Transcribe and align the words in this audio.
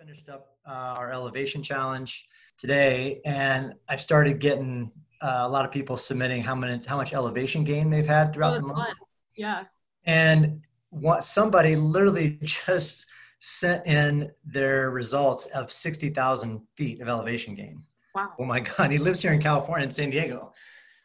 finished 0.00 0.30
up 0.30 0.56
uh, 0.66 0.94
our 0.96 1.10
elevation 1.12 1.62
challenge 1.62 2.26
today, 2.56 3.20
and 3.26 3.74
I've 3.86 4.00
started 4.00 4.38
getting 4.38 4.90
uh, 5.20 5.40
a 5.42 5.48
lot 5.48 5.66
of 5.66 5.70
people 5.70 5.98
submitting 5.98 6.42
how 6.42 6.54
many 6.54 6.82
how 6.86 6.96
much 6.96 7.12
elevation 7.12 7.64
gain 7.64 7.90
they've 7.90 8.06
had 8.06 8.32
throughout 8.32 8.54
Oh, 8.54 8.60
the 8.60 8.66
month. 8.66 8.78
fun. 8.78 8.94
Yeah. 9.36 9.64
And 10.06 10.62
what 10.88 11.22
somebody 11.24 11.76
literally 11.76 12.38
just 12.42 13.04
sent 13.40 13.86
in 13.86 14.30
their 14.42 14.90
results 14.90 15.44
of 15.46 15.70
sixty 15.70 16.08
thousand 16.08 16.62
feet 16.76 17.02
of 17.02 17.08
elevation 17.08 17.54
gain. 17.54 17.82
Wow. 18.14 18.30
Oh 18.38 18.44
my 18.46 18.60
God, 18.60 18.90
he 18.90 18.96
lives 18.96 19.20
here 19.20 19.32
in 19.34 19.40
California 19.42 19.84
in 19.84 19.90
San 19.90 20.08
Diego, 20.08 20.52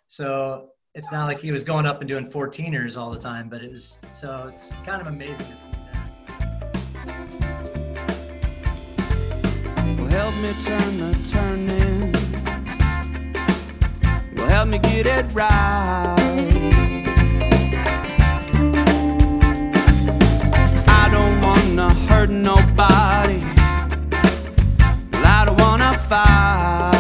so 0.07 0.69
it's 0.93 1.11
not 1.11 1.25
like 1.25 1.41
he 1.41 1.51
was 1.51 1.65
going 1.65 1.85
up 1.85 1.99
and 1.99 2.07
doing 2.07 2.25
14ers 2.31 2.97
all 2.97 3.11
the 3.11 3.19
time, 3.19 3.49
but 3.49 3.61
it 3.61 3.69
was 3.69 3.99
so 4.13 4.49
it's 4.51 4.75
kind 4.79 5.01
of 5.01 5.07
amazing 5.07 5.45
to 5.47 5.55
see 5.55 5.71
help 10.15 10.35
me 10.35 10.53
turn 10.63 10.97
the 10.97 11.11
turning. 11.27 12.11
Will 14.33 14.47
help 14.47 14.69
me 14.69 14.77
get 14.77 15.05
it 15.05 15.25
right. 15.33 16.15
I 20.87 21.09
don't 21.15 21.35
wanna 21.41 21.93
hurt 22.07 22.29
nobody. 22.29 23.39
Well, 25.11 25.25
I 25.37 25.43
don't 25.47 25.59
wanna 25.59 25.97
fight. 25.97 26.94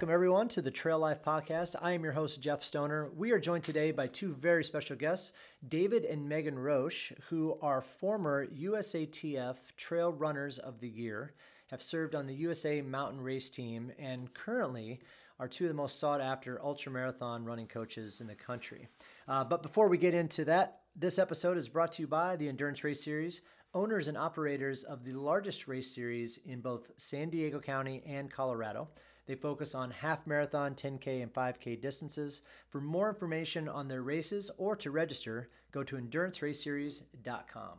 Welcome, 0.00 0.14
everyone, 0.14 0.48
to 0.48 0.62
the 0.62 0.70
Trail 0.70 0.98
Life 0.98 1.22
Podcast. 1.22 1.76
I 1.82 1.92
am 1.92 2.02
your 2.02 2.14
host, 2.14 2.40
Jeff 2.40 2.64
Stoner. 2.64 3.10
We 3.14 3.32
are 3.32 3.38
joined 3.38 3.64
today 3.64 3.90
by 3.90 4.06
two 4.06 4.32
very 4.32 4.64
special 4.64 4.96
guests, 4.96 5.34
David 5.68 6.06
and 6.06 6.26
Megan 6.26 6.58
Roche, 6.58 7.12
who 7.28 7.58
are 7.60 7.82
former 7.82 8.46
USATF 8.46 9.56
Trail 9.76 10.10
Runners 10.10 10.56
of 10.56 10.80
the 10.80 10.88
Year, 10.88 11.34
have 11.66 11.82
served 11.82 12.14
on 12.14 12.26
the 12.26 12.34
USA 12.36 12.80
Mountain 12.80 13.20
Race 13.20 13.50
Team, 13.50 13.92
and 13.98 14.32
currently 14.32 15.00
are 15.38 15.46
two 15.46 15.64
of 15.64 15.68
the 15.68 15.74
most 15.74 16.00
sought 16.00 16.22
after 16.22 16.58
ultramarathon 16.64 17.44
running 17.44 17.66
coaches 17.66 18.22
in 18.22 18.26
the 18.26 18.34
country. 18.34 18.88
Uh, 19.28 19.44
but 19.44 19.62
before 19.62 19.90
we 19.90 19.98
get 19.98 20.14
into 20.14 20.46
that, 20.46 20.80
this 20.96 21.18
episode 21.18 21.58
is 21.58 21.68
brought 21.68 21.92
to 21.92 22.02
you 22.02 22.08
by 22.08 22.36
the 22.36 22.48
Endurance 22.48 22.82
Race 22.82 23.04
Series, 23.04 23.42
owners 23.74 24.08
and 24.08 24.16
operators 24.16 24.82
of 24.82 25.04
the 25.04 25.12
largest 25.12 25.68
race 25.68 25.94
series 25.94 26.38
in 26.46 26.62
both 26.62 26.90
San 26.96 27.28
Diego 27.28 27.60
County 27.60 28.02
and 28.06 28.30
Colorado. 28.30 28.88
They 29.30 29.36
focus 29.36 29.76
on 29.76 29.92
half 29.92 30.26
marathon, 30.26 30.74
10K, 30.74 31.22
and 31.22 31.32
5K 31.32 31.80
distances. 31.80 32.40
For 32.68 32.80
more 32.80 33.08
information 33.08 33.68
on 33.68 33.86
their 33.86 34.02
races 34.02 34.50
or 34.58 34.74
to 34.74 34.90
register, 34.90 35.50
go 35.70 35.84
to 35.84 35.94
enduranceraceseries.com. 35.94 37.78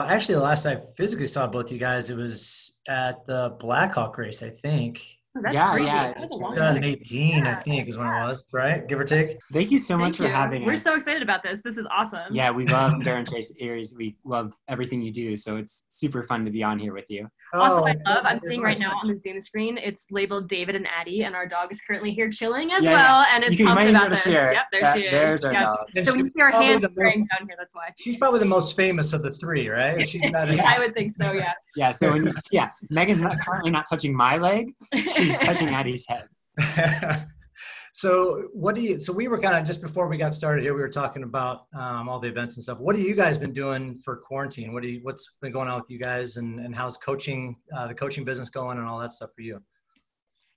Actually, 0.00 0.34
the 0.34 0.42
last 0.42 0.66
I 0.66 0.76
physically 0.76 1.28
saw 1.28 1.46
both 1.46 1.64
of 1.64 1.72
you 1.72 1.78
guys, 1.78 2.10
it 2.10 2.16
was 2.18 2.78
at 2.86 3.24
the 3.24 3.56
Blackhawk 3.58 4.18
race, 4.18 4.42
I 4.42 4.50
think. 4.50 5.16
Oh, 5.36 5.40
That's 5.42 5.54
Yeah, 5.54 5.72
crazy. 5.72 5.86
yeah, 5.86 6.02
That 6.12 6.20
was 6.20 6.30
a 6.30 6.34
it's 6.34 6.40
long 6.42 6.56
time. 6.56 6.74
2018, 6.74 7.34
I 7.34 7.50
Yeah, 7.50 7.62
think, 7.62 7.88
is 7.88 7.98
when 7.98 8.06
it 8.06 8.10
was, 8.10 8.42
right? 8.52 8.86
Give 8.88 8.98
or 8.98 9.04
take. 9.04 9.36
Thank 9.52 9.70
you 9.70 9.78
so 9.78 9.96
much 9.98 10.04
Thank 10.04 10.16
for 10.16 10.22
you. 10.24 10.28
having 10.30 10.64
We're 10.64 10.72
us. 10.74 10.82
so 10.82 10.94
excited 10.96 11.22
about 11.22 11.42
this. 11.42 11.60
This 11.62 11.76
is 11.76 11.86
awesome. 11.90 12.22
Yeah, 12.30 12.50
we 12.50 12.66
love 12.66 12.92
Endurance 12.94 13.32
Race 13.32 13.52
Series. 13.58 13.94
We 13.96 14.16
love 14.24 14.54
everything 14.68 15.02
you 15.02 15.12
do, 15.12 15.36
so 15.36 15.56
it's 15.56 15.84
super 15.88 16.22
fun 16.22 16.44
to 16.44 16.50
be 16.50 16.62
on 16.62 16.78
here 16.78 16.94
with 16.94 17.04
you. 17.08 17.28
Also, 17.52 17.82
Oh, 17.82 17.86
I 17.86 17.94
love, 18.06 18.24
I'm 18.24 18.40
seeing 18.44 18.60
right 18.60 18.78
now 18.78 18.92
on 19.02 19.08
the 19.08 19.16
Zoom 19.16 19.38
screen, 19.40 19.78
it's 19.78 20.06
labeled 20.10 20.48
David 20.48 20.74
and 20.74 20.86
Addie, 20.86 21.22
and 21.24 21.34
our 21.34 21.46
dog 21.46 21.70
is 21.70 21.80
currently 21.80 22.12
here 22.12 22.28
chilling 22.30 22.72
as 22.72 22.82
Yeah, 22.82 22.92
well 22.92 23.26
and 23.32 23.44
is 23.44 23.58
you, 23.58 23.66
pumped 23.66 23.84
about 23.84 24.02
notice 24.04 24.24
this. 24.24 24.32
here. 24.32 24.52
Yep, 24.52 24.64
there 24.72 24.80
that- 24.80 24.96
she 24.96 25.02
is. 25.04 25.10
There's 25.12 25.44
our 25.44 25.52
Yep. 25.52 25.62
dog. 25.62 25.76
So 25.94 26.12
when 26.12 26.18
you 26.18 26.24
she's 26.26 26.32
see 26.34 26.40
our 26.40 26.50
probably 26.50 26.66
hands 26.68 26.82
the 26.82 26.88
most- 26.88 27.14
down 27.14 27.46
here, 27.46 27.56
that's 27.58 27.74
why. 27.74 27.88
She's 27.98 28.16
probably 28.16 28.40
the 28.40 28.46
most 28.46 28.76
famous 28.76 29.12
of 29.12 29.22
the 29.22 29.30
three, 29.32 29.68
right? 29.68 30.08
She's 30.08 30.22
got 30.32 30.48
a, 30.48 30.60
I 30.66 30.78
would 30.78 30.94
think 30.94 31.12
so, 31.14 31.32
yeah. 31.32 31.52
Yeah, 31.76 31.90
so 31.92 32.12
when, 32.12 32.30
yeah, 32.50 32.70
Megan's 32.90 33.22
not 33.22 33.38
currently 33.38 33.70
not 33.70 33.86
touching 33.88 34.14
my 34.14 34.38
leg. 34.38 34.72
She's 35.26 35.38
touching 35.46 35.68
Addie's 35.68 36.06
head. 36.08 36.28
so 37.92 38.48
what 38.52 38.74
do 38.74 38.80
you 38.80 38.98
so 38.98 39.12
we 39.12 39.28
were 39.28 39.38
kind 39.38 39.56
of 39.56 39.64
just 39.64 39.80
before 39.80 40.08
we 40.08 40.16
got 40.16 40.32
started 40.32 40.62
here 40.62 40.74
we 40.74 40.80
were 40.80 40.88
talking 40.88 41.22
about 41.22 41.66
um, 41.74 42.08
all 42.08 42.18
the 42.18 42.28
events 42.28 42.56
and 42.56 42.64
stuff 42.64 42.78
what 42.78 42.96
have 42.96 43.04
you 43.04 43.14
guys 43.14 43.36
been 43.36 43.52
doing 43.52 43.98
for 43.98 44.16
quarantine 44.16 44.72
what 44.72 44.82
do 44.82 44.88
you 44.88 45.00
what's 45.02 45.36
been 45.42 45.52
going 45.52 45.68
on 45.68 45.80
with 45.80 45.90
you 45.90 45.98
guys 45.98 46.38
and, 46.38 46.60
and 46.60 46.74
how's 46.74 46.96
coaching 46.96 47.56
uh, 47.76 47.86
the 47.86 47.94
coaching 47.94 48.24
business 48.24 48.48
going 48.48 48.78
and 48.78 48.86
all 48.86 48.98
that 48.98 49.12
stuff 49.12 49.30
for 49.34 49.42
you 49.42 49.60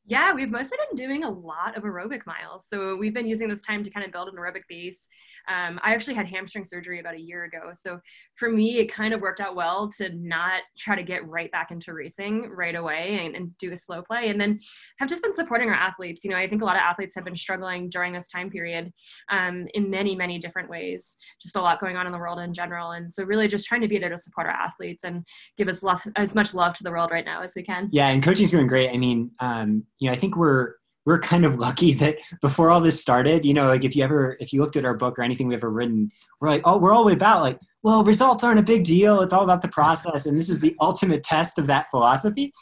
Yeah, 0.06 0.34
we've 0.34 0.50
mostly 0.50 0.78
been 0.90 0.96
doing 1.08 1.24
a 1.24 1.30
lot 1.30 1.78
of 1.78 1.84
aerobic 1.84 2.26
miles. 2.26 2.66
So 2.68 2.96
we've 2.96 3.14
been 3.14 3.28
using 3.28 3.48
this 3.48 3.62
time 3.62 3.84
to 3.84 3.90
kind 3.92 4.06
of 4.06 4.12
build 4.12 4.28
an 4.28 4.36
aerobic 4.36 4.64
base. 4.68 5.08
Um, 5.50 5.80
I 5.84 5.94
actually 5.94 6.14
had 6.14 6.28
hamstring 6.28 6.64
surgery 6.64 7.00
about 7.00 7.16
a 7.16 7.22
year 7.22 7.46
ago. 7.46 7.72
So 7.74 8.00
for 8.36 8.50
me, 8.50 8.78
it 8.78 8.92
kind 8.92 9.14
of 9.14 9.22
worked 9.22 9.42
out 9.42 9.56
well 9.56 9.90
to 9.98 10.10
not 10.16 10.62
try 10.78 10.96
to 10.96 11.04
get 11.04 11.28
right 11.28 11.52
back 11.52 11.72
into 11.72 11.94
racing 11.94 12.50
right 12.50 12.76
away 12.76 13.26
and, 13.26 13.36
and 13.36 13.58
do 13.58 13.72
a 13.72 13.78
slow 13.78 14.02
play. 14.02 14.30
And 14.30 14.40
then 14.40 14.60
have 15.00 15.10
just 15.10 15.24
been 15.24 15.34
supporting 15.34 15.70
our 15.70 15.76
athletes. 15.76 16.24
You 16.24 16.32
know, 16.32 16.38
I 16.38 16.48
think 16.48 16.62
a 16.62 16.66
lot 16.66 16.76
of 16.76 16.82
athletes 16.82 17.16
have 17.16 17.26
been 17.26 17.36
struggling 17.36 17.90
during 17.90 18.14
this 18.14 18.28
time 18.28 18.50
period 18.50 18.92
um, 19.32 19.68
in 19.74 19.90
many, 19.90 20.16
many 20.16 20.38
different 20.38 20.70
ways. 20.70 21.18
Just 21.42 21.56
a 21.56 21.62
lot 21.62 21.80
going 21.80 21.98
on 21.98 22.06
in 22.06 22.12
the 22.12 22.18
world 22.18 22.40
in 22.40 22.54
general. 22.54 22.92
And 22.92 23.12
so 23.12 23.24
really 23.24 23.48
just 23.48 23.68
trying 23.68 23.82
to 23.82 23.88
be 23.88 23.98
there 23.98 24.10
to 24.10 24.18
support 24.18 24.48
our 24.48 24.54
athletes 24.54 25.04
and 25.04 25.26
give 25.58 25.68
us 25.68 25.84
love, 25.84 26.02
as 26.16 26.36
much 26.36 26.54
love 26.54 26.74
to 26.76 26.84
the 26.84 26.92
world 26.92 27.12
right 27.12 27.26
now 27.26 27.42
as 27.42 27.54
we 27.56 27.64
can. 27.64 27.90
Yeah, 27.92 28.10
and 28.10 28.22
coaching's 28.22 28.52
doing 28.52 28.68
great. 28.68 28.90
I 28.92 28.98
mean, 28.98 29.32
um, 29.40 29.84
you 30.00 30.08
know, 30.08 30.14
I 30.14 30.18
think 30.18 30.38
we're 30.38 30.76
we're 31.10 31.20
kind 31.20 31.44
of 31.44 31.58
lucky 31.58 31.92
that 31.96 32.18
before 32.40 32.70
all 32.70 32.80
this 32.80 33.02
started, 33.02 33.44
you 33.44 33.52
know, 33.52 33.68
like 33.68 33.84
if 33.84 33.96
you 33.96 34.04
ever 34.04 34.38
if 34.40 34.54
you 34.54 34.62
looked 34.62 34.76
at 34.76 34.86
our 34.86 34.94
book 34.94 35.18
or 35.18 35.24
anything 35.24 35.48
we've 35.48 35.58
ever 35.58 35.72
written, 35.72 36.12
we're 36.40 36.50
like, 36.50 36.62
oh, 36.66 36.78
we're 36.78 36.94
all 36.94 37.10
about 37.10 37.42
like, 37.42 37.60
well, 37.82 38.04
results 38.04 38.44
aren't 38.44 38.60
a 38.60 38.64
big 38.64 38.84
deal. 38.84 39.22
It's 39.22 39.34
all 39.34 39.44
about 39.44 39.64
the 39.64 39.70
process, 39.70 40.28
and 40.28 40.38
this 40.38 40.50
is 40.52 40.60
the 40.60 40.76
ultimate 40.80 41.24
test 41.24 41.58
of 41.58 41.66
that 41.66 41.90
philosophy. 41.90 42.54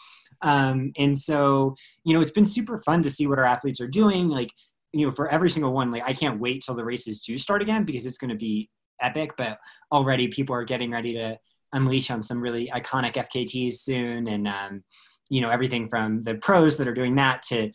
Um, 0.41 0.93
and 0.97 1.17
so, 1.17 1.75
you 2.05 2.13
know, 2.13 2.21
it's 2.21 2.31
been 2.31 2.45
super 2.45 2.77
fun 2.77 3.01
to 3.01 3.09
see 3.09 3.27
what 3.27 3.37
our 3.37 3.43
athletes 3.43 3.81
are 3.81 3.87
doing. 3.87 4.29
Like, 4.29 4.51
you 4.93 5.05
know, 5.05 5.11
for 5.11 5.27
every 5.27 5.49
single 5.49 5.73
one, 5.73 5.91
like 5.91 6.03
I 6.05 6.13
can't 6.13 6.39
wait 6.39 6.63
till 6.63 6.75
the 6.75 6.85
races 6.85 7.19
do 7.19 7.37
start 7.37 7.61
again 7.61 7.83
because 7.83 8.05
it's 8.05 8.17
going 8.17 8.29
to 8.29 8.37
be 8.37 8.69
epic. 9.01 9.31
But 9.37 9.59
already 9.91 10.29
people 10.29 10.55
are 10.55 10.63
getting 10.63 10.91
ready 10.91 11.11
to 11.15 11.37
unleash 11.73 12.09
on 12.11 12.23
some 12.23 12.39
really 12.39 12.71
iconic 12.73 13.15
FKTs 13.15 13.73
soon, 13.73 14.29
and 14.29 14.47
um, 14.47 14.85
you 15.29 15.41
know 15.41 15.49
everything 15.49 15.89
from 15.89 16.23
the 16.23 16.35
pros 16.35 16.77
that 16.77 16.87
are 16.87 16.93
doing 16.93 17.15
that 17.15 17.43
to 17.49 17.73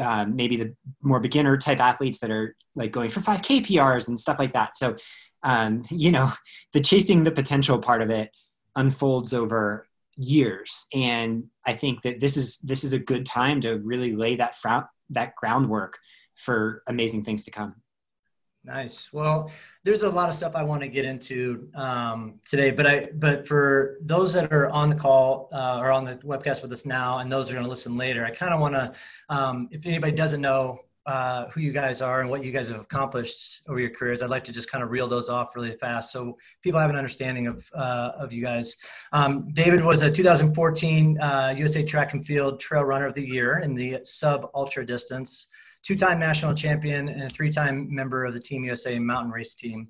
um, 0.00 0.36
maybe 0.36 0.56
the 0.56 0.74
more 1.02 1.20
beginner 1.20 1.56
type 1.56 1.80
athletes 1.80 2.18
that 2.20 2.30
are 2.30 2.56
like 2.74 2.92
going 2.92 3.08
for 3.08 3.20
5k 3.20 3.66
prs 3.66 4.08
and 4.08 4.18
stuff 4.18 4.38
like 4.38 4.52
that. 4.52 4.76
So 4.76 4.96
um, 5.42 5.84
you 5.90 6.10
know 6.10 6.32
the 6.72 6.80
chasing 6.80 7.24
the 7.24 7.30
potential 7.30 7.78
part 7.78 8.02
of 8.02 8.10
it 8.10 8.30
unfolds 8.74 9.32
over 9.32 9.86
years. 10.16 10.86
And 10.94 11.44
i 11.64 11.74
think 11.74 12.02
that 12.02 12.20
this 12.20 12.36
is 12.36 12.58
this 12.58 12.84
is 12.84 12.92
a 12.92 12.98
good 12.98 13.26
time 13.26 13.60
to 13.60 13.78
really 13.78 14.16
lay 14.16 14.36
that 14.36 14.56
that 15.10 15.34
groundwork 15.36 15.98
for 16.34 16.82
amazing 16.86 17.24
things 17.24 17.44
to 17.44 17.50
come. 17.50 17.74
Nice. 18.64 19.12
Well, 19.12 19.50
there's 19.86 20.02
a 20.02 20.10
lot 20.10 20.28
of 20.28 20.34
stuff 20.34 20.56
I 20.56 20.64
want 20.64 20.82
to 20.82 20.88
get 20.88 21.04
into 21.04 21.68
um, 21.76 22.40
today, 22.44 22.72
but 22.72 22.88
I 22.88 23.08
but 23.14 23.46
for 23.46 23.98
those 24.00 24.32
that 24.32 24.52
are 24.52 24.68
on 24.70 24.90
the 24.90 24.96
call 24.96 25.48
uh, 25.52 25.78
or 25.80 25.92
on 25.92 26.04
the 26.04 26.16
webcast 26.16 26.60
with 26.60 26.72
us 26.72 26.84
now, 26.84 27.18
and 27.18 27.30
those 27.30 27.48
are 27.48 27.52
going 27.52 27.62
to 27.62 27.70
listen 27.70 27.96
later, 27.96 28.24
I 28.24 28.32
kind 28.32 28.52
of 28.52 28.58
want 28.58 28.74
to, 28.74 28.92
um, 29.28 29.68
if 29.70 29.86
anybody 29.86 30.12
doesn't 30.12 30.40
know 30.40 30.80
uh, 31.06 31.46
who 31.50 31.60
you 31.60 31.70
guys 31.70 32.02
are 32.02 32.20
and 32.20 32.28
what 32.28 32.44
you 32.44 32.50
guys 32.50 32.66
have 32.66 32.80
accomplished 32.80 33.60
over 33.68 33.78
your 33.78 33.90
careers, 33.90 34.22
I'd 34.22 34.28
like 34.28 34.42
to 34.44 34.52
just 34.52 34.68
kind 34.68 34.82
of 34.82 34.90
reel 34.90 35.06
those 35.06 35.28
off 35.28 35.54
really 35.54 35.76
fast 35.76 36.10
so 36.10 36.36
people 36.62 36.80
have 36.80 36.90
an 36.90 36.96
understanding 36.96 37.46
of 37.46 37.70
uh, 37.72 38.10
of 38.18 38.32
you 38.32 38.42
guys. 38.42 38.76
Um, 39.12 39.52
David 39.52 39.84
was 39.84 40.02
a 40.02 40.10
2014 40.10 41.20
uh, 41.20 41.54
USA 41.56 41.84
Track 41.84 42.12
and 42.12 42.26
Field 42.26 42.58
Trail 42.58 42.82
Runner 42.82 43.06
of 43.06 43.14
the 43.14 43.24
Year 43.24 43.60
in 43.60 43.76
the 43.76 44.00
sub 44.02 44.50
ultra 44.52 44.84
distance 44.84 45.46
two-time 45.86 46.18
national 46.18 46.52
champion 46.52 47.08
and 47.08 47.22
a 47.22 47.30
three-time 47.30 47.86
member 47.94 48.24
of 48.24 48.34
the 48.34 48.40
Team 48.40 48.64
USA 48.64 48.98
mountain 48.98 49.30
race 49.30 49.54
team. 49.54 49.88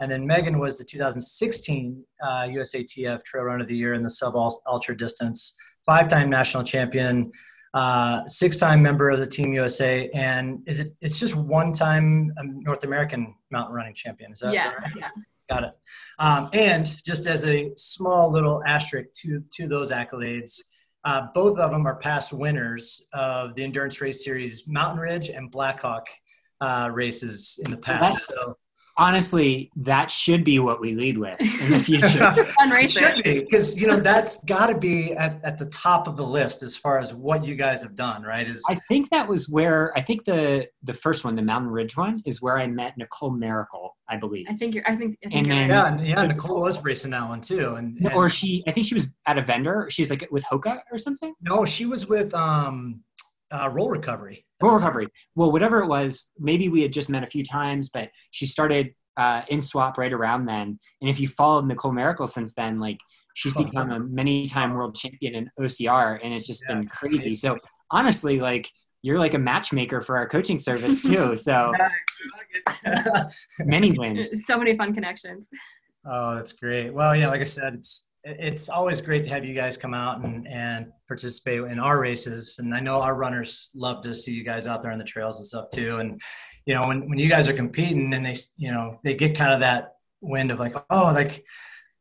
And 0.00 0.10
then 0.10 0.26
Megan 0.26 0.58
was 0.58 0.78
the 0.78 0.84
2016 0.84 2.04
uh, 2.22 2.26
USATF 2.26 3.22
Trail 3.24 3.44
Run 3.44 3.60
of 3.60 3.66
the 3.66 3.76
Year 3.76 3.92
in 3.92 4.02
the 4.02 4.08
sub 4.10 4.34
ultra 4.34 4.96
distance, 4.96 5.54
five-time 5.84 6.30
national 6.30 6.64
champion, 6.64 7.30
uh, 7.74 8.26
six-time 8.26 8.80
member 8.80 9.10
of 9.10 9.20
the 9.20 9.26
Team 9.26 9.52
USA, 9.52 10.08
and 10.14 10.62
is 10.66 10.80
it? 10.80 10.94
It's 11.00 11.20
just 11.20 11.34
one-time 11.34 12.32
um, 12.38 12.60
North 12.60 12.84
American 12.84 13.34
mountain 13.50 13.74
running 13.74 13.94
champion. 13.94 14.32
Is 14.32 14.40
that, 14.40 14.48
is 14.48 14.54
yeah, 14.54 14.70
that 14.70 14.82
right? 14.82 14.92
yeah. 14.96 15.08
Got 15.50 15.64
it. 15.64 15.72
Um, 16.18 16.48
and 16.54 16.86
just 17.04 17.26
as 17.26 17.44
a 17.44 17.72
small 17.76 18.30
little 18.30 18.62
asterisk 18.64 19.10
to 19.22 19.42
to 19.54 19.68
those 19.68 19.90
accolades, 19.92 20.60
uh, 21.04 21.26
both 21.34 21.58
of 21.58 21.70
them 21.70 21.86
are 21.86 21.96
past 21.96 22.32
winners 22.32 23.06
of 23.12 23.54
the 23.54 23.62
endurance 23.62 24.00
race 24.00 24.24
series 24.24 24.66
Mountain 24.66 25.00
Ridge 25.00 25.28
and 25.28 25.50
Blackhawk 25.50 26.08
uh, 26.60 26.90
races 26.92 27.60
in 27.64 27.70
the 27.70 27.76
past. 27.76 28.26
So 28.26 28.56
honestly, 28.96 29.70
that 29.76 30.10
should 30.10 30.44
be 30.44 30.58
what 30.58 30.80
we 30.80 30.94
lead 30.94 31.18
with 31.18 31.40
in 31.40 31.70
the 31.70 31.78
future. 31.80 32.30
Fun 32.32 32.72
It 32.72 32.90
should 32.90 33.22
be 33.22 33.40
because 33.40 33.74
you 33.80 33.86
know 33.86 33.98
that's 33.98 34.42
got 34.44 34.66
to 34.66 34.78
be 34.78 35.12
at, 35.14 35.40
at 35.44 35.58
the 35.58 35.66
top 35.66 36.06
of 36.06 36.16
the 36.16 36.26
list 36.26 36.62
as 36.62 36.76
far 36.76 36.98
as 36.98 37.14
what 37.14 37.44
you 37.44 37.54
guys 37.54 37.82
have 37.82 37.96
done, 37.96 38.22
right? 38.22 38.46
Is 38.48 38.62
I 38.68 38.76
think 38.88 39.10
that 39.10 39.26
was 39.28 39.48
where 39.48 39.92
I 39.96 40.00
think 40.00 40.24
the 40.24 40.68
the 40.82 40.94
first 40.94 41.24
one, 41.24 41.34
the 41.34 41.42
Mountain 41.42 41.70
Ridge 41.70 41.96
one, 41.96 42.22
is 42.24 42.40
where 42.40 42.58
I 42.58 42.66
met 42.66 42.96
Nicole 42.96 43.30
Miracle, 43.30 43.96
I 44.08 44.16
believe. 44.16 44.46
I 44.48 44.54
think 44.54 44.74
you're. 44.74 44.84
I 44.88 44.96
think. 44.96 45.18
I 45.24 45.28
think 45.28 45.34
And 45.48 45.52
then- 45.52 45.70
right. 45.70 46.00
yeah, 46.00 46.20
yeah. 46.22 46.26
Nicole 46.26 46.60
was 46.62 46.82
racing 46.82 47.10
that 47.12 47.28
one 47.28 47.40
too, 47.40 47.74
and, 47.74 47.98
and 47.98 48.12
Or 48.14 48.28
she, 48.28 48.62
I 48.66 48.72
think 48.72 48.86
she 48.86 48.94
was 48.94 49.08
at 49.26 49.38
a 49.38 49.42
vendor. 49.42 49.86
She's 49.90 50.10
like 50.10 50.26
with 50.30 50.44
Hoka 50.44 50.80
or 50.92 50.98
something. 50.98 51.34
no, 51.40 51.64
she 51.64 51.86
was 51.86 52.06
with 52.06 52.32
um, 52.34 53.00
uh, 53.52 53.68
Roll 53.70 53.90
Recovery. 53.90 54.44
Roll 54.62 54.74
recovery. 54.74 55.08
Well, 55.34 55.52
whatever 55.52 55.80
it 55.82 55.88
was, 55.88 56.30
maybe 56.38 56.68
we 56.68 56.82
had 56.82 56.92
just 56.92 57.10
met 57.10 57.22
a 57.22 57.26
few 57.26 57.44
times, 57.44 57.90
but 57.90 58.08
she 58.30 58.46
started 58.46 58.94
uh, 59.16 59.42
in 59.48 59.60
swap 59.60 59.98
right 59.98 60.12
around 60.12 60.46
then. 60.46 60.78
And 61.00 61.10
if 61.10 61.20
you 61.20 61.28
followed 61.28 61.66
Nicole 61.66 61.92
Miracle 61.92 62.26
since 62.26 62.54
then, 62.54 62.80
like 62.80 62.98
she's 63.34 63.52
Oh. 63.56 63.64
become 63.64 63.90
a 63.90 64.00
many-time 64.00 64.72
world 64.72 64.96
champion 64.96 65.34
in 65.34 65.50
OCR, 65.60 66.18
and 66.22 66.32
it's 66.32 66.46
just 66.46 66.64
Yeah, 66.68 66.76
been 66.76 66.88
crazy. 66.88 67.34
So 67.34 67.58
honestly, 67.90 68.40
like 68.40 68.70
you're 69.02 69.18
like 69.18 69.34
a 69.34 69.38
matchmaker 69.38 70.00
for 70.00 70.16
our 70.16 70.28
coaching 70.28 70.58
service 70.58 71.02
too. 71.06 71.36
So 71.36 71.72
many 73.58 73.92
wins. 73.98 74.46
So 74.46 74.56
many 74.58 74.76
fun 74.76 74.94
connections. 74.94 75.48
Oh, 76.06 76.34
that's 76.36 76.52
great. 76.52 76.90
Well, 76.92 77.14
yeah, 77.14 77.28
like 77.28 77.40
I 77.40 77.44
said, 77.44 77.74
it's 77.74 78.06
it's 78.24 78.68
always 78.70 79.00
great 79.00 79.22
to 79.24 79.30
have 79.30 79.44
you 79.44 79.54
guys 79.54 79.76
come 79.76 79.92
out 79.92 80.24
and, 80.24 80.48
and 80.48 80.92
participate 81.06 81.60
in 81.60 81.78
our 81.78 82.00
races. 82.00 82.58
And 82.58 82.74
I 82.74 82.80
know 82.80 83.00
our 83.02 83.14
runners 83.14 83.70
love 83.74 84.02
to 84.02 84.14
see 84.14 84.32
you 84.32 84.44
guys 84.44 84.66
out 84.66 84.82
there 84.82 84.92
on 84.92 84.98
the 84.98 85.04
trails 85.04 85.36
and 85.36 85.46
stuff 85.46 85.68
too. 85.72 85.98
And 85.98 86.20
you 86.64 86.74
know, 86.74 86.86
when 86.88 87.08
when 87.08 87.18
you 87.18 87.28
guys 87.28 87.48
are 87.48 87.52
competing 87.52 88.14
and 88.14 88.24
they 88.24 88.36
you 88.56 88.72
know 88.72 88.98
they 89.04 89.14
get 89.14 89.36
kind 89.36 89.52
of 89.52 89.60
that 89.60 89.96
wind 90.22 90.50
of 90.50 90.58
like, 90.58 90.74
oh, 90.88 91.12
like 91.12 91.44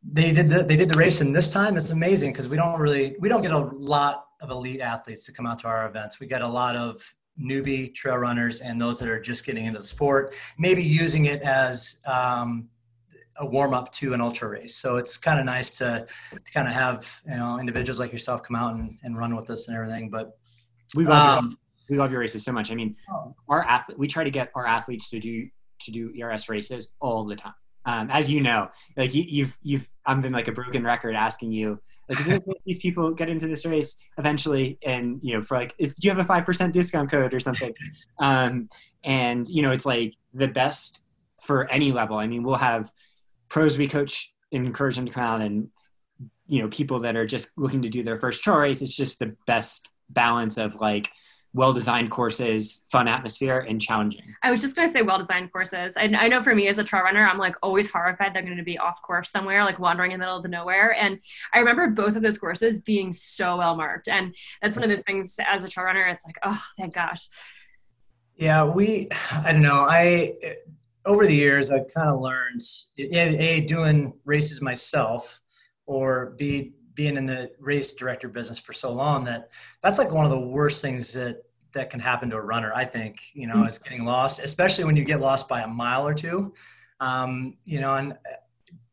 they 0.09 0.31
did 0.31 0.47
the 0.47 0.63
they 0.63 0.77
did 0.77 0.89
the 0.89 0.97
race 0.97 1.21
and 1.21 1.35
this 1.35 1.51
time 1.51 1.77
it's 1.77 1.89
amazing 1.89 2.31
because 2.31 2.47
we 2.47 2.57
don't 2.57 2.79
really 2.79 3.15
we 3.19 3.27
don't 3.27 3.41
get 3.41 3.51
a 3.51 3.57
lot 3.57 4.25
of 4.41 4.49
elite 4.49 4.81
athletes 4.81 5.25
to 5.25 5.33
come 5.33 5.45
out 5.45 5.59
to 5.59 5.67
our 5.67 5.87
events. 5.87 6.19
We 6.19 6.27
get 6.27 6.41
a 6.41 6.47
lot 6.47 6.75
of 6.77 7.03
newbie 7.39 7.93
trail 7.93 8.17
runners 8.17 8.61
and 8.61 8.79
those 8.79 8.99
that 8.99 9.09
are 9.09 9.19
just 9.19 9.45
getting 9.45 9.65
into 9.65 9.79
the 9.79 9.85
sport, 9.85 10.33
maybe 10.57 10.83
using 10.83 11.25
it 11.25 11.41
as 11.41 11.97
um, 12.05 12.69
a 13.37 13.45
warm 13.45 13.73
up 13.73 13.91
to 13.93 14.13
an 14.13 14.21
ultra 14.21 14.49
race. 14.49 14.75
So 14.75 14.97
it's 14.97 15.17
kind 15.17 15.39
of 15.39 15.45
nice 15.45 15.77
to, 15.79 16.05
to 16.31 16.51
kind 16.53 16.67
of 16.67 16.73
have 16.73 17.21
you 17.25 17.35
know 17.35 17.59
individuals 17.59 17.99
like 17.99 18.11
yourself 18.11 18.43
come 18.43 18.55
out 18.55 18.75
and, 18.75 18.97
and 19.03 19.17
run 19.17 19.35
with 19.35 19.49
us 19.49 19.67
and 19.67 19.77
everything. 19.77 20.09
But 20.09 20.37
We 20.95 21.05
love 21.05 21.17
your, 21.17 21.37
um, 21.39 21.57
we 21.89 21.97
love 21.97 22.11
your 22.11 22.19
races 22.21 22.43
so 22.43 22.51
much. 22.51 22.71
I 22.71 22.75
mean, 22.75 22.95
Oh. 23.11 23.35
our 23.49 23.63
athlete 23.63 23.97
we 23.97 24.07
try 24.07 24.23
to 24.23 24.31
get 24.31 24.51
our 24.55 24.67
athletes 24.67 25.09
to 25.09 25.19
do 25.19 25.47
to 25.81 25.91
do 25.91 26.13
ERS 26.19 26.47
races 26.49 26.93
all 26.99 27.25
the 27.25 27.35
time. 27.35 27.53
Um, 27.85 28.09
as 28.11 28.31
you 28.31 28.39
know, 28.39 28.69
like 28.95 29.13
you, 29.13 29.23
you've 29.27 29.57
you've 29.61 29.89
I've 30.05 30.21
been 30.21 30.31
like 30.33 30.47
a 30.47 30.53
broken 30.53 30.83
record 30.83 31.15
asking 31.15 31.51
you 31.51 31.79
like 32.09 32.43
these 32.65 32.79
people 32.79 33.11
get 33.11 33.29
into 33.29 33.47
this 33.47 33.65
race 33.65 33.95
eventually 34.17 34.77
and 34.85 35.19
you 35.21 35.33
know 35.33 35.41
for 35.41 35.57
like 35.57 35.73
is, 35.77 35.93
do 35.93 36.05
you 36.07 36.11
have 36.11 36.19
a 36.19 36.25
five 36.25 36.45
percent 36.45 36.73
discount 36.73 37.09
code 37.09 37.33
or 37.33 37.39
something? 37.39 37.73
Um, 38.19 38.69
and 39.03 39.47
you 39.49 39.61
know 39.61 39.71
it's 39.71 39.85
like 39.85 40.13
the 40.33 40.47
best 40.47 41.01
for 41.41 41.69
any 41.69 41.91
level. 41.91 42.17
I 42.17 42.27
mean 42.27 42.43
we'll 42.43 42.55
have 42.55 42.91
pros 43.53 43.77
we 43.77 43.87
coach 43.87 44.33
and 44.51 44.65
encourage 44.65 44.95
them 44.95 45.05
to 45.05 45.11
come 45.11 45.23
out 45.23 45.39
and 45.39 45.69
you 46.47 46.59
know 46.59 46.67
people 46.69 46.99
that 46.99 47.15
are 47.15 47.25
just 47.25 47.51
looking 47.55 47.83
to 47.83 47.89
do 47.89 48.01
their 48.01 48.17
first 48.17 48.43
trail 48.43 48.57
race. 48.57 48.81
It's 48.81 48.97
just 48.97 49.19
the 49.19 49.35
best 49.45 49.89
balance 50.09 50.57
of 50.57 50.75
like 50.75 51.07
well-designed 51.53 52.09
courses, 52.09 52.83
fun 52.91 53.07
atmosphere, 53.07 53.59
and 53.59 53.79
challenging. 53.79 54.23
I 54.41 54.49
was 54.49 54.59
just 54.59 54.75
going 54.75 54.87
to 54.87 54.91
say 54.91 55.03
well-designed 55.03 55.51
courses. 55.51 55.93
And 55.95 56.17
I 56.17 56.27
know 56.27 56.41
for 56.41 56.55
me 56.55 56.67
as 56.67 56.79
a 56.79 56.83
trail 56.83 57.03
runner, 57.03 57.27
I'm 57.27 57.37
like 57.37 57.55
always 57.61 57.87
horrified 57.87 58.33
they're 58.33 58.41
going 58.41 58.57
to 58.57 58.63
be 58.63 58.79
off 58.79 59.03
course 59.03 59.29
somewhere, 59.29 59.63
like 59.63 59.77
wandering 59.77 60.13
in 60.13 60.19
the 60.19 60.25
middle 60.25 60.37
of 60.37 60.41
the 60.41 60.49
nowhere. 60.49 60.95
And 60.95 61.19
I 61.53 61.59
remember 61.59 61.87
both 61.89 62.15
of 62.15 62.23
those 62.23 62.39
courses 62.39 62.81
being 62.81 63.11
so 63.11 63.57
well 63.57 63.75
marked. 63.75 64.07
And 64.07 64.33
that's 64.63 64.75
one 64.75 64.83
of 64.83 64.89
those 64.89 65.03
things 65.03 65.37
as 65.47 65.63
a 65.63 65.69
trail 65.69 65.85
runner, 65.85 66.07
it's 66.07 66.25
like, 66.25 66.39
oh, 66.41 66.59
thank 66.79 66.95
gosh. 66.95 67.29
yeah, 68.35 68.63
we 68.65 69.09
I 69.31 69.51
don't 69.51 69.61
know. 69.61 69.85
I 69.87 70.33
over 71.05 71.25
the 71.25 71.35
years 71.35 71.71
I've 71.71 71.93
kind 71.93 72.09
of 72.09 72.21
learned 72.21 72.61
a, 72.97 73.61
doing 73.61 74.13
races 74.25 74.61
myself 74.61 75.39
or 75.85 76.33
b 76.37 76.73
being 76.93 77.17
in 77.17 77.25
the 77.25 77.49
race 77.59 77.93
director 77.93 78.29
business 78.29 78.59
for 78.59 78.73
so 78.73 78.91
long 78.91 79.23
that 79.23 79.49
that's 79.81 79.97
like 79.97 80.11
one 80.11 80.25
of 80.25 80.31
the 80.31 80.39
worst 80.39 80.81
things 80.81 81.11
that 81.13 81.43
that 81.73 81.89
can 81.89 81.99
happen 81.99 82.29
to 82.29 82.37
a 82.37 82.41
runner 82.41 82.71
i 82.75 82.85
think 82.85 83.17
you 83.33 83.47
know 83.47 83.65
is 83.65 83.79
getting 83.79 84.05
lost 84.05 84.39
especially 84.39 84.83
when 84.83 84.95
you 84.95 85.03
get 85.03 85.19
lost 85.19 85.47
by 85.47 85.61
a 85.61 85.67
mile 85.67 86.07
or 86.07 86.13
two. 86.13 86.53
Um, 86.99 87.57
you 87.65 87.81
know 87.81 87.95
and 87.95 88.17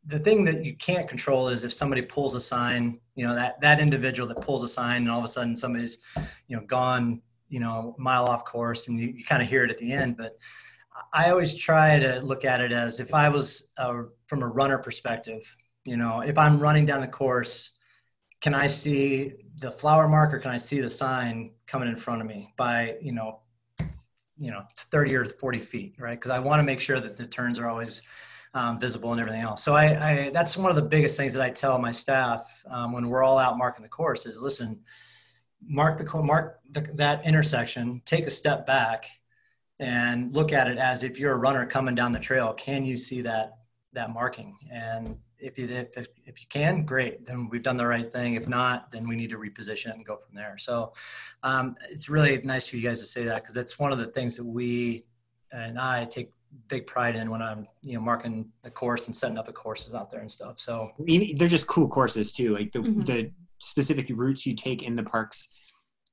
the 0.07 0.19
thing 0.19 0.45
that 0.45 0.65
you 0.65 0.75
can't 0.77 1.09
control 1.09 1.49
is 1.49 1.65
if 1.65 1.73
somebody 1.73 2.03
pulls 2.03 2.35
a 2.35 2.41
sign 2.41 2.99
you 3.15 3.27
know 3.27 3.35
that 3.35 3.61
that 3.61 3.81
individual 3.81 4.27
that 4.29 4.41
pulls 4.41 4.65
a 4.65 4.69
sign 4.69 5.03
and 5.03 5.11
all 5.11 5.19
of 5.19 5.25
a 5.25 5.29
sudden 5.29 5.55
somebody's 5.55 5.99
you 6.49 6.57
know 6.57 6.62
gone 6.67 7.21
you 7.49 7.61
know 7.61 7.95
mile 7.99 8.25
off 8.25 8.45
course 8.45 8.89
and 8.89 8.99
you, 8.99 9.09
you 9.09 9.25
kind 9.25 9.43
of 9.43 9.49
hear 9.49 9.62
it 9.65 9.71
at 9.71 9.79
the 9.79 9.93
end 9.93 10.17
but 10.17 10.39
i 11.13 11.31
always 11.31 11.55
try 11.55 11.99
to 11.99 12.21
look 12.21 12.45
at 12.45 12.61
it 12.61 12.73
as 12.73 13.01
if 13.01 13.15
i 13.15 13.29
was 13.29 13.73
uh, 13.79 14.03
from 14.27 14.43
a 14.43 14.49
runner 14.49 14.79
perspective 14.79 15.55
you 15.85 15.97
know 15.97 16.21
if 16.21 16.37
i'm 16.39 16.59
running 16.59 16.87
down 16.87 17.01
the 17.01 17.09
course 17.09 17.79
can 18.41 18.55
I 18.55 18.67
see 18.67 19.35
the 19.59 19.71
flower 19.71 20.09
mark 20.09 20.33
or 20.33 20.39
can 20.39 20.51
I 20.51 20.57
see 20.57 20.81
the 20.81 20.91
sign 20.91 21.53
coming 21.67 21.89
in 21.89 21.97
front 21.97 22.23
of 22.23 22.27
me 22.27 22.53
by, 22.57 22.97
you 23.01 23.13
know, 23.13 23.41
you 24.39 24.51
know, 24.51 24.63
30 24.91 25.15
or 25.15 25.25
40 25.27 25.59
feet, 25.59 25.95
right? 25.99 26.19
Because 26.19 26.31
I 26.31 26.39
want 26.39 26.61
to 26.61 26.65
make 26.65 26.81
sure 26.81 26.99
that 26.99 27.19
the 27.19 27.27
turns 27.27 27.59
are 27.59 27.69
always 27.69 28.01
um, 28.55 28.81
visible 28.81 29.13
and 29.13 29.21
everything 29.21 29.43
else. 29.43 29.63
So 29.63 29.75
I, 29.75 30.11
I, 30.11 30.31
that's 30.31 30.57
one 30.57 30.71
of 30.71 30.77
the 30.77 30.83
biggest 30.83 31.17
things 31.17 31.35
that 31.35 31.43
I 31.43 31.51
tell 31.51 31.79
my 31.79 31.93
staff 31.93 32.65
um, 32.71 32.93
when 32.93 33.09
we're 33.09 33.23
all 33.23 33.37
out 33.37 33.59
marking 33.59 33.83
the 33.83 33.89
course 33.89 34.25
is 34.25 34.41
listen, 34.41 34.81
mark 35.63 35.99
the 35.99 36.23
mark 36.23 36.61
the, 36.71 36.81
that 36.95 37.25
intersection, 37.27 38.01
take 38.07 38.27
a 38.27 38.31
step 38.31 38.67
back, 38.67 39.05
and 39.81 40.35
look 40.35 40.53
at 40.53 40.69
it 40.69 40.79
as 40.79 41.03
if 41.03 41.19
you're 41.19 41.32
a 41.32 41.38
runner 41.38 41.65
coming 41.67 41.94
down 41.94 42.12
the 42.12 42.21
trail. 42.21 42.53
Can 42.53 42.85
you 42.85 42.97
see 42.97 43.23
that 43.23 43.56
that 43.93 44.11
marking? 44.12 44.56
And 44.71 45.17
if 45.38 45.59
you 45.59 45.67
if, 45.69 45.88
if, 45.97 46.06
if 46.27 46.41
you 46.41 46.47
can, 46.50 46.85
great. 46.85 47.27
Then 47.27 47.49
we've 47.49 47.62
done 47.62 47.79
the 47.79 47.87
right 47.87 48.12
thing. 48.12 48.35
If 48.35 48.47
not, 48.47 48.91
then 48.93 49.09
we 49.09 49.17
need 49.17 49.31
to 49.31 49.38
reposition 49.38 49.87
it 49.87 49.97
and 49.97 50.05
go 50.05 50.19
from 50.19 50.37
there. 50.37 50.56
So 50.59 50.93
um, 51.43 51.77
it's 51.91 52.09
really 52.11 52.41
nice 52.43 52.69
for 52.69 52.77
you 52.77 52.82
guys 52.82 53.00
to 53.00 53.06
say 53.06 53.25
that 53.25 53.37
because 53.37 53.55
that's 53.55 53.79
one 53.79 53.91
of 53.91 53.99
the 53.99 54.06
things 54.06 54.37
that 54.37 54.44
we 54.44 55.05
and 55.50 55.81
I 55.81 56.05
take 56.05 56.31
big 56.69 56.87
pride 56.87 57.17
in 57.17 57.31
when 57.31 57.41
I'm 57.41 57.67
you 57.81 57.94
know 57.94 58.00
marking 58.00 58.50
the 58.62 58.71
course 58.71 59.06
and 59.06 59.17
setting 59.17 59.38
up 59.38 59.47
the 59.47 59.53
courses 59.53 59.94
out 59.94 60.11
there 60.11 60.21
and 60.21 60.31
stuff. 60.31 60.61
So 60.61 60.91
I 60.99 61.03
mean, 61.03 61.37
they're 61.37 61.49
just 61.49 61.69
cool 61.69 61.88
courses 61.88 62.33
too. 62.35 62.55
Like 62.55 62.71
the 62.73 62.81
Mhm. 62.81 63.06
the 63.06 63.33
specific 63.62 64.11
routes 64.11 64.44
you 64.47 64.55
take 64.55 64.83
in 64.83 64.94
the 64.94 65.03
parks 65.03 65.49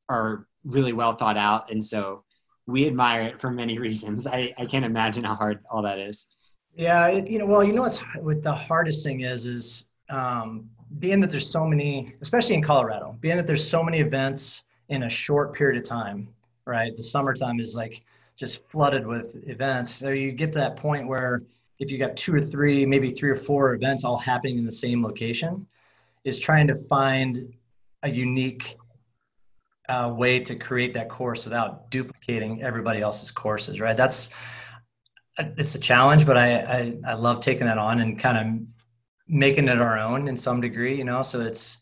are 0.09 0.47
really 0.63 0.93
well 0.93 1.13
thought 1.13 1.37
out, 1.37 1.69
and 1.69 1.83
so 1.83 2.23
we 2.67 2.85
admire 2.85 3.21
it 3.21 3.39
for 3.39 3.49
many 3.49 3.79
reasons. 3.79 4.27
I, 4.27 4.53
I 4.57 4.65
can't 4.65 4.85
imagine 4.85 5.23
how 5.23 5.35
hard 5.35 5.59
all 5.71 5.81
that 5.83 5.99
is. 5.99 6.27
Yeah, 6.75 7.07
it, 7.07 7.27
you 7.27 7.39
know, 7.39 7.47
well, 7.47 7.63
you 7.63 7.73
know 7.73 7.81
what's 7.81 7.99
what 8.19 8.43
the 8.43 8.53
hardest 8.53 9.03
thing 9.03 9.21
is 9.21 9.47
is 9.47 9.85
um, 10.09 10.69
being 10.99 11.19
that 11.21 11.31
there's 11.31 11.49
so 11.49 11.65
many, 11.65 12.13
especially 12.21 12.55
in 12.55 12.61
Colorado, 12.61 13.17
being 13.19 13.37
that 13.37 13.47
there's 13.47 13.67
so 13.67 13.81
many 13.81 13.99
events 13.99 14.63
in 14.89 15.03
a 15.03 15.09
short 15.09 15.53
period 15.55 15.81
of 15.81 15.87
time. 15.87 16.27
Right, 16.65 16.95
the 16.95 17.03
summertime 17.03 17.61
is 17.61 17.75
like 17.75 18.03
just 18.35 18.67
flooded 18.69 19.07
with 19.07 19.47
events. 19.47 19.95
So 19.95 20.09
you 20.09 20.33
get 20.33 20.51
to 20.51 20.59
that 20.59 20.75
point 20.75 21.07
where 21.07 21.41
if 21.79 21.89
you 21.89 21.97
got 21.97 22.17
two 22.17 22.35
or 22.35 22.41
three, 22.41 22.85
maybe 22.85 23.11
three 23.11 23.29
or 23.29 23.35
four 23.35 23.73
events 23.73 24.03
all 24.03 24.17
happening 24.17 24.57
in 24.57 24.65
the 24.65 24.71
same 24.71 25.01
location, 25.01 25.65
is 26.25 26.37
trying 26.37 26.67
to 26.67 26.75
find 26.75 27.53
a 28.03 28.09
unique 28.09 28.75
uh, 29.89 30.13
way 30.15 30.39
to 30.39 30.55
create 30.55 30.93
that 30.93 31.09
course 31.09 31.45
without 31.45 31.91
duplicating 31.91 32.61
everybody 32.61 33.01
else's 33.01 33.31
courses. 33.31 33.79
Right, 33.79 33.97
that's 33.97 34.31
it's 35.39 35.75
a 35.75 35.79
challenge, 35.79 36.25
but 36.25 36.35
I, 36.35 36.57
I, 36.57 36.97
I 37.09 37.13
love 37.13 37.41
taking 37.41 37.67
that 37.67 37.77
on 37.77 37.99
and 37.99 38.17
kind 38.17 38.37
of 38.37 38.67
making 39.27 39.67
it 39.67 39.79
our 39.79 39.99
own 39.99 40.27
in 40.27 40.37
some 40.37 40.61
degree, 40.61 40.97
you 40.97 41.03
know, 41.03 41.21
so 41.21 41.41
it's, 41.41 41.79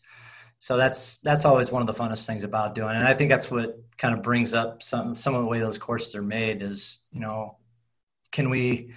so 0.58 0.76
that's, 0.76 1.18
that's 1.18 1.44
always 1.44 1.70
one 1.70 1.80
of 1.80 1.86
the 1.86 1.94
funnest 1.94 2.26
things 2.26 2.44
about 2.44 2.74
doing. 2.74 2.96
And 2.96 3.06
I 3.06 3.14
think 3.14 3.30
that's 3.30 3.50
what 3.50 3.78
kind 3.96 4.14
of 4.14 4.22
brings 4.22 4.52
up 4.52 4.82
some, 4.82 5.14
some 5.14 5.34
of 5.34 5.40
the 5.42 5.46
way 5.46 5.58
those 5.58 5.78
courses 5.78 6.14
are 6.14 6.22
made 6.22 6.60
is, 6.60 7.06
you 7.12 7.20
know, 7.20 7.56
can 8.30 8.50
we, 8.50 8.92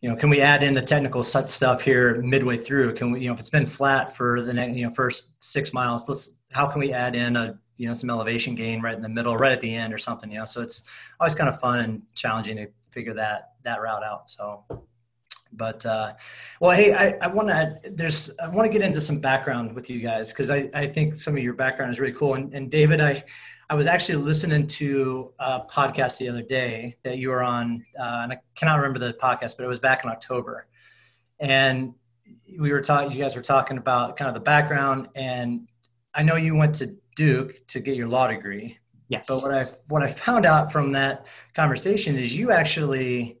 you 0.00 0.08
know, 0.08 0.16
can 0.16 0.30
we 0.30 0.40
add 0.40 0.62
in 0.62 0.74
the 0.74 0.82
technical 0.82 1.22
stuff 1.22 1.82
here 1.82 2.22
midway 2.22 2.56
through? 2.56 2.94
Can 2.94 3.12
we, 3.12 3.22
you 3.22 3.26
know, 3.26 3.34
if 3.34 3.40
it's 3.40 3.50
been 3.50 3.66
flat 3.66 4.16
for 4.16 4.40
the 4.40 4.52
next, 4.52 4.76
you 4.76 4.86
know, 4.86 4.92
first 4.92 5.42
six 5.42 5.72
miles, 5.72 6.08
let's, 6.08 6.36
how 6.52 6.66
can 6.68 6.80
we 6.80 6.92
add 6.92 7.14
in 7.14 7.36
a, 7.36 7.58
you 7.80 7.86
know, 7.86 7.94
some 7.94 8.10
elevation 8.10 8.54
gain 8.54 8.82
right 8.82 8.94
in 8.94 9.00
the 9.00 9.08
middle, 9.08 9.36
right 9.38 9.52
at 9.52 9.60
the 9.62 9.74
end 9.74 9.94
or 9.94 9.96
something, 9.96 10.30
you 10.30 10.38
know? 10.38 10.44
So 10.44 10.60
it's 10.60 10.84
always 11.18 11.34
kind 11.34 11.48
of 11.48 11.58
fun 11.60 11.80
and 11.80 12.02
challenging 12.14 12.58
to 12.58 12.66
figure 12.90 13.14
that, 13.14 13.52
that 13.62 13.80
route 13.80 14.04
out. 14.04 14.28
So, 14.28 14.64
but, 15.54 15.86
uh, 15.86 16.12
well, 16.60 16.72
hey, 16.72 16.92
I, 16.92 17.16
I 17.22 17.28
want 17.28 17.48
to, 17.48 17.80
there's, 17.90 18.36
I 18.38 18.48
want 18.48 18.70
to 18.70 18.72
get 18.78 18.84
into 18.84 19.00
some 19.00 19.18
background 19.18 19.74
with 19.74 19.88
you 19.88 19.98
guys. 20.00 20.30
Cause 20.30 20.50
I, 20.50 20.68
I 20.74 20.86
think 20.86 21.14
some 21.14 21.38
of 21.38 21.42
your 21.42 21.54
background 21.54 21.90
is 21.90 21.98
really 21.98 22.12
cool. 22.12 22.34
And, 22.34 22.52
and 22.52 22.70
David, 22.70 23.00
I, 23.00 23.24
I 23.70 23.74
was 23.74 23.86
actually 23.86 24.16
listening 24.16 24.66
to 24.66 25.32
a 25.38 25.60
podcast 25.62 26.18
the 26.18 26.28
other 26.28 26.42
day 26.42 26.96
that 27.02 27.16
you 27.16 27.30
were 27.30 27.42
on, 27.42 27.82
uh, 27.98 28.20
and 28.24 28.32
I 28.32 28.40
cannot 28.54 28.76
remember 28.76 28.98
the 28.98 29.14
podcast, 29.14 29.56
but 29.56 29.64
it 29.64 29.68
was 29.68 29.78
back 29.78 30.04
in 30.04 30.10
October, 30.10 30.66
and 31.38 31.94
we 32.58 32.72
were 32.72 32.80
talking. 32.80 33.12
You 33.12 33.22
guys 33.22 33.36
were 33.36 33.42
talking 33.42 33.78
about 33.78 34.16
kind 34.16 34.26
of 34.26 34.34
the 34.34 34.40
background, 34.40 35.06
and 35.14 35.68
I 36.12 36.24
know 36.24 36.34
you 36.34 36.56
went 36.56 36.74
to 36.76 36.96
Duke 37.20 37.66
to 37.66 37.80
get 37.80 37.96
your 37.96 38.08
law 38.08 38.28
degree. 38.28 38.78
Yes. 39.08 39.26
But 39.28 39.42
what 39.42 39.54
I 39.54 39.64
what 39.88 40.02
I 40.02 40.14
found 40.14 40.46
out 40.46 40.72
from 40.72 40.92
that 40.92 41.26
conversation 41.52 42.16
is 42.16 42.34
you 42.34 42.50
actually 42.50 43.38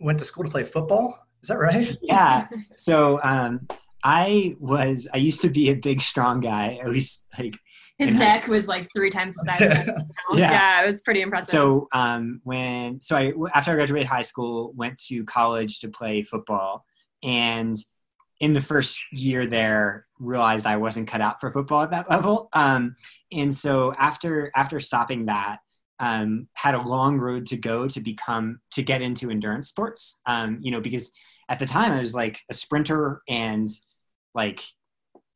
went 0.00 0.18
to 0.18 0.24
school 0.24 0.42
to 0.42 0.50
play 0.50 0.64
football. 0.64 1.16
Is 1.40 1.48
that 1.48 1.58
right? 1.58 1.96
yeah. 2.02 2.48
So 2.74 3.22
um, 3.22 3.68
I 4.02 4.56
was 4.58 5.06
I 5.14 5.18
used 5.18 5.40
to 5.42 5.50
be 5.50 5.70
a 5.70 5.74
big 5.74 6.02
strong 6.02 6.40
guy. 6.40 6.80
At 6.82 6.90
least 6.90 7.26
like 7.38 7.56
His 7.96 8.08
in 8.10 8.16
high 8.16 8.26
neck 8.26 8.48
was 8.48 8.66
like 8.66 8.88
three 8.92 9.10
times 9.10 9.36
the 9.36 9.44
size. 9.44 9.86
of. 9.86 9.94
Yeah. 10.36 10.50
yeah, 10.50 10.82
it 10.82 10.88
was 10.88 11.00
pretty 11.02 11.22
impressive. 11.22 11.52
so 11.52 11.86
um, 11.92 12.40
when 12.42 13.00
so 13.02 13.16
I 13.16 13.32
after 13.54 13.70
I 13.70 13.74
graduated 13.76 14.08
high 14.08 14.22
school 14.22 14.72
went 14.74 14.98
to 15.04 15.22
college 15.26 15.78
to 15.80 15.90
play 15.90 16.22
football 16.22 16.84
and 17.22 17.76
in 18.40 18.52
the 18.52 18.60
first 18.60 19.00
year 19.12 19.46
there 19.46 20.06
realized 20.18 20.66
I 20.66 20.76
wasn't 20.76 21.08
cut 21.08 21.20
out 21.20 21.40
for 21.40 21.52
football 21.52 21.82
at 21.82 21.90
that 21.90 22.10
level 22.10 22.48
um, 22.52 22.96
and 23.32 23.52
so 23.52 23.92
after 23.94 24.50
after 24.54 24.80
stopping 24.80 25.26
that 25.26 25.58
um, 25.98 26.48
had 26.54 26.74
a 26.74 26.82
long 26.82 27.18
road 27.18 27.46
to 27.46 27.56
go 27.56 27.88
to 27.88 28.00
become 28.00 28.60
to 28.72 28.82
get 28.82 29.02
into 29.02 29.30
endurance 29.30 29.68
sports 29.68 30.20
um, 30.26 30.58
you 30.60 30.70
know 30.70 30.80
because 30.80 31.12
at 31.48 31.58
the 31.58 31.66
time 31.66 31.92
I 31.92 32.00
was 32.00 32.14
like 32.14 32.40
a 32.50 32.54
sprinter 32.54 33.22
and 33.28 33.68
like 34.34 34.62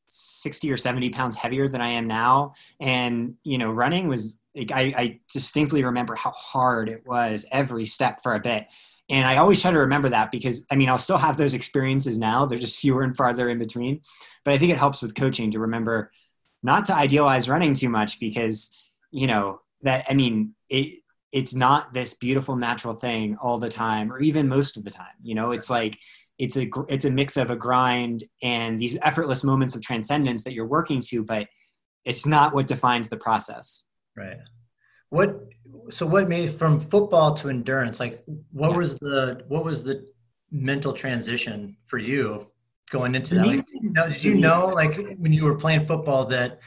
60 0.09 0.73
or 0.73 0.77
70 0.77 1.11
pounds 1.11 1.37
heavier 1.37 1.69
than 1.69 1.81
I 1.81 1.91
am 1.91 2.07
now. 2.07 2.55
And, 2.81 3.35
you 3.45 3.59
know, 3.59 3.71
running 3.71 4.09
was, 4.09 4.41
I, 4.57 4.93
I 4.97 5.21
distinctly 5.33 5.85
remember 5.85 6.17
how 6.17 6.33
hard 6.33 6.89
it 6.89 7.07
was 7.07 7.47
every 7.53 7.87
step 7.87 8.21
for 8.23 8.35
a 8.35 8.41
bit. 8.41 8.67
And 9.11 9.27
I 9.27 9.37
always 9.37 9.61
try 9.61 9.71
to 9.71 9.79
remember 9.79 10.09
that 10.09 10.31
because, 10.31 10.65
I 10.71 10.77
mean, 10.77 10.89
I'll 10.89 10.99
still 10.99 11.19
have 11.19 11.37
those 11.37 11.55
experiences 11.55 12.19
now. 12.19 12.47
They're 12.47 12.59
just 12.59 12.79
fewer 12.79 13.03
and 13.03 13.17
farther 13.17 13.49
in 13.49 13.59
between. 13.59 14.01
But 14.45 14.55
I 14.55 14.59
think 14.59 14.73
it 14.73 14.79
helps 14.79 15.03
with 15.03 15.15
coaching 15.15 15.51
to 15.51 15.59
remember 15.59 16.11
not 16.63 16.87
to 16.87 16.95
idealize 16.95 17.49
running 17.49 17.75
too 17.75 17.89
much 17.89 18.21
because, 18.21 18.71
you 19.11 19.27
know, 19.27 19.61
that, 19.83 20.07
I 20.09 20.15
mean, 20.15 20.55
it, 20.69 21.01
it's 21.33 21.55
not 21.55 21.93
this 21.93 22.15
beautiful 22.15 22.57
natural 22.57 22.95
thing 22.95 23.37
all 23.41 23.59
the 23.59 23.69
time 23.69 24.13
or 24.13 24.21
even 24.21 24.49
most 24.49 24.77
of 24.77 24.85
the 24.85 24.91
time. 24.91 25.07
You 25.23 25.35
know, 25.35 25.51
it's 25.51 25.71
like, 25.71 25.99
it's 26.39 26.57
a 26.57 26.71
it's 26.89 27.05
a 27.05 27.11
mix 27.11 27.37
of 27.37 27.51
a 27.51 27.57
grind 27.57 28.25
and 28.43 28.81
these 28.81 28.97
effortless 29.03 29.45
moments 29.45 29.75
of 29.75 29.83
transcendence 29.83 30.43
that 30.45 30.55
you're 30.55 30.67
working 30.67 31.03
to 31.03 31.23
but 31.23 31.47
it's 32.07 32.27
not 32.27 32.55
what 32.55 32.67
defines 32.67 33.11
the 33.11 33.17
process 33.19 33.85
Right. 34.17 34.37
What? 35.11 35.37
So 35.91 36.07
what 36.07 36.29
made 36.29 36.51
from 36.51 36.81
football 36.81 37.35
to 37.35 37.49
endurance? 37.49 38.01
Like, 38.01 38.23
what 38.53 38.71
Yeah. 38.71 38.77
was 38.77 38.99
the 38.99 39.45
what 39.49 39.65
was 39.65 39.85
the 39.85 40.07
mental 40.51 40.93
transition 40.93 41.77
for 41.87 41.99
you 41.99 42.47
going 42.91 43.15
into 43.15 43.35
that? 43.35 43.47
Like, 43.47 43.67
did 44.13 44.25
you 44.25 44.35
know, 44.35 44.67
like, 44.69 44.95
when 45.19 45.33
you 45.33 45.45
were 45.45 45.55
playing 45.57 45.87
football, 45.87 46.25
that 46.27 46.61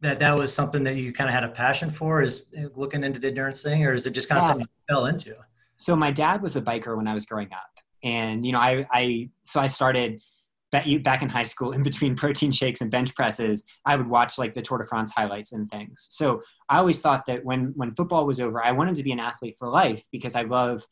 that 0.00 0.18
that 0.18 0.36
was 0.36 0.52
something 0.52 0.84
that 0.84 0.96
you 0.96 1.12
kind 1.12 1.28
of 1.30 1.34
had 1.34 1.44
a 1.44 1.48
passion 1.48 1.90
for? 1.90 2.22
Is 2.22 2.46
looking 2.74 3.04
into 3.04 3.18
the 3.20 3.28
endurance 3.28 3.62
thing, 3.62 3.84
or 3.86 3.94
is 3.94 4.06
it 4.06 4.10
just 4.10 4.28
kind 4.28 4.38
of 4.38 4.44
Yeah. 4.44 4.48
something 4.48 4.66
you 4.66 4.94
fell 4.94 5.06
into? 5.06 5.34
so 5.76 5.96
my 5.96 6.10
dad 6.12 6.40
was 6.40 6.54
a 6.54 6.62
biker 6.62 6.96
when 6.96 7.08
i 7.08 7.12
was 7.12 7.26
growing 7.26 7.52
up 7.52 7.72
and 8.04 8.46
you 8.46 8.52
know 8.52 8.60
i 8.60 8.86
i 8.92 9.28
so 9.42 9.58
i 9.60 9.66
started 9.66 10.22
back, 11.02 11.22
in 11.22 11.28
high 11.28 11.42
school 11.42 11.72
in 11.72 11.82
between 11.82 12.16
protein 12.22 12.50
shakes 12.50 12.80
and 12.80 12.90
bench 12.90 13.14
presses 13.14 13.64
i 13.84 13.96
would 13.96 14.08
watch 14.08 14.38
like 14.38 14.54
the 14.54 14.62
tour 14.62 14.78
de 14.78 14.86
france 14.86 15.12
highlights 15.12 15.52
and 15.52 15.70
things. 15.70 16.06
So 16.10 16.42
i 16.68 16.78
always 16.78 17.00
thought 17.00 17.26
that 17.26 17.44
when 17.44 17.72
when 17.76 17.94
football 17.94 18.26
was 18.26 18.40
over 18.40 18.62
i 18.62 18.72
wanted 18.72 18.96
to 18.96 19.02
be 19.02 19.12
an 19.12 19.20
athlete 19.20 19.56
for 19.58 19.68
life 19.68 20.04
because 20.10 20.34
i 20.34 20.42
love 20.42 20.84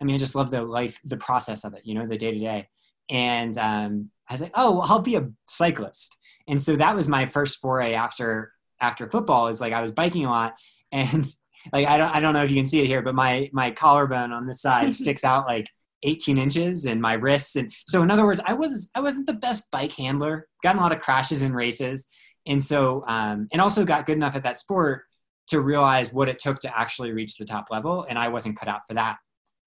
i 0.00 0.04
mean 0.04 0.14
i 0.14 0.18
just 0.18 0.34
love 0.34 0.50
the 0.50 0.62
life 0.62 1.00
the 1.04 1.16
process 1.16 1.64
of 1.64 1.74
it 1.74 1.82
you 1.84 1.94
know 1.94 2.06
the 2.06 2.16
day 2.16 2.32
to 2.32 2.38
day 2.38 2.68
and 3.08 3.56
um, 3.58 4.10
i 4.28 4.34
was 4.34 4.40
like 4.40 4.52
oh 4.54 4.72
well, 4.72 4.86
i'll 4.86 5.00
be 5.00 5.16
a 5.16 5.28
cyclist. 5.48 6.16
And 6.48 6.60
so 6.60 6.74
that 6.76 6.96
was 6.96 7.08
my 7.08 7.26
first 7.26 7.60
foray 7.60 7.94
after 7.94 8.52
after 8.80 9.08
football 9.08 9.48
is 9.48 9.60
like 9.60 9.72
i 9.72 9.80
was 9.80 9.92
biking 9.92 10.26
a 10.26 10.30
lot. 10.30 10.54
And 10.92 11.24
like 11.72 11.86
I 11.86 11.96
don't 11.98 12.14
I 12.16 12.20
don't 12.20 12.34
know 12.34 12.42
if 12.42 12.50
you 12.50 12.56
can 12.56 12.66
see 12.66 12.80
it 12.80 12.86
here, 12.86 13.02
but 13.02 13.14
my 13.14 13.48
my 13.52 13.70
collarbone 13.70 14.32
on 14.32 14.46
this 14.46 14.60
side 14.60 14.92
sticks 15.02 15.24
out 15.24 15.46
like 15.46 15.68
18 16.02 16.38
inches 16.38 16.86
and 16.86 17.00
my 17.00 17.14
wrists. 17.14 17.56
And 17.56 17.72
so 17.86 18.02
in 18.02 18.10
other 18.10 18.24
words 18.24 18.40
I 18.44 18.52
was 18.52 18.90
I 18.94 19.00
wasn't 19.00 19.26
the 19.26 19.34
best 19.34 19.70
bike 19.70 19.92
handler 19.92 20.46
got 20.62 20.76
a 20.76 20.80
lot 20.80 20.92
of 20.92 21.00
crashes 21.00 21.42
in 21.42 21.52
races. 21.54 22.08
And 22.46 22.62
so 22.62 23.04
um, 23.06 23.48
and 23.52 23.60
also 23.60 23.84
got 23.84 24.06
good 24.06 24.16
enough 24.16 24.36
at 24.36 24.42
that 24.44 24.58
sport 24.58 25.02
to 25.48 25.60
realize 25.60 26.12
what 26.12 26.28
it 26.28 26.38
took 26.38 26.58
to 26.60 26.78
actually 26.78 27.12
reach 27.12 27.36
the 27.36 27.44
top 27.44 27.66
level. 27.70 28.06
And 28.08 28.18
I 28.18 28.28
wasn't 28.28 28.58
cut 28.58 28.68
out 28.68 28.82
for 28.86 28.94
that 28.94 29.16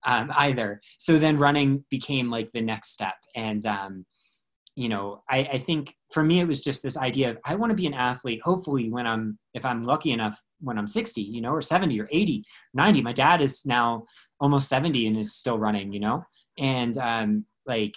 um, 0.05 0.31
either. 0.35 0.81
So 0.97 1.17
then 1.17 1.37
running 1.37 1.85
became 1.89 2.29
like 2.29 2.51
the 2.51 2.61
next 2.61 2.91
step. 2.91 3.15
And 3.35 3.65
um, 3.65 4.05
you 4.75 4.89
know 4.89 5.23
I, 5.29 5.39
I 5.39 5.57
think 5.57 5.95
for 6.11 6.23
me 6.23 6.39
it 6.39 6.47
was 6.47 6.61
just 6.61 6.81
this 6.83 6.97
idea 6.97 7.31
of 7.31 7.37
I 7.45 7.55
want 7.55 7.71
to 7.71 7.75
be 7.75 7.87
an 7.87 7.93
athlete 7.93 8.41
hopefully 8.43 8.89
when 8.89 9.05
I'm 9.05 9.37
if 9.53 9.65
I'm 9.65 9.83
lucky 9.83 10.11
enough 10.11 10.39
when 10.59 10.77
I'm 10.77 10.87
60 10.87 11.21
you 11.21 11.41
know 11.41 11.51
or 11.51 11.61
70 11.61 11.99
or 11.99 12.07
80 12.11 12.43
90 12.73 13.01
my 13.01 13.13
dad 13.13 13.41
is 13.41 13.65
now 13.65 14.05
almost 14.43 14.67
70 14.67 15.07
and 15.07 15.17
is 15.17 15.33
still 15.33 15.57
running 15.57 15.93
you 15.93 15.99
know? 15.99 16.25
And 16.57 16.97
um, 16.97 17.45
like 17.65 17.95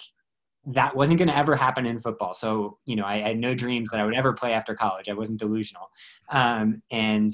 that 0.65 0.95
wasn't 0.95 1.19
going 1.19 1.27
to 1.27 1.37
ever 1.37 1.55
happen 1.55 1.85
in 1.85 1.99
football. 1.99 2.33
So 2.33 2.77
you 2.85 2.95
know 2.95 3.03
I, 3.03 3.15
I 3.15 3.27
had 3.29 3.37
no 3.37 3.53
dreams 3.53 3.89
that 3.89 3.99
i 3.99 4.05
would 4.05 4.15
ever 4.15 4.33
play 4.33 4.53
after 4.53 4.73
college. 4.73 5.09
I 5.09 5.13
wasn't 5.13 5.39
delusional. 5.39 5.89
Um, 6.29 6.81
and 6.91 7.31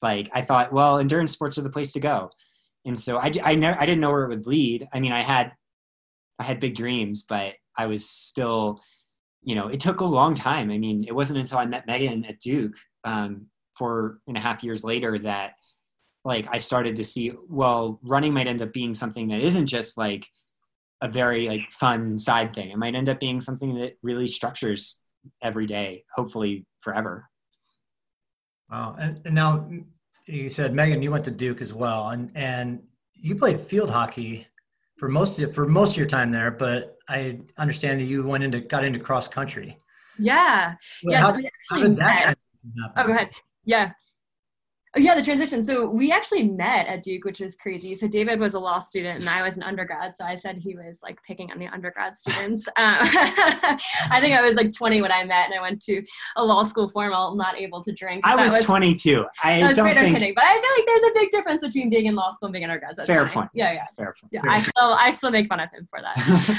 like 0.00 0.30
i 0.32 0.40
thought 0.40 0.72
well 0.72 0.98
endurance 0.98 1.32
sports 1.32 1.58
are 1.58 1.62
the 1.62 1.70
place 1.70 1.92
to 1.92 2.00
go. 2.00 2.30
And 2.84 2.98
so 2.98 3.18
i, 3.18 3.30
I, 3.42 3.54
never, 3.54 3.80
I 3.80 3.86
didn't 3.86 4.00
know 4.00 4.10
where 4.10 4.24
it 4.24 4.28
would 4.28 4.46
lead 4.46 4.88
i 4.92 5.00
mean 5.00 5.12
i 5.12 5.22
had 5.22 5.52
i 6.38 6.44
had 6.44 6.60
big 6.60 6.74
dreams 6.74 7.22
but 7.22 7.54
i 7.76 7.86
was 7.86 8.08
still 8.08 8.80
you 9.42 9.54
know 9.54 9.68
it 9.68 9.80
took 9.80 10.00
a 10.00 10.04
long 10.04 10.34
time. 10.34 10.70
I 10.70 10.78
mean 10.78 11.04
it 11.06 11.14
wasn't 11.14 11.40
until 11.40 11.58
i 11.58 11.66
met 11.66 11.86
megan 11.86 12.24
at 12.24 12.40
duke 12.40 12.76
um, 13.04 13.46
four 13.76 14.18
and 14.28 14.36
a 14.36 14.40
half 14.40 14.62
years 14.62 14.84
later 14.84 15.18
that 15.18 15.52
like 16.24 16.46
I 16.50 16.58
started 16.58 16.96
to 16.96 17.04
see 17.04 17.32
well 17.48 17.98
running 18.02 18.32
might 18.32 18.46
end 18.46 18.62
up 18.62 18.72
being 18.72 18.94
something 18.94 19.28
that 19.28 19.40
isn't 19.40 19.66
just 19.66 19.96
like 19.96 20.26
a 21.00 21.08
very 21.08 21.48
like 21.48 21.62
fun 21.72 22.18
side 22.18 22.54
thing. 22.54 22.70
It 22.70 22.78
might 22.78 22.94
end 22.94 23.08
up 23.08 23.18
being 23.18 23.40
something 23.40 23.74
that 23.80 23.94
really 24.02 24.26
structures 24.26 25.02
every 25.42 25.66
day, 25.66 26.04
hopefully 26.14 26.64
forever. 26.78 27.28
Wow. 28.70 28.96
And, 28.98 29.20
and 29.24 29.34
now 29.34 29.68
you 30.26 30.48
said 30.48 30.72
Megan, 30.72 31.02
you 31.02 31.10
went 31.10 31.24
to 31.24 31.30
Duke 31.30 31.60
as 31.60 31.74
well, 31.74 32.10
and 32.10 32.30
and 32.34 32.82
you 33.14 33.34
played 33.34 33.60
field 33.60 33.90
hockey 33.90 34.46
for 34.96 35.08
most 35.08 35.38
of 35.40 35.54
for 35.54 35.66
most 35.66 35.92
of 35.92 35.96
your 35.96 36.06
time 36.06 36.30
there. 36.30 36.50
But 36.50 36.96
I 37.08 37.40
understand 37.58 38.00
that 38.00 38.04
you 38.04 38.22
went 38.22 38.44
into 38.44 38.60
got 38.60 38.84
into 38.84 38.98
cross 39.00 39.26
country. 39.28 39.78
yeah. 40.18 40.74
Well, 41.02 41.12
Yes, 41.12 41.20
how, 41.22 41.34
we 41.34 41.50
how 41.70 41.80
did 41.80 41.96
that 41.96 42.20
happen? 42.20 42.36
Oh, 42.96 43.02
go 43.02 43.08
ahead. 43.08 43.30
Yeah. 43.64 43.90
Oh, 44.94 45.00
yeah, 45.00 45.14
the 45.14 45.22
transition. 45.22 45.64
So 45.64 45.88
we 45.88 46.12
actually 46.12 46.48
met 46.48 46.86
at 46.86 47.02
Duke, 47.02 47.24
which 47.24 47.40
was 47.40 47.56
crazy. 47.56 47.94
So 47.94 48.06
David 48.06 48.38
was 48.38 48.52
a 48.52 48.58
law 48.58 48.78
student 48.78 49.20
and 49.20 49.28
I 49.28 49.42
was 49.42 49.56
an 49.56 49.62
undergrad. 49.62 50.14
So 50.16 50.24
I 50.24 50.36
said 50.36 50.58
he 50.58 50.76
was 50.76 51.00
like 51.02 51.18
picking 51.26 51.50
on 51.50 51.58
the 51.58 51.66
undergrad 51.68 52.16
students. 52.16 52.68
Um, 52.82 52.98
I 54.10 54.18
think 54.20 54.34
I 54.34 54.42
was 54.42 54.56
like 54.56 54.74
20 54.74 55.02
when 55.02 55.12
I 55.12 55.24
met 55.24 55.46
and 55.46 55.54
I 55.54 55.60
went 55.60 55.80
to 55.82 56.02
a 56.36 56.44
law 56.44 56.64
school 56.64 56.88
formal, 56.88 57.36
not 57.36 57.56
able 57.56 57.82
to 57.84 57.92
drink. 57.92 58.26
I 58.26 58.34
That 58.34 58.50
was, 58.50 58.64
22. 58.64 59.24
I 59.44 59.62
was 59.62 59.76
don't 59.76 59.94
think 59.94 60.14
kidding. 60.14 60.32
But 60.34 60.44
I 60.44 60.52
feel 60.52 60.70
like 60.76 60.86
there's 60.86 61.10
a 61.10 61.14
big 61.14 61.30
difference 61.30 61.60
between 61.60 61.90
being 61.90 62.06
in 62.06 62.14
law 62.14 62.30
school 62.30 62.46
and 62.46 62.52
being 62.52 62.64
an 62.64 62.70
undergrad. 62.70 62.96
So 62.96 63.04
Fair 63.04 63.24
fine. 63.26 63.32
point. 63.32 63.50
Yeah, 63.54 63.72
yeah. 63.72 63.86
fair 63.96 64.14
point. 64.20 64.32
Yeah, 64.32 64.40
I 64.48 64.60
still 64.60 64.72
I 64.94 65.10
still 65.10 65.30
make 65.30 65.48
fun 65.48 65.60
of 65.60 65.70
him 65.70 65.86
for 65.90 66.00
that. 66.00 66.16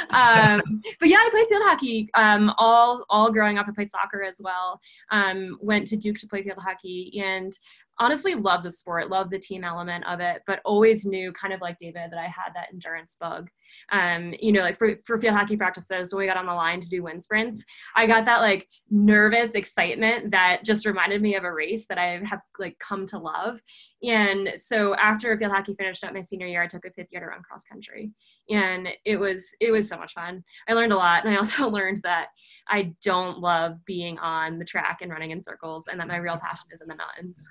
um, 0.62 0.82
but 1.00 1.10
yeah, 1.10 1.18
I 1.18 1.30
played 1.32 1.48
field 1.48 1.64
hockey 1.66 2.10
um, 2.14 2.54
all 2.58 3.06
all 3.10 3.32
growing 3.32 3.58
up. 3.58 3.68
I 3.68 3.72
played 3.72 3.92
soccer 3.92 4.24
as 4.24 4.40
well. 4.42 4.80
Um, 5.12 5.58
went 5.62 5.88
to 5.88 5.98
Duke 5.98 6.18
to 6.20 6.28
play 6.28 6.44
field 6.44 6.60
hockey, 6.60 7.22
and 7.22 7.58
honestly 8.00 8.36
loved 8.36 8.66
the 8.66 8.72
sport, 8.72 9.10
loved 9.10 9.32
the 9.32 9.40
team 9.40 9.64
element 9.64 10.06
of 10.08 10.20
it. 10.20 10.42
But 10.48 10.62
always 10.66 11.06
knew, 11.06 11.32
kind 11.34 11.54
of 11.54 11.62
like 11.62 11.78
David, 11.78 12.12
that 12.12 12.20
I 12.20 12.24
had 12.24 12.54
that 12.56 12.68
endurance 12.72 13.18
bug. 13.20 13.50
Um, 13.92 14.34
you 14.40 14.52
know, 14.52 14.62
like 14.62 14.78
for 14.78 14.96
for 15.06 15.18
field 15.18 15.36
hockey 15.36 15.58
practices, 15.58 16.14
when 16.14 16.20
we 16.22 16.28
got 16.28 16.38
on 16.38 16.46
the 16.46 16.54
line 16.54 16.80
to 16.82 16.90
do 16.90 17.04
wind 17.04 17.22
sprints, 17.22 17.64
I 17.96 18.08
got 18.08 18.26
that 18.26 18.42
like 18.42 18.68
nervous 18.90 19.52
excitement 19.52 20.32
that 20.32 20.64
just 20.64 20.86
reminded 20.86 21.22
me 21.22 21.36
of 21.36 21.44
a 21.44 21.54
race 21.54 21.86
that 21.88 21.98
I 21.98 22.22
have 22.26 22.42
like 22.60 22.78
come 22.80 23.06
to 23.08 23.18
love. 23.18 23.60
And 24.02 24.52
so 24.56 24.96
after 24.96 25.38
field 25.38 25.52
hockey 25.52 25.76
finished 25.76 26.04
up 26.04 26.14
my 26.14 26.22
senior 26.22 26.48
year, 26.48 26.64
I 26.64 26.68
took 26.68 26.86
a 26.86 26.92
fifth 26.92 27.08
year 27.12 27.22
to 27.22 27.28
run 27.28 27.42
cross 27.42 27.64
country 27.66 28.12
and 28.50 28.88
it 29.06 29.18
was 29.18 29.56
it 29.60 29.72
was 29.72 29.88
so 29.88 29.98
much 29.98 30.14
fun 30.14 30.44
i 30.68 30.74
learned 30.74 30.92
a 30.92 30.98
lot 30.98 31.24
and 31.24 31.34
i 31.34 31.38
also 31.38 31.70
learned 31.70 32.00
that 32.04 32.28
i 32.70 32.94
don't 33.04 33.40
love 33.40 33.74
being 33.86 34.18
on 34.20 34.60
the 34.60 34.66
track 34.66 35.00
and 35.02 35.12
running 35.12 35.32
in 35.32 35.42
circles 35.42 35.88
and 35.88 36.00
that 36.00 36.08
my 36.08 36.18
real 36.18 36.38
passion 36.38 36.68
is 36.72 36.82
in 36.82 36.88
the 36.88 36.96
mountains 36.96 37.48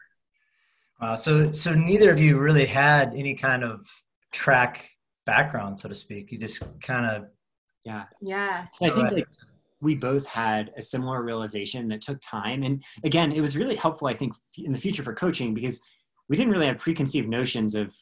Wow. 1.03 1.17
So 1.17 1.51
so 1.51 1.75
neither 1.75 2.13
of 2.13 2.21
you 2.21 2.39
really 2.39 2.65
had 2.65 3.13
any 3.15 3.35
kind 3.35 3.65
of 3.65 3.91
track 4.31 4.89
background, 5.27 5.77
so 5.79 5.89
to 5.89 5.95
speak. 5.97 6.31
You 6.31 6.39
just 6.39 6.63
kind 6.81 7.05
of 7.05 7.29
yeah. 7.85 8.05
yeah 8.21 8.67
So 8.73 8.87
I 8.87 8.91
think 8.91 9.11
like 9.11 9.27
we 9.81 9.97
both 9.97 10.25
had 10.27 10.71
a 10.77 10.83
similar 10.83 11.23
realization 11.23 11.89
that 11.89 12.03
took 12.03 12.21
time. 12.21 12.63
And 12.63 12.85
again, 13.03 13.33
it 13.33 13.41
was 13.41 13.57
really 13.57 13.75
helpful, 13.75 14.07
I 14.07 14.15
think, 14.15 14.33
in 14.57 14.71
the 14.71 14.79
future 14.79 15.03
for 15.03 15.13
coaching 15.13 15.55
because 15.55 15.81
we 16.29 16.37
didn't 16.37 16.53
really 16.53 16.67
have 16.67 16.79
preconceived 16.79 17.29
notions 17.29 17.75
of 17.75 17.93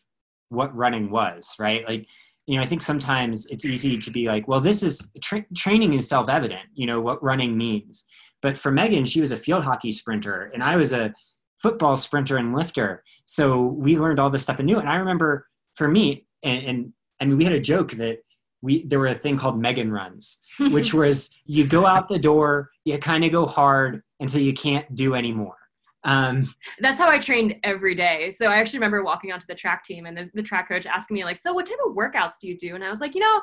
what 0.51 0.77
running 0.77 1.11
was, 1.11 1.55
right? 1.59 1.89
Like, 1.89 2.07
you 2.47 2.57
know, 2.57 2.63
I 2.63 2.67
think 2.67 2.83
sometimes 2.83 3.47
it's 3.47 3.65
easy 3.65 3.97
to 3.97 4.11
be 4.11 4.27
like, 4.27 4.47
well, 4.47 4.61
this 4.61 4.83
is 4.83 5.11
tra- 5.23 5.47
training 5.57 5.95
is 5.95 6.07
self 6.07 6.29
evident, 6.29 6.69
you 6.75 6.87
know, 6.87 7.01
what 7.01 7.23
running 7.23 7.57
means. 7.57 8.05
But 8.43 8.59
for 8.59 8.71
Megan, 8.71 9.07
she 9.07 9.23
was 9.23 9.31
a 9.31 9.37
field 9.39 9.65
hockey 9.65 9.93
sprinter, 9.93 10.51
and 10.53 10.63
I 10.63 10.77
was 10.77 10.93
a 10.93 11.15
football 11.61 11.97
sprinter 11.97 12.37
and 12.37 12.55
lifter. 12.55 13.05
So 13.25 13.63
we 13.63 13.99
learned 13.99 14.19
all 14.19 14.31
this 14.31 14.43
stuff 14.43 14.59
and 14.59 14.69
anew. 14.69 14.81
And 14.81 14.89
I 14.89 14.97
remember 14.97 15.47
for 15.75 15.87
me, 15.87 16.27
and, 16.43 16.65
and 16.65 16.93
I 17.21 17.27
mean, 17.27 17.39
we 17.39 17.45
had 17.45 17.53
a 17.53 17.61
joke 17.61 17.93
that 17.93 18.19
we 18.63 18.85
there 18.85 18.99
were 18.99 19.07
a 19.07 19.15
thing 19.15 19.37
called 19.37 19.59
Megan 19.59 19.93
runs, 19.93 20.39
which 20.59 20.93
was 20.93 21.31
you 21.45 21.67
go 21.67 21.87
out 21.87 22.09
the 22.09 22.19
door, 22.19 22.71
you 22.85 22.99
kind 22.99 23.25
of 23.25 23.33
go 23.33 23.47
hard 23.47 24.03
until 24.19 24.41
you 24.41 24.53
can't 24.53 24.95
do 24.95 25.15
anymore. 25.15 25.57
Um, 26.05 26.53
That's 26.81 26.99
how 26.99 27.09
I 27.09 27.19
trained 27.19 27.57
every 27.63 27.95
day. 27.95 28.31
So 28.31 28.47
I 28.47 28.57
actually 28.57 28.79
remember 28.79 29.05
walking 29.05 29.33
onto 29.33 29.47
the 29.47 29.55
track 29.55 29.85
team 29.85 30.07
and 30.07 30.17
the, 30.17 30.31
the 30.33 30.43
track 30.43 30.69
coach 30.69 30.87
asking 30.87 31.15
me 31.17 31.25
like, 31.25 31.37
"So 31.37 31.53
what 31.53 31.67
type 31.67 31.77
of 31.87 31.95
workouts 31.95 32.39
do 32.41 32.49
you 32.49 32.57
do?" 32.57 32.75
And 32.75 32.83
I 32.83 32.89
was 32.91 33.01
like, 33.01 33.15
"You 33.15 33.21
know, 33.21 33.41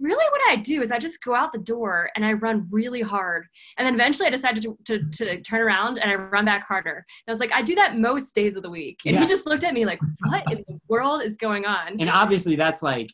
really 0.00 0.24
what 0.32 0.40
I 0.50 0.56
do 0.56 0.82
is 0.82 0.90
I 0.90 0.98
just 0.98 1.22
go 1.22 1.34
out 1.34 1.52
the 1.52 1.58
door 1.60 2.10
and 2.16 2.24
I 2.24 2.32
run 2.32 2.66
really 2.70 3.00
hard. 3.00 3.46
And 3.78 3.86
then 3.86 3.94
eventually 3.94 4.26
I 4.26 4.30
decided 4.30 4.62
to, 4.64 4.76
to, 4.86 5.08
to 5.10 5.40
turn 5.42 5.60
around 5.60 5.98
and 5.98 6.10
I 6.10 6.14
run 6.16 6.44
back 6.44 6.66
harder. 6.66 6.90
And 6.96 7.04
I 7.28 7.30
was 7.30 7.38
like, 7.40 7.52
I 7.52 7.62
do 7.62 7.74
that 7.76 7.96
most 7.96 8.34
days 8.34 8.56
of 8.56 8.62
the 8.64 8.70
week. 8.70 8.98
And 9.06 9.14
Yeah. 9.14 9.20
he 9.20 9.26
just 9.28 9.46
looked 9.46 9.62
at 9.64 9.72
me 9.74 9.84
like, 9.86 10.00
"What 10.28 10.50
in 10.50 10.64
the 10.66 10.80
world 10.88 11.22
is 11.22 11.36
going 11.36 11.64
on?" 11.64 12.00
and 12.00 12.10
obviously 12.10 12.56
that's 12.56 12.82
like 12.82 13.12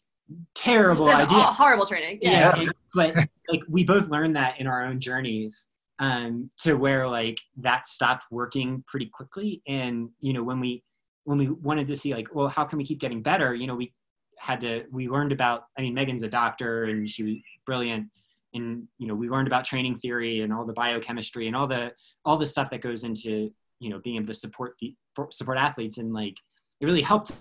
terrible 0.55 1.07
That's 1.07 1.31
idea. 1.33 1.45
horrible 1.45 1.87
training. 1.87 2.19
Yeah. 2.23 2.31
yeah, 2.57 2.61
and- 2.63 2.73
but 2.95 3.15
like 3.49 3.61
we 3.69 3.85
both 3.85 4.09
learned 4.09 4.37
that 4.37 4.59
in 4.59 4.67
our 4.67 4.85
own 4.87 5.01
journeys 5.01 5.69
um 5.99 6.51
to 6.59 6.75
where 6.75 7.09
like 7.09 7.41
that 7.57 7.87
stopped 7.87 8.25
working 8.31 8.85
pretty 8.87 9.07
quickly. 9.07 9.63
And 9.67 10.11
you 10.21 10.33
know 10.33 10.43
when 10.43 10.61
we 10.61 10.83
when 11.25 11.39
we 11.39 11.49
wanted 11.49 11.87
to 11.89 11.97
see 11.97 12.15
like 12.15 12.35
well 12.35 12.49
how 12.49 12.65
can 12.65 12.79
we 12.79 12.85
keep 12.85 13.01
getting 13.01 13.23
better? 13.23 13.55
You 13.55 13.67
know 13.67 13.75
we 13.75 13.93
had 14.39 14.61
to 14.61 14.85
we 14.93 15.09
learned 15.09 15.33
about 15.33 15.65
i 15.79 15.81
mean 15.81 15.95
megan's 15.95 16.21
a 16.23 16.29
doctor 16.29 16.85
and 16.85 17.09
she 17.09 17.23
was 17.23 17.35
brilliant. 17.65 18.09
And 18.55 18.87
you 18.99 19.07
know 19.07 19.15
we 19.15 19.29
learned 19.29 19.47
about 19.49 19.65
training 19.65 19.97
theory 19.97 20.41
and 20.41 20.53
all 20.53 20.67
the 20.67 20.73
biochemistry 20.73 21.47
and 21.47 21.57
all 21.57 21.67
the 21.67 21.93
all 22.25 22.37
the 22.37 22.47
stuff 22.47 22.71
that 22.71 22.81
goes 22.81 23.05
into 23.05 23.51
you 23.81 23.91
know 23.91 24.01
being 24.01 24.17
able 24.17 24.27
to 24.27 24.35
support 24.35 24.75
the 24.81 24.95
support 25.31 25.59
athletes. 25.59 25.99
And 25.99 26.13
like 26.13 26.37
it 26.81 26.87
really 26.87 27.03
helped 27.03 27.33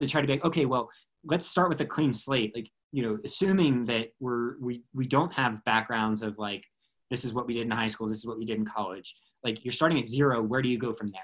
to 0.00 0.08
try 0.08 0.20
to 0.20 0.26
be 0.26 0.34
like 0.34 0.44
okay 0.44 0.66
well 0.66 0.88
let's 1.24 1.46
start 1.46 1.68
with 1.68 1.80
a 1.80 1.86
clean 1.86 2.12
slate. 2.12 2.54
Like 2.54 2.68
you 2.92 3.02
know 3.02 3.18
assuming 3.24 3.84
that 3.86 4.12
we're 4.18 4.58
we 4.58 4.82
we 4.94 5.06
don't 5.06 5.32
have 5.32 5.64
backgrounds 5.64 6.22
of 6.22 6.38
like 6.38 6.64
this 7.10 7.24
is 7.24 7.34
what 7.34 7.46
we 7.46 7.52
did 7.54 7.62
in 7.62 7.70
high 7.70 7.86
school 7.86 8.08
this 8.08 8.18
is 8.18 8.26
what 8.26 8.38
we 8.38 8.44
did 8.44 8.58
in 8.58 8.64
college 8.64 9.14
like 9.44 9.64
you're 9.64 9.72
starting 9.72 9.98
at 9.98 10.08
zero 10.08 10.42
where 10.42 10.62
do 10.62 10.68
you 10.68 10.78
go 10.78 10.92
from 10.92 11.08
there 11.10 11.22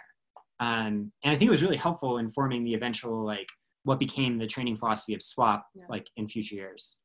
um, 0.61 1.11
and 1.23 1.33
i 1.33 1.35
think 1.35 1.49
it 1.49 1.51
was 1.51 1.63
really 1.63 1.77
helpful 1.77 2.19
in 2.19 2.31
forming 2.31 2.65
the 2.65 2.75
eventual 2.75 3.25
like 3.25 3.49
what 3.85 3.99
became 3.99 4.37
the 4.39 4.47
training 4.47 4.77
philosophy 4.77 5.15
of 5.15 5.23
swap 5.23 5.67
Yeah. 5.75 5.85
like 5.89 6.07
in 6.17 6.27
future 6.29 6.57
years 6.57 6.99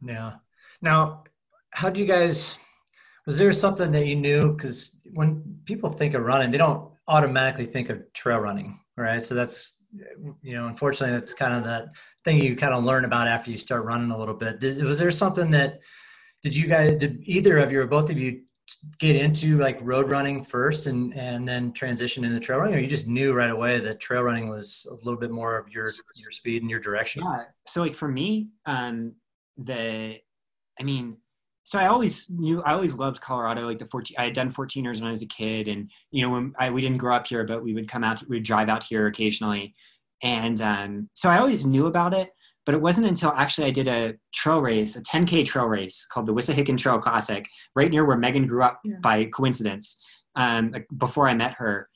Yeah. 0.00 0.32
Now, 0.82 1.24
how 1.70 1.88
do 1.90 2.00
you 2.00 2.06
guys? 2.06 2.56
Was 3.26 3.38
there 3.38 3.52
something 3.52 3.90
that 3.92 4.06
you 4.06 4.16
knew? 4.16 4.52
Because 4.54 5.00
when 5.14 5.26
people 5.64 5.90
think 5.90 6.14
of 6.14 6.22
running, 6.24 6.50
they 6.50 6.58
don't 6.58 6.90
automatically 7.08 7.64
think 7.66 7.88
of 7.90 7.96
trail 8.12 8.38
running, 8.38 8.80
right? 8.96 9.24
So 9.24 9.34
that's, 9.34 9.80
you 10.42 10.54
know, 10.54 10.66
unfortunately, 10.66 11.16
that's 11.16 11.32
kind 11.32 11.54
of 11.54 11.64
that 11.64 11.84
thing 12.24 12.42
you 12.42 12.54
kind 12.56 12.74
of 12.74 12.84
learn 12.84 13.04
about 13.06 13.28
after 13.28 13.50
you 13.50 13.56
start 13.56 13.84
running 13.84 14.10
a 14.10 14.18
little 14.18 14.34
bit. 14.34 14.60
Did, 14.60 14.82
was 14.84 14.98
there 14.98 15.10
something 15.10 15.50
that? 15.52 15.78
Did 16.44 16.54
you 16.54 16.68
guys? 16.68 16.98
Did 16.98 17.22
either 17.24 17.56
of 17.56 17.72
you 17.72 17.80
or 17.80 17.86
both 17.86 18.10
of 18.10 18.18
you 18.18 18.42
get 18.98 19.16
into 19.16 19.58
like 19.58 19.78
road 19.82 20.10
running 20.10 20.44
first 20.44 20.86
and 20.86 21.14
and 21.14 21.48
then 21.48 21.72
transition 21.72 22.22
into 22.22 22.38
trail 22.38 22.58
running, 22.58 22.74
or 22.74 22.78
you 22.78 22.86
just 22.86 23.08
knew 23.08 23.32
right 23.32 23.50
away 23.50 23.80
that 23.80 23.98
trail 23.98 24.22
running 24.22 24.50
was 24.50 24.86
a 24.90 24.94
little 24.94 25.18
bit 25.18 25.30
more 25.30 25.56
of 25.56 25.70
your 25.70 25.90
your 26.16 26.30
speed 26.30 26.60
and 26.60 26.70
your 26.70 26.80
direction? 26.80 27.22
Yeah. 27.24 27.44
So 27.66 27.80
like 27.80 27.94
for 27.94 28.08
me, 28.08 28.48
um, 28.66 29.14
the, 29.56 30.18
I 30.78 30.82
mean, 30.82 31.16
so 31.62 31.78
I 31.78 31.86
always 31.86 32.28
knew 32.28 32.62
I 32.62 32.74
always 32.74 32.98
loved 32.98 33.22
Colorado. 33.22 33.62
Like 33.62 33.78
the 33.78 33.86
14, 33.86 34.14
I 34.18 34.24
had 34.24 34.34
done 34.34 34.52
14ers 34.52 35.00
when 35.00 35.08
I 35.08 35.12
was 35.12 35.22
a 35.22 35.26
kid, 35.26 35.66
and 35.66 35.90
you 36.10 36.20
know 36.20 36.30
when 36.30 36.52
I 36.58 36.68
we 36.68 36.82
didn't 36.82 36.98
grow 36.98 37.14
up 37.14 37.26
here, 37.26 37.44
but 37.44 37.64
we 37.64 37.72
would 37.72 37.88
come 37.88 38.04
out, 38.04 38.22
we'd 38.28 38.44
drive 38.44 38.68
out 38.68 38.84
here 38.84 39.06
occasionally, 39.06 39.74
and 40.22 40.60
um, 40.60 41.08
so 41.14 41.30
I 41.30 41.38
always 41.38 41.64
knew 41.64 41.86
about 41.86 42.12
it. 42.12 42.34
But 42.66 42.74
it 42.74 42.80
wasn't 42.80 43.06
until 43.06 43.30
actually 43.30 43.66
I 43.66 43.70
did 43.70 43.88
a 43.88 44.14
trail 44.32 44.60
race, 44.60 44.96
a 44.96 45.02
10k 45.02 45.44
trail 45.44 45.66
race 45.66 46.06
called 46.06 46.26
the 46.26 46.32
Wissahickon 46.34 46.78
Trail 46.78 46.98
Classic, 46.98 47.46
right 47.76 47.90
near 47.90 48.04
where 48.04 48.16
Megan 48.16 48.46
grew 48.46 48.62
up 48.62 48.80
Yeah. 48.84 48.96
by 49.02 49.26
coincidence. 49.26 50.02
Um, 50.36 50.74
before 50.96 51.28
I 51.28 51.34
met 51.34 51.52
her, 51.58 51.88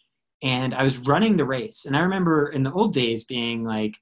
and 0.42 0.72
I 0.74 0.84
was 0.84 0.98
running 1.00 1.36
the 1.36 1.44
race, 1.44 1.86
and 1.86 1.96
I 1.96 2.00
remember 2.00 2.48
in 2.50 2.62
the 2.62 2.72
old 2.72 2.92
days 2.94 3.24
being 3.24 3.64
like 3.64 3.96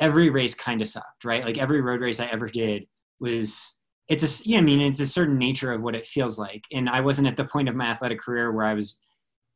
every 0.00 0.30
race 0.30 0.54
kind 0.54 0.80
of 0.80 0.88
sucked, 0.88 1.24
right? 1.24 1.44
Like 1.44 1.58
every 1.58 1.80
road 1.82 2.00
race 2.00 2.18
I 2.20 2.26
ever 2.26 2.46
did 2.48 2.86
was 3.20 3.76
it's 4.08 4.22
a 4.22 4.48
yeah, 4.48 4.58
I 4.58 4.62
mean 4.62 4.80
it's 4.80 5.00
a 5.00 5.06
certain 5.06 5.36
nature 5.36 5.72
of 5.72 5.82
what 5.82 5.94
it 5.96 6.06
feels 6.06 6.38
like. 6.38 6.64
And 6.72 6.88
I 6.88 7.00
wasn't 7.00 7.26
at 7.28 7.36
the 7.36 7.44
point 7.44 7.68
of 7.68 7.74
my 7.74 7.86
athletic 7.88 8.18
career 8.20 8.52
where 8.52 8.64
I 8.64 8.72
was 8.74 8.98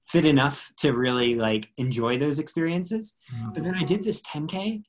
fit 0.06 0.24
enough 0.26 0.70
to 0.78 0.92
really 0.92 1.36
like 1.36 1.68
enjoy 1.78 2.18
those 2.18 2.38
experiences. 2.38 3.14
But 3.54 3.62
then 3.64 3.74
I 3.76 3.84
did 3.84 4.02
this 4.04 4.20
10K 4.22 4.82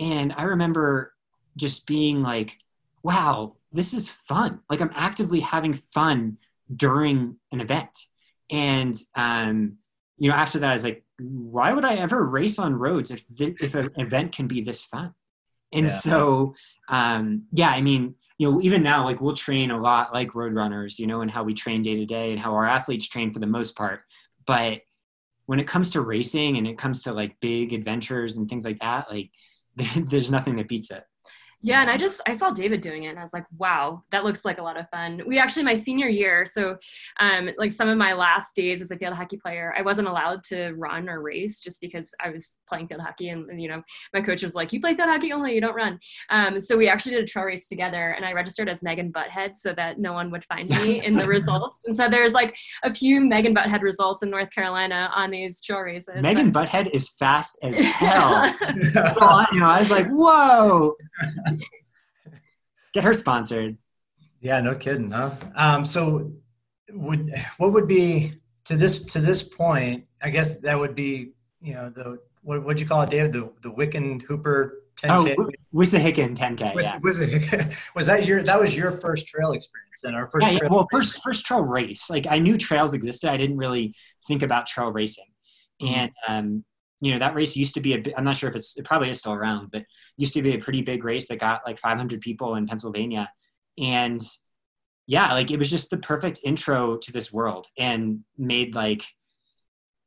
and 0.00 0.32
I 0.36 0.42
remember 0.44 1.12
just 1.58 1.86
being 1.86 2.22
like, 2.22 2.56
wow, 3.02 3.56
this 3.72 3.94
is 3.94 4.08
fun. 4.08 4.60
Like 4.70 4.80
I'm 4.80 4.92
actively 4.94 5.40
having 5.40 5.74
fun 5.74 6.38
during 6.74 7.36
an 7.52 7.60
event. 7.60 7.96
And 8.50 8.96
um, 9.14 9.76
you 10.16 10.30
know, 10.30 10.36
after 10.36 10.58
that 10.58 10.70
I 10.70 10.74
was 10.74 10.84
like, 10.84 11.04
why 11.18 11.72
would 11.72 11.84
I 11.84 11.96
ever 11.96 12.24
race 12.24 12.58
on 12.58 12.74
roads 12.74 13.10
if 13.10 13.20
thi- 13.36 13.56
if 13.60 13.74
an 13.74 13.90
event 13.96 14.34
can 14.34 14.46
be 14.46 14.62
this 14.62 14.84
fun? 14.84 15.14
And 15.72 15.88
Yeah. 15.88 15.94
so 15.94 16.54
um, 16.88 17.44
yeah, 17.52 17.70
I 17.70 17.82
mean, 17.82 18.14
you 18.38 18.50
know, 18.50 18.60
even 18.62 18.82
now, 18.82 19.04
like 19.04 19.20
we'll 19.20 19.36
train 19.36 19.70
a 19.70 19.80
lot 19.80 20.14
like 20.14 20.34
road 20.34 20.54
runners, 20.54 20.98
you 20.98 21.06
know, 21.06 21.20
and 21.20 21.30
how 21.30 21.42
we 21.42 21.54
train 21.54 21.82
day 21.82 21.96
to 21.96 22.06
day 22.06 22.30
and 22.32 22.40
how 22.40 22.54
our 22.54 22.66
athletes 22.66 23.08
train 23.08 23.32
for 23.32 23.40
the 23.40 23.46
most 23.46 23.76
part. 23.76 24.00
But 24.46 24.80
when 25.46 25.60
it 25.60 25.66
comes 25.66 25.90
to 25.90 26.00
racing 26.02 26.56
and 26.56 26.66
it 26.66 26.78
comes 26.78 27.02
to 27.02 27.12
like 27.12 27.40
big 27.40 27.72
adventures 27.72 28.36
and 28.36 28.48
things 28.48 28.64
like 28.64 28.78
that, 28.80 29.10
like 29.10 29.30
there's 29.96 30.30
nothing 30.30 30.56
that 30.56 30.68
beats 30.68 30.90
it. 30.90 31.04
Yeah, 31.60 31.80
and 31.80 31.90
I 31.90 31.96
just 31.96 32.20
I 32.24 32.34
saw 32.34 32.50
David 32.50 32.80
doing 32.80 33.04
it, 33.04 33.08
and 33.08 33.18
I 33.18 33.22
was 33.22 33.32
like, 33.32 33.44
wow, 33.56 34.04
that 34.12 34.24
looks 34.24 34.44
like 34.44 34.58
a 34.58 34.62
lot 34.62 34.78
of 34.78 34.88
fun. 34.90 35.22
We 35.26 35.40
actually 35.40 35.64
my 35.64 35.74
senior 35.74 36.06
year, 36.06 36.46
so 36.46 36.76
um, 37.18 37.50
like 37.58 37.72
some 37.72 37.88
of 37.88 37.98
my 37.98 38.12
last 38.12 38.54
days 38.54 38.80
as 38.80 38.92
a 38.92 38.96
field 38.96 39.14
hockey 39.14 39.38
player, 39.38 39.74
I 39.76 39.82
wasn't 39.82 40.06
allowed 40.06 40.44
to 40.44 40.72
run 40.74 41.08
or 41.08 41.20
race 41.20 41.60
just 41.60 41.80
because 41.80 42.10
I 42.24 42.30
was 42.30 42.58
playing 42.68 42.86
field 42.86 43.00
hockey, 43.00 43.30
and, 43.30 43.50
and, 43.50 43.60
you 43.60 43.68
know 43.68 43.82
my 44.14 44.20
coach 44.20 44.44
was 44.44 44.54
like, 44.54 44.72
you 44.72 44.80
play 44.80 44.94
field 44.94 45.08
hockey 45.08 45.32
only, 45.32 45.52
you 45.52 45.60
don't 45.60 45.74
run. 45.74 45.98
Um, 46.30 46.60
so 46.60 46.76
we 46.76 46.88
actually 46.88 47.16
did 47.16 47.24
a 47.24 47.26
trail 47.26 47.44
race 47.44 47.66
together, 47.66 48.10
and 48.10 48.24
I 48.24 48.32
registered 48.32 48.68
as 48.68 48.84
Megan 48.84 49.12
Butthead 49.12 49.56
so 49.56 49.72
that 49.72 49.98
no 49.98 50.12
one 50.12 50.30
would 50.30 50.44
find 50.44 50.70
me 50.70 51.04
in 51.04 51.14
the 51.14 51.26
results. 51.26 51.80
And 51.86 51.96
so 51.96 52.08
there's 52.08 52.34
like 52.34 52.54
a 52.84 52.94
few 52.94 53.20
Megan 53.20 53.52
Butthead 53.52 53.82
results 53.82 54.22
in 54.22 54.30
North 54.30 54.50
Carolina 54.52 55.10
on 55.12 55.32
these 55.32 55.60
trail 55.60 55.80
races. 55.80 56.14
Megan 56.20 56.52
Butthead 56.52 56.88
is 56.92 57.08
fast 57.08 57.58
as 57.62 57.80
hell. 57.80 58.54
All 59.20 59.38
I 59.38 59.46
know. 59.52 59.66
I 59.66 59.80
was 59.80 59.90
like, 59.90 60.06
whoa. 60.08 60.94
Get 62.94 63.04
her 63.04 63.14
sponsored. 63.14 63.76
Yeah, 64.40 64.60
no 64.60 64.74
kidding, 64.74 65.10
huh? 65.10 65.30
Um, 65.54 65.84
so, 65.84 66.32
would 66.90 67.30
what 67.58 67.72
would 67.72 67.86
be 67.86 68.32
to 68.64 68.76
this 68.76 69.02
to 69.06 69.20
this 69.20 69.42
point? 69.42 70.04
I 70.22 70.30
guess 70.30 70.58
that 70.60 70.78
would 70.78 70.94
be 70.94 71.32
you 71.60 71.74
know 71.74 71.90
the 71.90 72.18
what 72.42 72.64
would 72.64 72.80
you 72.80 72.86
call 72.86 73.02
it, 73.02 73.10
David? 73.10 73.32
The 73.32 73.52
the 73.62 73.70
Wiccan 73.70 74.22
Hooper 74.22 74.84
10K. 75.02 75.34
Oh, 75.38 75.50
Wissahickon 75.74 76.36
10K. 76.36 76.74
was, 76.74 76.86
yeah. 76.86 76.98
was 77.02 77.18
was 77.94 78.06
that 78.06 78.26
your 78.26 78.42
that 78.42 78.60
was 78.60 78.76
your 78.76 78.92
first 78.92 79.26
trail 79.26 79.52
experience 79.52 80.04
and 80.04 80.16
our 80.16 80.30
first 80.30 80.46
Yeah, 80.46 80.52
yeah, 80.52 80.58
trail? 80.60 80.70
well, 80.70 80.86
first 80.90 81.22
first 81.22 81.46
trail 81.46 81.60
race. 81.60 82.08
Like 82.08 82.26
I 82.28 82.38
knew 82.38 82.56
trails 82.56 82.94
existed. 82.94 83.30
I 83.30 83.36
didn't 83.36 83.58
really 83.58 83.94
think 84.26 84.42
about 84.42 84.66
trail 84.66 84.90
racing. 84.90 85.26
Mhm. 85.82 85.88
And 85.92 86.10
um, 86.26 86.64
you 87.00 87.12
know 87.12 87.18
that 87.20 87.34
race 87.34 87.56
used 87.56 87.74
to 87.74 87.80
be 87.80 87.94
a. 87.94 88.02
I'm 88.16 88.24
not 88.24 88.36
sure 88.36 88.50
if 88.50 88.56
it's. 88.56 88.76
It 88.76 88.84
probably 88.84 89.10
is 89.10 89.18
still 89.18 89.32
around, 89.32 89.70
but 89.70 89.84
used 90.16 90.34
to 90.34 90.42
be 90.42 90.54
a 90.54 90.58
pretty 90.58 90.82
big 90.82 91.04
race 91.04 91.28
that 91.28 91.38
got 91.38 91.62
like 91.64 91.78
500 91.78 92.20
people 92.20 92.56
in 92.56 92.66
Pennsylvania. 92.66 93.30
And 93.78 94.20
yeah, 95.06 95.32
like 95.32 95.50
it 95.50 95.58
was 95.58 95.70
just 95.70 95.90
the 95.90 95.98
perfect 95.98 96.40
intro 96.44 96.96
to 96.98 97.12
this 97.12 97.32
world, 97.32 97.68
and 97.78 98.20
made 98.36 98.74
like 98.74 99.04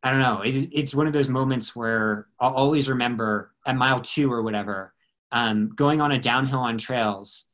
I 0.03 0.11
don't 0.11 0.19
know. 0.19 0.41
It, 0.41 0.69
it's 0.71 0.95
one 0.95 1.07
of 1.07 1.13
those 1.13 1.29
moments 1.29 1.75
where 1.75 2.27
I'll 2.39 2.53
always 2.53 2.89
remember 2.89 3.51
at 3.65 3.75
mile 3.75 4.01
two 4.01 4.31
or 4.31 4.41
whatever, 4.41 4.93
um, 5.31 5.69
going 5.75 6.01
on 6.01 6.11
a 6.11 6.19
downhill 6.19 6.59
on 6.59 6.77
trails, 6.77 7.45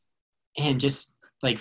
and 0.58 0.80
just 0.80 1.14
like 1.44 1.60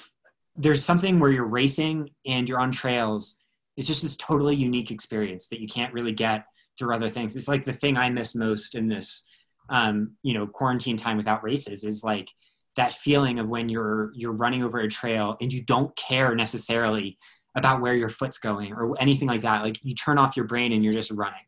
there's 0.57 0.83
something 0.83 1.19
where 1.21 1.31
you're 1.31 1.45
racing 1.45 2.11
and 2.25 2.49
you're 2.49 2.61
on 2.61 2.71
trails. 2.71 3.37
It's 3.77 3.87
just 3.87 4.03
this 4.03 4.17
totally 4.17 4.57
unique 4.57 4.91
experience 4.91 5.49
that 5.49 5.61
you 5.61 5.69
can't 5.69 5.93
really 5.93 6.13
get 6.13 6.47
through 6.79 6.95
other 6.95 7.11
things. 7.11 7.37
It's 7.37 7.49
like 7.49 7.65
the 7.65 7.73
thing 7.73 7.97
I 7.97 8.11
miss 8.11 8.35
most 8.35 8.75
in 8.75 8.89
this, 8.89 9.25
um, 9.69 10.13
you 10.23 10.35
know, 10.35 10.47
quarantine 10.47 10.97
time 10.97 11.17
without 11.17 11.45
races 11.45 11.85
is 11.85 12.05
like 12.05 12.29
that 12.77 12.93
feeling 12.93 13.39
of 13.39 13.49
when 13.49 13.69
you're 13.69 14.13
you're 14.15 14.33
running 14.33 14.63
over 14.63 14.79
a 14.79 14.89
trail 14.89 15.37
and 15.41 15.53
you 15.53 15.65
don't 15.65 15.95
care 15.97 16.35
necessarily 16.35 17.19
about 17.57 17.81
where 17.81 17.95
your 17.95 18.11
foot's 18.11 18.39
going 18.39 18.73
or 18.73 19.01
anything 19.01 19.29
like 19.29 19.41
that. 19.41 19.63
Like 19.63 19.79
you 19.83 19.95
turn 19.95 20.19
off 20.19 20.37
your 20.37 20.47
brain 20.47 20.73
and 20.73 20.85
you're 20.85 20.93
just 20.93 21.11
running. 21.11 21.41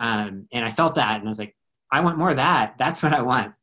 Um, 0.00 0.48
and 0.52 0.64
I 0.64 0.70
felt 0.70 0.96
that, 0.96 1.16
and 1.16 1.24
I 1.24 1.28
was 1.28 1.38
like, 1.38 1.56
I 1.90 2.00
want 2.00 2.18
more 2.18 2.30
of 2.30 2.36
that. 2.36 2.74
That's 2.78 3.02
what 3.02 3.12
I 3.12 3.22
want. 3.22 3.54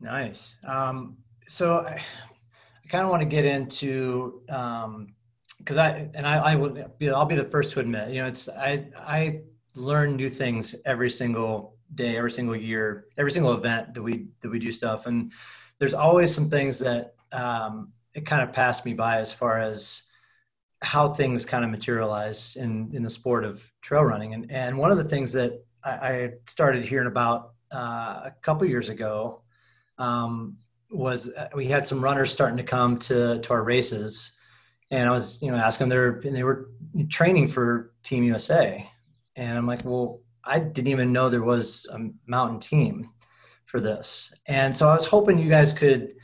Nice. 0.00 0.58
Um, 0.66 1.16
so 1.46 1.78
I, 1.80 1.92
I 1.92 2.88
kind 2.88 3.04
of 3.04 3.10
want 3.10 3.22
to 3.22 3.28
get 3.28 3.46
into 3.46 4.42
um, 4.50 5.14
because 5.58 5.78
I 5.78 6.10
and 6.14 6.26
I, 6.26 6.52
I 6.52 6.54
would 6.54 6.98
be 6.98 7.08
I'll 7.08 7.26
be 7.26 7.34
the 7.34 7.44
first 7.44 7.72
to 7.72 7.80
admit 7.80 8.10
you 8.10 8.22
know 8.22 8.28
it's 8.28 8.48
I 8.48 8.86
I 8.96 9.40
learn 9.78 10.16
new 10.16 10.30
things 10.30 10.74
every 10.84 11.10
single 11.10 11.76
day, 11.94 12.16
every 12.16 12.30
single 12.30 12.56
year, 12.56 13.06
every 13.16 13.30
single 13.30 13.52
event 13.52 13.94
that 13.94 14.02
we 14.02 14.28
that 14.40 14.50
we 14.50 14.58
do 14.58 14.72
stuff, 14.72 15.06
and 15.06 15.32
there's 15.78 15.94
always 15.94 16.34
some 16.34 16.50
things 16.50 16.78
that 16.80 17.14
um, 17.32 17.92
it 18.14 18.26
kind 18.26 18.42
of 18.42 18.52
passed 18.52 18.84
me 18.84 18.94
by 18.94 19.18
as 19.18 19.32
far 19.32 19.58
as 19.58 20.02
how 20.82 21.08
things 21.08 21.44
kind 21.44 21.64
of 21.64 21.70
materialize 21.70 22.56
in 22.56 22.90
in 22.92 23.02
the 23.02 23.10
sport 23.10 23.44
of 23.44 23.72
trail 23.80 24.02
running, 24.02 24.34
and 24.34 24.50
and 24.50 24.76
one 24.76 24.90
of 24.90 24.98
the 24.98 25.04
things 25.04 25.32
that 25.32 25.64
I, 25.84 25.90
I 25.90 26.30
started 26.46 26.84
hearing 26.84 27.08
about 27.08 27.52
uh, 27.72 28.22
a 28.24 28.34
couple 28.42 28.66
years 28.66 28.88
ago 28.88 29.42
um, 29.98 30.56
was 30.90 31.32
uh, 31.32 31.48
we 31.54 31.66
had 31.66 31.86
some 31.86 32.02
runners 32.02 32.32
starting 32.32 32.56
to 32.56 32.62
come 32.62 32.98
to 32.98 33.40
to 33.40 33.52
our 33.52 33.62
races, 33.62 34.32
and 34.90 35.08
I 35.08 35.12
was 35.12 35.40
you 35.42 35.50
know 35.50 35.56
asking 35.56 35.88
them, 35.88 35.98
they're 35.98 36.20
and 36.20 36.34
they 36.34 36.44
were 36.44 36.70
training 37.08 37.48
for 37.48 37.92
Team 38.02 38.24
USA, 38.24 38.88
and 39.38 39.56
I'm 39.56 39.66
like, 39.66 39.84
well, 39.84 40.20
I 40.44 40.58
didn't 40.58 40.88
even 40.88 41.12
know 41.12 41.30
there 41.30 41.42
was 41.42 41.88
a 41.92 42.00
mountain 42.26 42.60
team 42.60 43.08
for 43.66 43.80
this, 43.80 44.32
and 44.46 44.76
so 44.76 44.88
I 44.88 44.94
was 44.94 45.06
hoping 45.06 45.38
you 45.38 45.48
guys 45.48 45.72
could, 45.72 46.14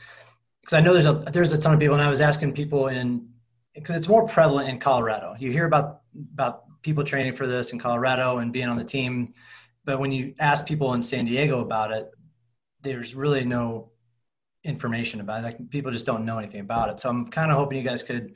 because 0.61 0.73
I 0.73 0.81
know 0.81 0.93
there's 0.93 1.05
a 1.05 1.13
there's 1.31 1.53
a 1.53 1.57
ton 1.57 1.73
of 1.73 1.79
people, 1.79 1.95
and 1.95 2.03
I 2.03 2.09
was 2.09 2.21
asking 2.21 2.53
people 2.53 2.87
in 2.87 3.29
because 3.73 3.95
it's 3.95 4.07
more 4.07 4.27
prevalent 4.27 4.69
in 4.69 4.79
Colorado. 4.79 5.35
You 5.39 5.51
hear 5.51 5.65
about 5.65 6.01
about 6.33 6.63
people 6.81 7.03
training 7.03 7.33
for 7.33 7.47
this 7.47 7.71
in 7.71 7.79
Colorado 7.79 8.37
and 8.39 8.51
being 8.51 8.67
on 8.67 8.77
the 8.77 8.83
team, 8.83 9.33
but 9.85 9.99
when 9.99 10.11
you 10.11 10.35
ask 10.39 10.65
people 10.65 10.93
in 10.93 11.01
San 11.01 11.25
Diego 11.25 11.61
about 11.61 11.91
it, 11.91 12.11
there's 12.81 13.15
really 13.15 13.45
no 13.45 13.91
information 14.63 15.21
about 15.21 15.39
it. 15.39 15.43
Like 15.43 15.69
people 15.69 15.91
just 15.91 16.05
don't 16.05 16.25
know 16.25 16.37
anything 16.37 16.61
about 16.61 16.89
it. 16.89 16.99
So 16.99 17.09
I'm 17.09 17.27
kind 17.27 17.51
of 17.51 17.57
hoping 17.57 17.77
you 17.77 17.83
guys 17.83 18.03
could 18.03 18.33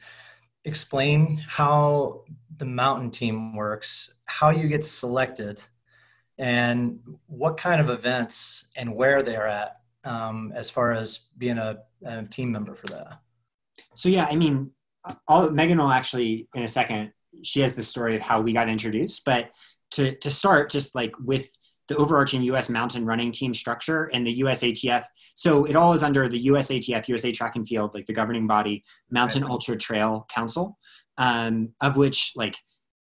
explain 0.69 1.37
how 1.37 2.23
the 2.57 2.65
mountain 2.65 3.11
team 3.11 3.55
works, 3.55 4.13
how 4.25 4.49
you 4.51 4.67
get 4.67 4.85
selected, 4.85 5.59
and 6.37 6.99
what 7.27 7.57
kind 7.57 7.81
of 7.81 7.89
events 7.89 8.67
and 8.77 8.95
where 8.95 9.21
they're 9.23 9.47
at 9.47 9.81
um, 10.05 10.53
as 10.55 10.69
far 10.69 10.93
as 10.93 11.25
being 11.37 11.57
a, 11.57 11.79
a 12.05 12.23
team 12.23 12.51
member 12.51 12.75
for 12.75 12.87
that. 12.87 13.19
So 13.95 14.07
yeah, 14.07 14.27
I 14.29 14.35
mean, 14.35 14.71
all 15.27 15.49
Megan 15.49 15.77
will 15.77 15.91
actually 15.91 16.47
in 16.55 16.63
a 16.63 16.67
second. 16.67 17.11
She 17.43 17.61
has 17.61 17.75
the 17.75 17.83
story 17.83 18.15
of 18.15 18.21
how 18.21 18.41
we 18.41 18.53
got 18.53 18.69
introduced, 18.69 19.25
but 19.25 19.49
to 19.91 20.15
to 20.15 20.29
start, 20.29 20.69
just 20.69 20.95
like 20.95 21.13
with 21.19 21.49
the 21.89 21.95
overarching 21.97 22.43
U.S. 22.43 22.69
mountain 22.69 23.05
running 23.05 23.31
team 23.31 23.53
structure 23.53 24.05
and 24.13 24.25
the 24.25 24.41
USATF. 24.41 25.03
So 25.35 25.65
it 25.65 25.75
all 25.75 25.93
is 25.93 26.03
under 26.03 26.29
the 26.29 26.45
USATF, 26.45 27.07
USA 27.07 27.31
Track 27.31 27.55
and 27.55 27.67
Field, 27.67 27.93
like 27.93 28.05
the 28.05 28.13
governing 28.13 28.47
body, 28.47 28.83
Mountain 29.09 29.43
right. 29.43 29.51
Ultra 29.51 29.75
Trail 29.75 30.25
Council, 30.29 30.77
um, 31.17 31.73
of 31.81 31.97
which 31.97 32.33
like 32.35 32.55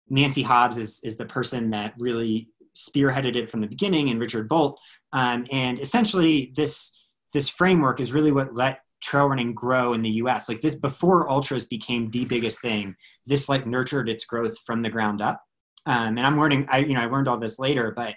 Nancy 0.08 0.44
Hobbs 0.44 0.78
is 0.78 1.02
is 1.04 1.18
the 1.18 1.26
person 1.26 1.72
that 1.72 1.96
really 1.98 2.50
spearheaded 2.76 3.36
it 3.36 3.50
from 3.50 3.62
the 3.62 3.68
beginning, 3.68 4.10
and 4.10 4.20
Richard 4.20 4.48
Bolt. 4.48 4.80
Um, 5.12 5.48
and 5.52 5.80
essentially, 5.80 6.54
this 6.56 6.98
this 7.34 7.50
framework 7.50 8.00
is 8.00 8.14
really 8.14 8.32
what 8.32 8.54
let 8.54 8.80
trail 9.02 9.28
running 9.28 9.54
grow 9.54 9.94
in 9.94 10.02
the 10.02 10.10
US. 10.22 10.48
Like 10.48 10.62
this 10.62 10.76
before 10.76 11.30
ultras 11.30 11.66
became 11.66 12.12
the 12.12 12.26
biggest 12.26 12.62
thing, 12.62 12.96
this 13.26 13.50
like 13.50 13.66
nurtured 13.66 14.10
its 14.10 14.26
growth 14.26 14.58
from 14.60 14.82
the 14.82 14.90
ground 14.90 15.22
up. 15.22 15.42
Um, 15.86 16.18
and 16.18 16.26
I'm 16.26 16.40
learning, 16.40 16.68
I, 16.70 16.80
you 16.80 16.96
know, 16.96 17.02
I 17.02 17.06
learned 17.06 17.28
all 17.28 17.38
this 17.38 17.60
later, 17.60 17.94
but 17.96 18.16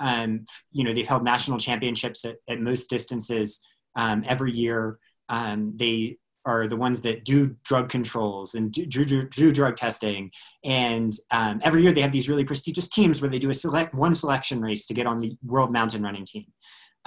um, 0.00 0.44
you 0.72 0.84
know, 0.84 0.92
they've 0.92 1.06
held 1.06 1.24
national 1.24 1.58
championships 1.58 2.24
at, 2.24 2.36
at 2.48 2.60
most 2.60 2.88
distances 2.90 3.60
um, 3.96 4.24
every 4.26 4.52
year. 4.52 4.98
Um, 5.28 5.72
they 5.76 6.18
are 6.46 6.66
the 6.66 6.76
ones 6.76 7.00
that 7.02 7.24
do 7.24 7.56
drug 7.64 7.88
controls 7.88 8.54
and 8.54 8.70
do, 8.70 8.84
do, 8.84 9.28
do 9.28 9.50
drug 9.50 9.76
testing. 9.76 10.30
And 10.62 11.12
um, 11.30 11.60
every 11.64 11.82
year 11.82 11.92
they 11.92 12.02
have 12.02 12.12
these 12.12 12.28
really 12.28 12.44
prestigious 12.44 12.88
teams 12.88 13.22
where 13.22 13.30
they 13.30 13.38
do 13.38 13.50
a 13.50 13.54
select 13.54 13.94
one 13.94 14.14
selection 14.14 14.60
race 14.60 14.86
to 14.86 14.94
get 14.94 15.06
on 15.06 15.20
the 15.20 15.36
world 15.42 15.72
mountain 15.72 16.02
running 16.02 16.26
team. 16.26 16.46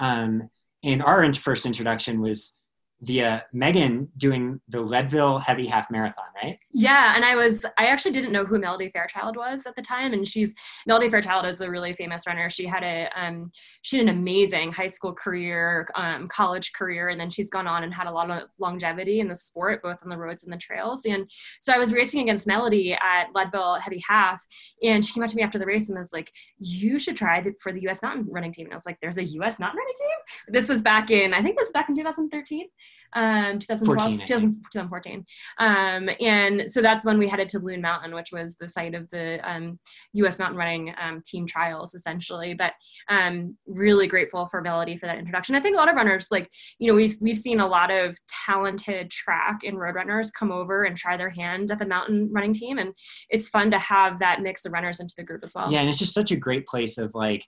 Um, 0.00 0.50
and 0.82 1.02
our 1.02 1.32
first 1.34 1.66
introduction 1.66 2.20
was 2.20 2.57
via 3.02 3.44
Megan 3.52 4.08
doing 4.16 4.60
the 4.68 4.80
Leadville 4.80 5.38
Heavy 5.38 5.66
Half 5.66 5.90
Marathon, 5.90 6.24
right? 6.42 6.58
Yeah, 6.72 7.14
and 7.14 7.24
I 7.24 7.36
was 7.36 7.64
I 7.76 7.86
actually 7.86 8.10
didn't 8.10 8.32
know 8.32 8.44
who 8.44 8.58
Melody 8.58 8.90
Fairchild 8.90 9.36
was 9.36 9.66
at 9.66 9.76
the 9.76 9.82
time, 9.82 10.12
and 10.12 10.26
she's 10.26 10.54
Melody 10.86 11.08
Fairchild 11.08 11.46
is 11.46 11.60
a 11.60 11.70
really 11.70 11.92
famous 11.94 12.26
runner. 12.26 12.50
She 12.50 12.66
had 12.66 12.82
a 12.82 13.08
um, 13.14 13.52
she 13.82 13.98
had 13.98 14.08
an 14.08 14.14
amazing 14.16 14.72
high 14.72 14.88
school 14.88 15.12
career, 15.12 15.88
um, 15.94 16.26
college 16.28 16.72
career, 16.72 17.10
and 17.10 17.20
then 17.20 17.30
she's 17.30 17.50
gone 17.50 17.68
on 17.68 17.84
and 17.84 17.94
had 17.94 18.08
a 18.08 18.12
lot 18.12 18.30
of 18.30 18.48
longevity 18.58 19.20
in 19.20 19.28
the 19.28 19.36
sport, 19.36 19.82
both 19.82 19.98
on 20.02 20.08
the 20.08 20.18
roads 20.18 20.42
and 20.42 20.52
the 20.52 20.56
trails. 20.56 21.04
And 21.04 21.30
so 21.60 21.72
I 21.72 21.78
was 21.78 21.92
racing 21.92 22.22
against 22.22 22.46
Melody 22.46 22.94
at 22.94 23.28
Leadville 23.32 23.76
Heavy 23.76 24.02
Half, 24.06 24.44
and 24.82 25.04
she 25.04 25.12
came 25.12 25.22
up 25.22 25.30
to 25.30 25.36
me 25.36 25.42
after 25.42 25.58
the 25.58 25.66
race 25.66 25.88
and 25.88 25.98
was 25.98 26.12
like, 26.12 26.32
"You 26.58 26.98
should 26.98 27.16
try 27.16 27.44
for 27.60 27.72
the 27.72 27.82
U.S. 27.82 28.02
mountain 28.02 28.26
running 28.28 28.52
team." 28.52 28.66
And 28.66 28.72
I 28.72 28.76
was 28.76 28.86
like, 28.86 28.98
"There's 29.00 29.18
a 29.18 29.24
U.S. 29.24 29.60
mountain 29.60 29.78
running 29.78 29.94
team." 29.96 30.52
This 30.54 30.68
was 30.68 30.82
back 30.82 31.10
in 31.10 31.32
I 31.32 31.42
think 31.42 31.56
this 31.56 31.66
was 31.66 31.72
back 31.72 31.88
in 31.88 31.96
2013 31.96 32.66
um, 33.14 33.58
2012, 33.58 34.26
2014. 34.26 35.24
Um, 35.58 36.10
and 36.20 36.70
so 36.70 36.82
that's 36.82 37.04
when 37.04 37.18
we 37.18 37.28
headed 37.28 37.48
to 37.50 37.58
Loon 37.58 37.80
Mountain, 37.80 38.14
which 38.14 38.30
was 38.32 38.56
the 38.56 38.68
site 38.68 38.94
of 38.94 39.08
the 39.10 39.38
um, 39.48 39.78
U.S. 40.14 40.38
mountain 40.38 40.58
running 40.58 40.94
um, 41.00 41.22
team 41.24 41.46
trials, 41.46 41.94
essentially. 41.94 42.54
But 42.54 42.72
um, 43.08 43.56
really 43.66 44.06
grateful 44.06 44.46
for 44.46 44.60
Melody 44.60 44.96
for 44.96 45.06
that 45.06 45.18
introduction. 45.18 45.54
I 45.54 45.60
think 45.60 45.74
a 45.74 45.78
lot 45.78 45.88
of 45.88 45.96
runners, 45.96 46.28
like 46.30 46.50
you 46.78 46.88
know, 46.88 46.94
we've 46.94 47.16
we've 47.20 47.38
seen 47.38 47.60
a 47.60 47.66
lot 47.66 47.90
of 47.90 48.16
talented 48.46 49.10
track 49.10 49.60
and 49.64 49.78
road 49.78 49.94
runners 49.94 50.30
come 50.30 50.52
over 50.52 50.84
and 50.84 50.96
try 50.96 51.16
their 51.16 51.30
hand 51.30 51.70
at 51.70 51.78
the 51.78 51.86
mountain 51.86 52.30
running 52.32 52.52
team, 52.52 52.78
and 52.78 52.92
it's 53.30 53.48
fun 53.48 53.70
to 53.70 53.78
have 53.78 54.18
that 54.18 54.42
mix 54.42 54.64
of 54.64 54.72
runners 54.72 55.00
into 55.00 55.14
the 55.16 55.24
group 55.24 55.42
as 55.42 55.54
well. 55.54 55.72
Yeah, 55.72 55.80
and 55.80 55.88
it's 55.88 55.98
just 55.98 56.14
such 56.14 56.30
a 56.30 56.36
great 56.36 56.66
place 56.66 56.98
of 56.98 57.12
like 57.14 57.44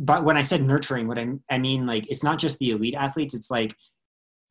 but 0.00 0.24
when 0.24 0.36
I 0.36 0.42
said 0.42 0.62
nurturing, 0.62 1.06
what 1.06 1.18
I, 1.18 1.28
I 1.50 1.58
mean, 1.58 1.86
like, 1.86 2.06
it's 2.08 2.24
not 2.24 2.38
just 2.38 2.58
the 2.58 2.70
elite 2.70 2.94
athletes. 2.94 3.34
It's 3.34 3.50
like 3.50 3.76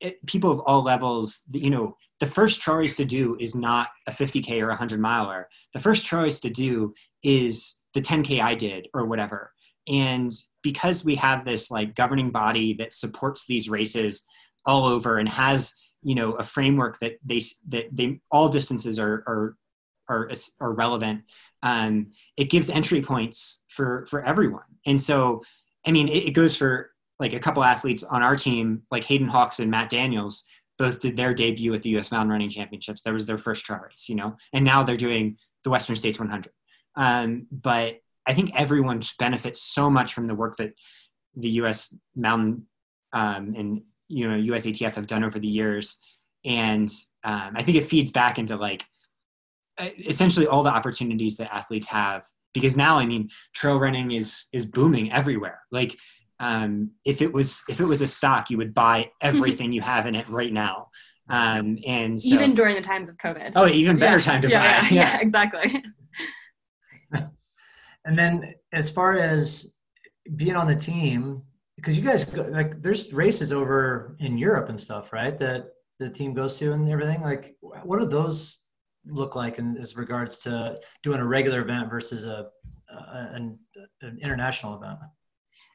it, 0.01 0.25
people 0.25 0.51
of 0.51 0.59
all 0.61 0.83
levels, 0.83 1.43
you 1.51 1.69
know, 1.69 1.95
the 2.19 2.25
first 2.25 2.61
choice 2.61 2.95
to 2.97 3.05
do 3.05 3.37
is 3.39 3.55
not 3.55 3.87
a 4.07 4.11
50K 4.11 4.61
or 4.61 4.67
a 4.67 4.69
100 4.69 4.99
miler. 4.99 5.47
The 5.73 5.79
first 5.79 6.05
choice 6.05 6.39
to 6.41 6.49
do 6.49 6.93
is 7.23 7.75
the 7.93 8.01
10K 8.01 8.41
I 8.41 8.55
did 8.55 8.87
or 8.93 9.05
whatever. 9.05 9.51
And 9.87 10.31
because 10.61 11.03
we 11.03 11.15
have 11.15 11.45
this 11.45 11.71
like 11.71 11.95
governing 11.95 12.31
body 12.31 12.73
that 12.75 12.93
supports 12.93 13.45
these 13.45 13.69
races 13.69 14.23
all 14.65 14.85
over 14.85 15.17
and 15.17 15.27
has, 15.27 15.73
you 16.03 16.13
know, 16.13 16.33
a 16.33 16.43
framework 16.43 16.99
that 16.99 17.13
they, 17.25 17.41
that 17.69 17.85
they, 17.91 18.19
all 18.29 18.49
distances 18.49 18.99
are, 18.99 19.23
are, 19.27 19.55
are, 20.07 20.31
are 20.59 20.73
relevant. 20.73 21.23
Um, 21.63 22.11
it 22.37 22.45
gives 22.45 22.69
entry 22.69 23.01
points 23.01 23.63
for, 23.67 24.05
for 24.07 24.23
everyone. 24.23 24.63
And 24.85 25.01
so, 25.01 25.41
I 25.85 25.91
mean, 25.91 26.07
it, 26.07 26.27
it 26.27 26.31
goes 26.31 26.55
for 26.55 26.90
like 27.21 27.33
a 27.33 27.39
couple 27.39 27.63
athletes 27.63 28.03
on 28.03 28.23
our 28.23 28.35
team, 28.35 28.81
like 28.91 29.03
Hayden 29.05 29.27
Hawks 29.27 29.59
and 29.59 29.71
Matt 29.71 29.89
Daniels, 29.89 30.43
both 30.77 30.99
did 30.99 31.15
their 31.15 31.33
debut 31.33 31.73
at 31.73 31.83
the 31.83 31.89
U.S. 31.89 32.11
Mountain 32.11 32.31
Running 32.31 32.49
Championships. 32.49 33.03
That 33.03 33.13
was 33.13 33.27
their 33.27 33.37
first 33.37 33.63
trail 33.63 33.79
race, 33.79 34.09
you 34.09 34.15
know, 34.15 34.35
and 34.51 34.65
now 34.65 34.83
they're 34.83 34.97
doing 34.97 35.37
the 35.63 35.69
Western 35.69 35.95
States 35.95 36.19
100. 36.19 36.51
Um, 36.95 37.45
but 37.51 37.99
I 38.25 38.33
think 38.33 38.51
everyone 38.55 39.01
benefits 39.19 39.61
so 39.61 39.89
much 39.89 40.13
from 40.13 40.25
the 40.27 40.35
work 40.35 40.57
that 40.57 40.73
the 41.35 41.49
U.S. 41.51 41.95
Mountain 42.15 42.65
um, 43.13 43.53
and 43.55 43.83
you 44.07 44.27
know 44.27 44.35
USATF 44.35 44.95
have 44.95 45.07
done 45.07 45.23
over 45.23 45.39
the 45.39 45.47
years, 45.47 45.99
and 46.43 46.89
um, 47.23 47.51
I 47.55 47.63
think 47.63 47.77
it 47.77 47.85
feeds 47.85 48.11
back 48.11 48.39
into 48.39 48.57
like 48.57 48.83
essentially 49.79 50.47
all 50.47 50.63
the 50.63 50.73
opportunities 50.73 51.37
that 51.37 51.53
athletes 51.53 51.87
have 51.87 52.23
because 52.53 52.75
now 52.75 52.97
I 52.97 53.05
mean 53.05 53.29
trail 53.53 53.79
running 53.79 54.11
is 54.11 54.47
is 54.51 54.65
booming 54.65 55.11
everywhere. 55.11 55.61
Like 55.71 55.97
um, 56.41 56.89
if 57.05 57.21
it 57.21 57.31
was 57.31 57.63
if 57.69 57.79
it 57.79 57.85
was 57.85 58.01
a 58.01 58.07
stock, 58.07 58.49
you 58.49 58.57
would 58.57 58.73
buy 58.73 59.11
everything 59.21 59.71
you 59.71 59.81
have 59.81 60.07
in 60.07 60.15
it 60.15 60.27
right 60.27 60.51
now. 60.51 60.89
Um, 61.29 61.77
and 61.85 62.19
so, 62.19 62.33
even 62.33 62.55
during 62.55 62.75
the 62.75 62.81
times 62.81 63.07
of 63.07 63.17
COVID. 63.17 63.53
Oh, 63.55 63.67
even 63.67 63.97
better 63.97 64.17
yeah. 64.17 64.23
time 64.23 64.41
to 64.41 64.49
yeah, 64.49 64.81
buy. 64.81 64.87
Yeah, 64.91 65.01
yeah, 65.01 65.19
exactly. 65.21 65.83
and 68.05 68.17
then 68.17 68.55
as 68.73 68.89
far 68.89 69.17
as 69.17 69.71
being 70.35 70.55
on 70.55 70.67
the 70.67 70.75
team, 70.75 71.43
because 71.75 71.95
you 71.97 72.03
guys 72.03 72.25
go, 72.25 72.41
like 72.41 72.81
there's 72.81 73.13
races 73.13 73.53
over 73.53 74.17
in 74.19 74.37
Europe 74.37 74.67
and 74.69 74.79
stuff, 74.79 75.13
right? 75.13 75.37
That 75.37 75.67
the 75.99 76.09
team 76.09 76.33
goes 76.33 76.57
to 76.57 76.73
and 76.73 76.89
everything. 76.89 77.21
Like, 77.21 77.55
what 77.61 77.99
do 77.99 78.07
those 78.07 78.65
look 79.05 79.35
like 79.35 79.59
in 79.59 79.77
as 79.77 79.95
regards 79.95 80.39
to 80.39 80.79
doing 81.03 81.19
a 81.19 81.25
regular 81.25 81.61
event 81.61 81.89
versus 81.89 82.25
a, 82.25 82.47
a 82.89 83.29
an, 83.35 83.59
an 84.01 84.17
international 84.21 84.75
event? 84.75 84.99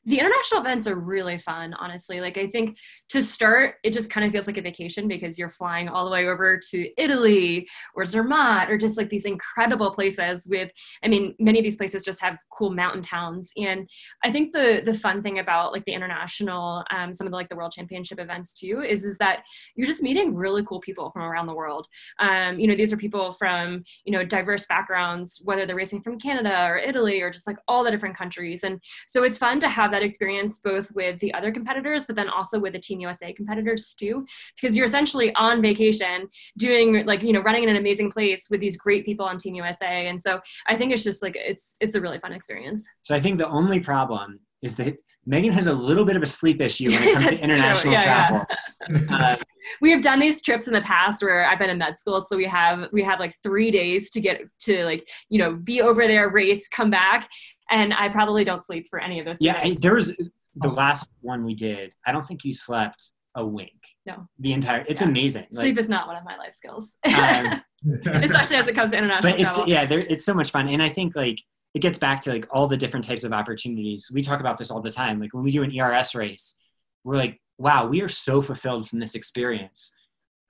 The 0.07 0.19
international 0.19 0.61
events 0.61 0.87
are 0.87 0.95
really 0.95 1.39
fun 1.39 1.75
honestly. 1.75 2.21
Like 2.21 2.39
i 2.39 2.47
think 2.47 2.79
to 3.09 3.21
start 3.21 3.77
it 3.83 3.93
just 3.93 4.11
kind 4.11 4.25
of 4.25 4.33
feels 4.33 4.47
like 4.47 4.57
a 4.57 4.63
vacation 4.63 5.09
because 5.09 5.39
you're 5.39 5.51
flying 5.51 5.89
all 5.89 6.05
the 6.05 6.11
way 6.11 6.27
over 6.27 6.61
to 6.71 6.91
italy 6.97 7.69
or 7.95 8.05
zermatt 8.05 8.71
or 8.71 8.79
just 8.79 8.97
like 8.97 9.09
these 9.11 9.25
incredible 9.25 9.93
places 9.93 10.47
with 10.49 10.71
i 11.05 11.09
mean 11.09 11.35
many 11.39 11.59
of 11.59 11.65
these 11.65 11.77
places 11.77 12.03
just 12.03 12.21
have 12.21 12.39
cool 12.57 12.71
mountain 12.71 13.03
towns. 13.03 13.53
And 13.57 13.89
i 14.25 14.31
think 14.31 14.53
the 14.53 14.83
the 14.85 14.95
fun 14.95 15.23
thing 15.23 15.39
about 15.39 15.73
like 15.73 15.85
the 15.85 15.93
international 15.93 16.85
um, 16.91 17.13
some 17.13 17.27
of 17.27 17.31
the 17.31 17.37
like 17.37 17.49
the 17.49 17.57
world 17.57 17.73
championship 17.73 18.21
events 18.21 18.55
too 18.55 18.83
is 18.87 19.05
is 19.05 19.19
that 19.19 19.43
you're 19.75 19.87
just 19.87 20.03
meeting 20.03 20.35
really 20.35 20.65
cool 20.65 20.81
people 20.81 21.11
from 21.11 21.23
around 21.23 21.47
the 21.47 21.55
world. 21.55 21.87
Um, 22.19 22.59
you 22.59 22.67
know 22.67 22.77
these 22.77 22.93
are 22.93 22.97
people 22.97 23.33
from 23.33 23.85
you 24.05 24.13
know 24.13 24.25
diverse 24.25 24.67
backgrounds 24.67 25.41
whether 25.45 25.67
they're 25.67 25.77
racing 25.77 26.03
from 26.03 26.19
canada 26.19 26.67
or 26.67 26.79
italy 26.79 27.21
or 27.21 27.31
just 27.31 27.47
like 27.47 27.57
all 27.69 27.85
the 27.85 27.91
different 27.91 28.17
countries. 28.17 28.65
And 28.65 28.81
so 29.07 29.25
it's 29.25 29.39
fun 29.39 29.59
to 29.61 29.69
have 29.69 29.93
that 29.97 30.03
experience 30.03 30.59
both 30.59 30.91
with 30.93 31.19
the 31.21 31.33
other 31.35 31.51
competitors, 31.51 32.07
but 32.07 32.17
then 32.17 32.29
also 32.29 32.59
with 32.59 32.75
the 32.75 32.79
Team 32.79 33.01
USA 33.01 33.33
competitors 33.33 33.95
too, 33.99 34.27
because 34.55 34.77
you're 34.77 34.87
essentially 34.87 35.35
on 35.35 35.63
vacation 35.63 36.29
doing 36.59 37.07
like, 37.07 37.23
you 37.23 37.33
know, 37.33 37.41
running 37.41 37.63
in 37.63 37.71
an 37.71 37.77
amazing 37.77 38.13
place 38.13 38.49
with 38.51 38.61
these 38.61 38.77
great 38.77 39.05
people 39.05 39.25
on 39.25 39.39
Team 39.39 39.55
USA. 39.55 40.09
And 40.09 40.21
so 40.21 40.41
I 40.67 40.77
think 40.77 40.93
it's 40.93 41.05
just 41.05 41.23
like, 41.23 41.37
it's, 41.37 41.77
it's 41.81 41.95
a 41.95 42.01
really 42.01 42.19
fun 42.19 42.33
experience. 42.33 42.87
So 43.03 43.15
I 43.15 43.21
think 43.21 43.39
the 43.39 43.49
only 43.49 43.81
problem 43.81 44.41
is 44.63 44.75
that 44.75 44.97
Megan 45.27 45.53
has 45.53 45.67
a 45.67 45.73
little 45.73 46.05
bit 46.05 46.17
of 46.17 46.23
a 46.23 46.27
sleep 46.27 46.61
issue 46.61 46.91
when 46.91 47.03
it 47.03 47.15
comes 47.15 47.29
to 47.29 47.39
international 47.43 47.95
yeah, 47.95 48.03
travel. 48.05 48.47
Yeah. 48.89 49.17
uh, 49.17 49.37
we 49.81 49.91
have 49.91 50.03
done 50.03 50.21
these 50.21 50.41
trips 50.41 50.69
in 50.69 50.73
the 50.73 50.83
past 50.83 51.23
where 51.23 51.45
I've 51.47 51.59
been 51.59 51.71
in 51.71 51.79
med 51.79 51.97
school, 51.97 52.21
so 52.21 52.37
we 52.37 52.45
have 52.45 52.89
we 52.93 53.03
have 53.03 53.19
like 53.19 53.35
three 53.43 53.73
days 53.73 54.11
to 54.11 54.21
get 54.21 54.43
to 54.61 54.85
like 54.85 55.07
you 55.29 55.39
know 55.39 55.55
be 55.57 55.83
over 55.83 56.07
there, 56.07 56.31
race, 56.31 56.69
come 56.69 56.91
back, 56.91 57.29
and 57.71 57.93
I 57.93 58.09
probably 58.09 58.45
don't 58.45 58.65
sleep 58.65 58.89
for 58.89 58.99
any 58.99 59.19
of 59.19 59.25
those. 59.25 59.37
Yeah, 59.41 59.69
there 59.81 59.95
was 59.95 60.15
the 60.57 60.69
last 60.69 61.09
one 61.21 61.45
we 61.45 61.55
did. 61.55 61.95
I 62.07 62.13
don't 62.13 62.27
think 62.27 62.45
you 62.45 62.53
slept 62.53 63.13
a 63.35 63.45
wink. 63.45 63.73
No, 64.07 64.29
the 64.39 64.53
entire. 64.53 64.85
It's 64.89 65.03
yeah. 65.03 65.09
amazing. 65.09 65.47
Sleep 65.53 65.79
is 65.79 65.89
not 65.89 66.07
one 66.07 66.17
of 66.17 66.25
my 66.25 66.37
life 66.37 66.55
skills, 66.55 66.97
um, 67.05 67.63
especially 68.23 68.57
as 68.57 68.69
it 68.69 68.75
comes 68.75 68.93
to 68.93 68.99
international. 68.99 69.33
But 69.33 69.41
it's 69.41 69.55
travel. 69.55 69.71
yeah, 69.71 69.85
there, 69.85 70.01
it's 70.01 70.25
so 70.25 70.35
much 70.35 70.51
fun, 70.51 70.69
and 70.69 70.83
I 70.83 70.89
think 70.89 71.15
like 71.15 71.41
it 71.75 71.81
gets 71.81 71.99
back 71.99 72.23
to 72.23 72.33
like 72.33 72.47
all 72.51 72.67
the 72.67 72.77
different 72.77 73.07
types 73.07 73.25
of 73.25 73.33
opportunities. 73.33 74.11
We 74.13 74.23
talk 74.23 74.41
about 74.41 74.59
this 74.59 74.71
all 74.71 74.81
the 74.81 74.91
time. 74.91 75.21
Like 75.21 75.35
when 75.35 75.45
we 75.45 75.51
do 75.51 75.63
an 75.63 75.79
ERS 75.79 76.15
race, 76.15 76.57
we're 77.05 77.17
like, 77.17 77.41
wow, 77.59 77.87
we 77.87 78.01
are 78.01 78.09
so 78.09 78.41
fulfilled 78.41 78.89
from 78.89 78.99
this 78.99 79.15
experience. 79.15 79.93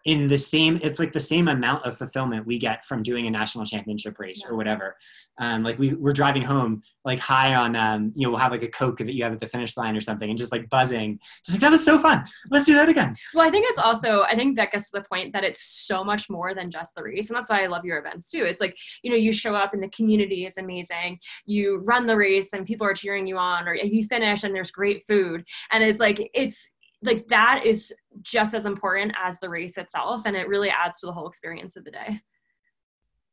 In 0.05 0.29
the 0.29 0.39
same, 0.39 0.79
it's 0.85 1.01
like 1.01 1.13
the 1.13 1.19
same 1.19 1.49
amount 1.49 1.85
of 1.85 1.99
fulfillment 1.99 2.47
we 2.47 2.61
get 2.61 2.85
from 2.85 3.03
doing 3.03 3.27
a 3.27 3.31
national 3.31 3.65
championship 3.65 4.21
race 4.21 4.43
yeah. 4.45 4.53
or 4.53 4.57
whatever 4.57 4.97
um, 5.39 5.63
like 5.63 5.79
we 5.79 5.95
we're 5.95 6.13
driving 6.13 6.43
home 6.43 6.83
like 7.05 7.19
high 7.19 7.55
on 7.55 7.77
um, 7.77 8.13
you 8.15 8.27
know 8.27 8.31
we'll 8.31 8.41
have 8.41 8.53
like 8.53 8.63
a 8.63 8.69
coke 8.69 8.99
that 8.99 9.13
you 9.13 9.23
have 9.25 9.33
at 9.33 9.41
the 9.41 9.47
finish 9.47 9.77
line 9.77 9.97
or 9.97 10.01
something 10.01 10.29
and 10.29 10.39
just 10.39 10.53
like 10.53 10.69
buzzing. 10.69 11.19
Just 11.45 11.57
like 11.57 11.61
that 11.61 11.71
was 11.71 11.85
so 11.85 11.99
fun. 11.99 12.25
Let's 12.51 12.67
do 12.67 12.75
that 12.75 12.89
again. 12.89 13.15
Well 13.35 13.47
i 13.47 13.51
think 13.51 13.67
it's 13.69 13.79
also 13.79 14.23
i 14.23 14.35
think 14.35 14.57
that 14.57 14.73
gets 14.73 14.91
to 14.91 14.99
the 14.99 15.05
point 15.05 15.33
that 15.33 15.45
it's 15.45 15.63
so 15.87 16.03
much 16.03 16.29
more 16.31 16.55
than 16.55 16.71
just 16.71 16.95
the 16.95 17.03
race 17.03 17.29
and 17.29 17.37
that's 17.37 17.51
why 17.51 17.63
i 17.63 17.67
love 17.67 17.85
your 17.85 17.99
events 17.99 18.31
too. 18.31 18.45
It's 18.45 18.61
like 18.61 18.77
you 19.03 19.11
know 19.11 19.17
you 19.17 19.33
show 19.33 19.55
up 19.55 19.75
and 19.75 19.83
the 19.83 19.91
community 19.91 20.47
is 20.47 20.59
amazing. 20.59 21.19
You 21.45 21.79
run 21.85 22.07
the 22.07 22.17
race 22.17 22.53
and 22.53 22.67
people 22.67 22.87
are 22.87 22.95
cheering 22.95 23.27
you 23.27 23.39
on 23.39 23.69
or 23.69 23.75
you 23.75 24.05
finish 24.05 24.45
and 24.45 24.55
there's 24.55 24.71
great 24.71 25.05
food. 25.07 25.45
And 25.71 25.83
it's 25.83 26.01
like 26.01 26.31
it's 26.35 26.73
like 27.03 27.27
that 27.29 27.65
is 27.65 27.95
just 28.23 28.55
as 28.55 28.67
important 28.67 29.13
as 29.23 29.39
the 29.39 29.49
race 29.49 29.77
itself 29.77 30.23
and 30.25 30.37
it 30.37 30.49
really 30.49 30.71
adds 30.71 31.01
to 31.01 31.07
the 31.07 31.13
whole 31.13 31.29
experience 31.29 31.77
of 31.77 31.85
the 31.85 31.91
day 31.91 32.21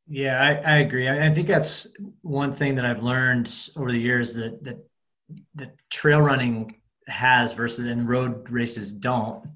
yeah, 0.06 0.42
I, 0.42 0.74
I 0.74 0.76
agree. 0.78 1.08
I, 1.08 1.26
I, 1.26 1.30
think 1.30 1.46
that's 1.46 1.86
one 2.22 2.52
thing 2.52 2.74
that 2.74 2.84
I've 2.84 3.02
learned 3.02 3.50
over 3.76 3.90
the 3.90 3.98
years 3.98 4.34
that 4.34 4.62
that 4.64 4.78
that 5.54 5.74
trail 5.90 6.20
running 6.20 6.76
has 7.06 7.52
versus 7.54 7.86
and 7.86 8.08
road 8.08 8.48
races 8.50 8.92
don't 8.92 9.46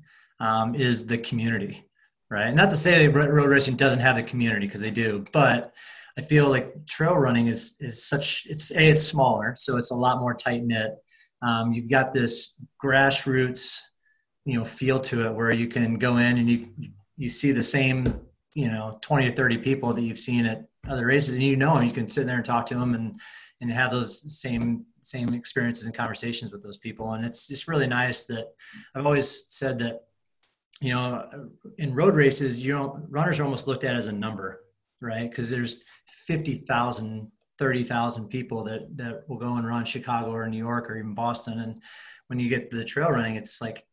um, 0.41 0.75
is 0.75 1.07
the 1.07 1.19
community, 1.19 1.85
right? 2.31 2.55
Not 2.55 2.71
to 2.71 2.77
say 2.77 3.07
that 3.07 3.13
road 3.13 3.51
racing 3.51 3.77
doesn't 3.77 4.01
have 4.01 4.17
the 4.17 4.23
community 4.23 4.67
because 4.67 4.81
they 4.81 4.91
do, 4.91 5.25
but 5.33 5.75
I 6.17 6.23
feel 6.23 6.49
like 6.49 6.87
trail 6.87 7.17
running 7.17 7.49
is 7.49 7.77
is 7.81 8.05
such 8.05 8.47
it's 8.49 8.71
a 8.71 8.91
it's 8.91 9.03
smaller, 9.03 9.55
so 9.57 9.77
it's 9.77 9.91
a 9.91 9.97
lot 9.97 10.21
more 10.21 10.35
tight 10.35 10.65
knit. 10.65 10.93
Um, 11.47 11.73
you've 11.73 11.91
got 11.91 12.13
this 12.13 12.61
grassroots, 12.83 13.79
you 14.45 14.59
know, 14.59 14.65
feel 14.65 14.99
to 15.01 15.27
it 15.27 15.35
where 15.35 15.55
you 15.55 15.69
can 15.69 15.99
go 15.99 16.17
in 16.17 16.39
and 16.39 16.49
you 16.49 16.69
you 17.19 17.29
see 17.29 17.53
the 17.53 17.63
same 17.63 18.21
you 18.59 18.69
know 18.69 18.95
20 19.01 19.29
or 19.29 19.33
30 19.33 19.59
people 19.59 19.93
that 19.93 20.03
you've 20.03 20.19
seen 20.19 20.47
at 20.47 20.69
other 20.89 21.07
races 21.07 21.35
and 21.35 21.43
you 21.43 21.57
know 21.57 21.75
them 21.75 21.85
you 21.85 21.93
can 21.93 22.09
sit 22.09 22.27
there 22.27 22.37
and 22.37 22.45
talk 22.45 22.67
to 22.67 22.75
them 22.75 22.95
and 22.95 23.21
and 23.61 23.73
have 23.73 23.91
those 23.91 24.41
same 24.41 24.85
same 25.01 25.33
experiences 25.35 25.87
and 25.87 25.95
conversations 25.95 26.53
with 26.53 26.63
those 26.63 26.77
people. 26.77 27.13
And 27.13 27.25
it's 27.25 27.49
just 27.49 27.69
really 27.69 27.87
nice 27.87 28.27
that 28.27 28.47
i've 28.95 29.07
always 29.07 29.47
said 29.53 29.79
that 29.79 30.03
you 30.81 30.93
know 30.93 31.51
in 31.79 31.95
road 31.95 32.15
races 32.15 32.59
you 32.59 32.73
know 32.73 33.01
runners 33.09 33.39
are 33.39 33.45
almost 33.45 33.67
looked 33.67 33.85
at 33.85 33.97
as 33.97 34.09
a 34.09 34.13
number 34.13 34.63
right? 35.01 35.31
Because 35.31 35.51
there's 35.51 35.83
50,000 36.27 37.31
30,000 37.59 38.29
people 38.29 38.63
that 38.63 38.97
that 38.97 39.29
will 39.29 39.37
go 39.37 39.57
and 39.57 39.67
run 39.67 39.85
Chicago 39.85 40.31
or 40.31 40.49
New 40.49 40.59
York 40.59 40.89
or 40.89 40.97
even 40.97 41.13
Boston. 41.13 41.59
And 41.59 41.83
when 42.29 42.39
you 42.39 42.49
get 42.49 42.71
to 42.71 42.77
the 42.77 42.85
trail 42.85 43.11
running 43.11 43.35
it's 43.35 43.61
like 43.61 43.85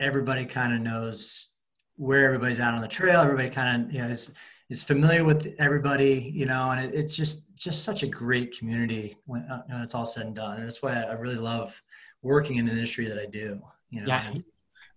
everybody 0.00 0.44
kind 0.44 0.74
of 0.74 0.80
knows 0.80 1.52
where 1.98 2.24
everybody's 2.24 2.60
out 2.60 2.74
on 2.74 2.80
the 2.80 2.88
trail. 2.88 3.20
Everybody 3.20 3.50
kind 3.50 3.84
of 3.84 3.92
you 3.92 4.00
know 4.00 4.08
is 4.08 4.34
is 4.70 4.82
familiar 4.82 5.24
with 5.24 5.54
everybody, 5.58 6.32
you 6.34 6.46
know, 6.46 6.70
and 6.70 6.84
it, 6.84 6.94
it's 6.94 7.16
just 7.16 7.54
just 7.56 7.84
such 7.84 8.02
a 8.02 8.06
great 8.06 8.56
community 8.56 9.18
when, 9.26 9.42
uh, 9.42 9.62
when, 9.66 9.80
it's 9.80 9.94
all 9.94 10.06
said 10.06 10.26
and 10.26 10.36
done. 10.36 10.56
And 10.56 10.64
that's 10.64 10.82
why 10.82 11.02
I 11.02 11.12
really 11.12 11.36
love 11.36 11.80
working 12.22 12.56
in 12.56 12.66
the 12.66 12.72
industry 12.72 13.08
that 13.08 13.18
I 13.18 13.26
do. 13.26 13.60
You 13.90 14.02
know. 14.02 14.06
Yeah. 14.06 14.32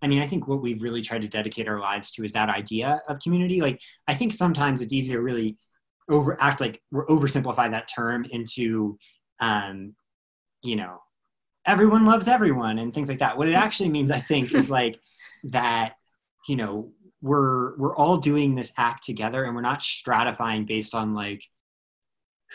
I 0.03 0.07
mean, 0.07 0.21
I 0.21 0.27
think 0.27 0.47
what 0.47 0.61
we've 0.61 0.81
really 0.81 1.01
tried 1.01 1.21
to 1.21 1.27
dedicate 1.27 1.67
our 1.67 1.79
lives 1.79 2.11
to 2.13 2.23
is 2.23 2.33
that 2.33 2.49
idea 2.49 3.01
of 3.07 3.19
community. 3.19 3.61
Like, 3.61 3.79
I 4.07 4.15
think 4.15 4.33
sometimes 4.33 4.81
it's 4.81 4.93
easy 4.93 5.13
to 5.13 5.21
really 5.21 5.57
over 6.09 6.41
act 6.41 6.59
like 6.59 6.81
we're 6.91 7.05
oversimplify 7.05 7.71
that 7.71 7.87
term 7.93 8.25
into, 8.29 8.97
um, 9.39 9.95
you 10.63 10.75
know, 10.75 10.97
everyone 11.65 12.05
loves 12.05 12.27
everyone 12.27 12.79
and 12.79 12.93
things 12.93 13.09
like 13.09 13.19
that. 13.19 13.37
What 13.37 13.47
it 13.47 13.53
actually 13.53 13.89
means, 13.89 14.09
I 14.11 14.19
think, 14.19 14.53
is 14.53 14.69
like 14.69 14.99
that 15.45 15.93
you 16.47 16.55
know 16.55 16.91
we're 17.21 17.77
we're 17.77 17.95
all 17.95 18.17
doing 18.17 18.55
this 18.55 18.71
act 18.77 19.03
together 19.03 19.43
and 19.43 19.55
we're 19.55 19.61
not 19.61 19.81
stratifying 19.81 20.65
based 20.65 20.95
on 20.95 21.13
like 21.13 21.43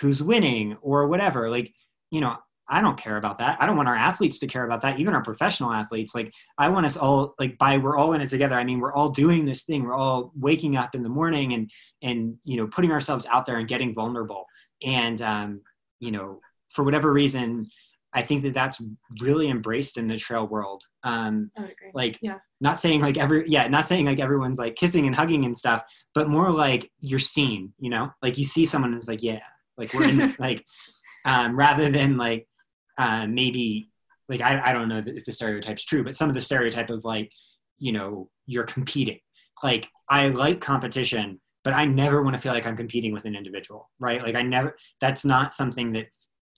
who's 0.00 0.22
winning 0.22 0.76
or 0.82 1.06
whatever. 1.06 1.50
Like 1.50 1.72
you 2.10 2.20
know 2.20 2.36
i 2.68 2.80
don't 2.80 2.98
care 2.98 3.16
about 3.16 3.38
that. 3.38 3.56
I 3.60 3.66
don't 3.66 3.76
want 3.76 3.88
our 3.88 3.94
athletes 3.94 4.40
to 4.40 4.48
care 4.48 4.64
about 4.64 4.80
that 4.82 4.98
even 4.98 5.14
our 5.14 5.22
professional 5.22 5.72
athletes. 5.72 6.14
Like 6.14 6.32
i 6.58 6.68
want 6.68 6.86
us 6.86 6.96
all 6.96 7.34
like 7.38 7.58
by 7.58 7.78
we're 7.78 7.96
all 7.96 8.12
in 8.14 8.20
it 8.20 8.28
together. 8.28 8.56
I 8.56 8.64
mean 8.64 8.80
we're 8.80 8.94
all 8.94 9.10
doing 9.10 9.44
this 9.44 9.62
thing. 9.62 9.84
We're 9.84 9.94
all 9.94 10.32
waking 10.34 10.76
up 10.76 10.94
in 10.94 11.02
the 11.02 11.08
morning 11.08 11.54
and 11.54 11.70
and 12.02 12.36
you 12.44 12.56
know 12.56 12.66
putting 12.66 12.90
ourselves 12.90 13.26
out 13.26 13.46
there 13.46 13.56
and 13.56 13.68
getting 13.68 13.94
vulnerable. 13.94 14.46
And 14.84 15.20
um 15.22 15.60
you 16.00 16.10
know 16.10 16.40
for 16.68 16.82
whatever 16.84 17.12
reason 17.12 17.66
I 18.12 18.22
think 18.22 18.42
that 18.44 18.54
that's 18.54 18.82
really 19.20 19.48
embraced 19.48 19.98
in 19.98 20.08
the 20.08 20.16
trail 20.16 20.46
world. 20.46 20.82
Um, 21.06 21.52
like, 21.94 22.18
yeah. 22.20 22.38
not 22.60 22.80
saying 22.80 23.00
like 23.00 23.16
every, 23.16 23.44
yeah, 23.46 23.68
not 23.68 23.86
saying 23.86 24.06
like 24.06 24.18
everyone's 24.18 24.58
like 24.58 24.74
kissing 24.74 25.06
and 25.06 25.14
hugging 25.14 25.44
and 25.44 25.56
stuff, 25.56 25.84
but 26.16 26.28
more 26.28 26.50
like 26.50 26.90
you're 26.98 27.20
seen, 27.20 27.72
you 27.78 27.90
know, 27.90 28.10
like 28.22 28.36
you 28.36 28.44
see 28.44 28.66
someone 28.66 28.90
and 28.90 28.98
it's 28.98 29.06
like, 29.06 29.22
yeah, 29.22 29.38
like 29.78 29.94
we're 29.94 30.08
in, 30.08 30.34
like, 30.40 30.64
um, 31.24 31.56
rather 31.56 31.90
than 31.90 32.16
like, 32.16 32.48
uh, 32.98 33.24
maybe 33.28 33.88
like, 34.28 34.40
I, 34.40 34.70
I 34.70 34.72
don't 34.72 34.88
know 34.88 35.00
if 35.06 35.24
the 35.24 35.32
stereotype's 35.32 35.84
true, 35.84 36.02
but 36.02 36.16
some 36.16 36.28
of 36.28 36.34
the 36.34 36.40
stereotype 36.40 36.90
of 36.90 37.04
like, 37.04 37.30
you 37.78 37.92
know, 37.92 38.28
you're 38.46 38.64
competing. 38.64 39.20
Like, 39.62 39.88
I 40.10 40.28
like 40.30 40.60
competition, 40.60 41.40
but 41.62 41.72
I 41.72 41.84
never 41.84 42.22
want 42.22 42.34
to 42.34 42.40
feel 42.40 42.52
like 42.52 42.66
I'm 42.66 42.76
competing 42.76 43.12
with 43.12 43.26
an 43.26 43.36
individual, 43.36 43.88
right? 44.00 44.20
Like, 44.20 44.34
I 44.34 44.42
never, 44.42 44.76
that's 45.00 45.24
not 45.24 45.54
something 45.54 45.92
that 45.92 46.06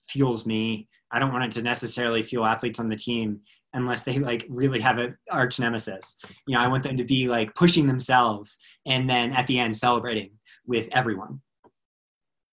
fuels 0.09 0.47
me 0.47 0.89
I 1.11 1.19
don't 1.19 1.33
want 1.33 1.45
it 1.45 1.53
to 1.53 1.63
necessarily 1.63 2.23
fuel 2.23 2.45
athletes 2.45 2.79
on 2.79 2.89
the 2.89 2.97
team 2.97 3.41
unless 3.75 4.03
they 4.03 4.19
like 4.19 4.47
really 4.49 4.81
have 4.81 4.99
an 4.99 5.17
arch 5.31 5.61
nemesis. 5.61 6.17
You 6.47 6.55
know, 6.55 6.61
I 6.61 6.69
want 6.69 6.83
them 6.83 6.97
to 6.97 7.05
be 7.05 7.29
like 7.29 7.55
pushing 7.55 7.87
themselves 7.87 8.59
and 8.87 9.09
then 9.09 9.33
at 9.33 9.47
the 9.47 9.59
end 9.59 9.77
celebrating 9.77 10.31
with 10.67 10.89
everyone. 10.93 11.41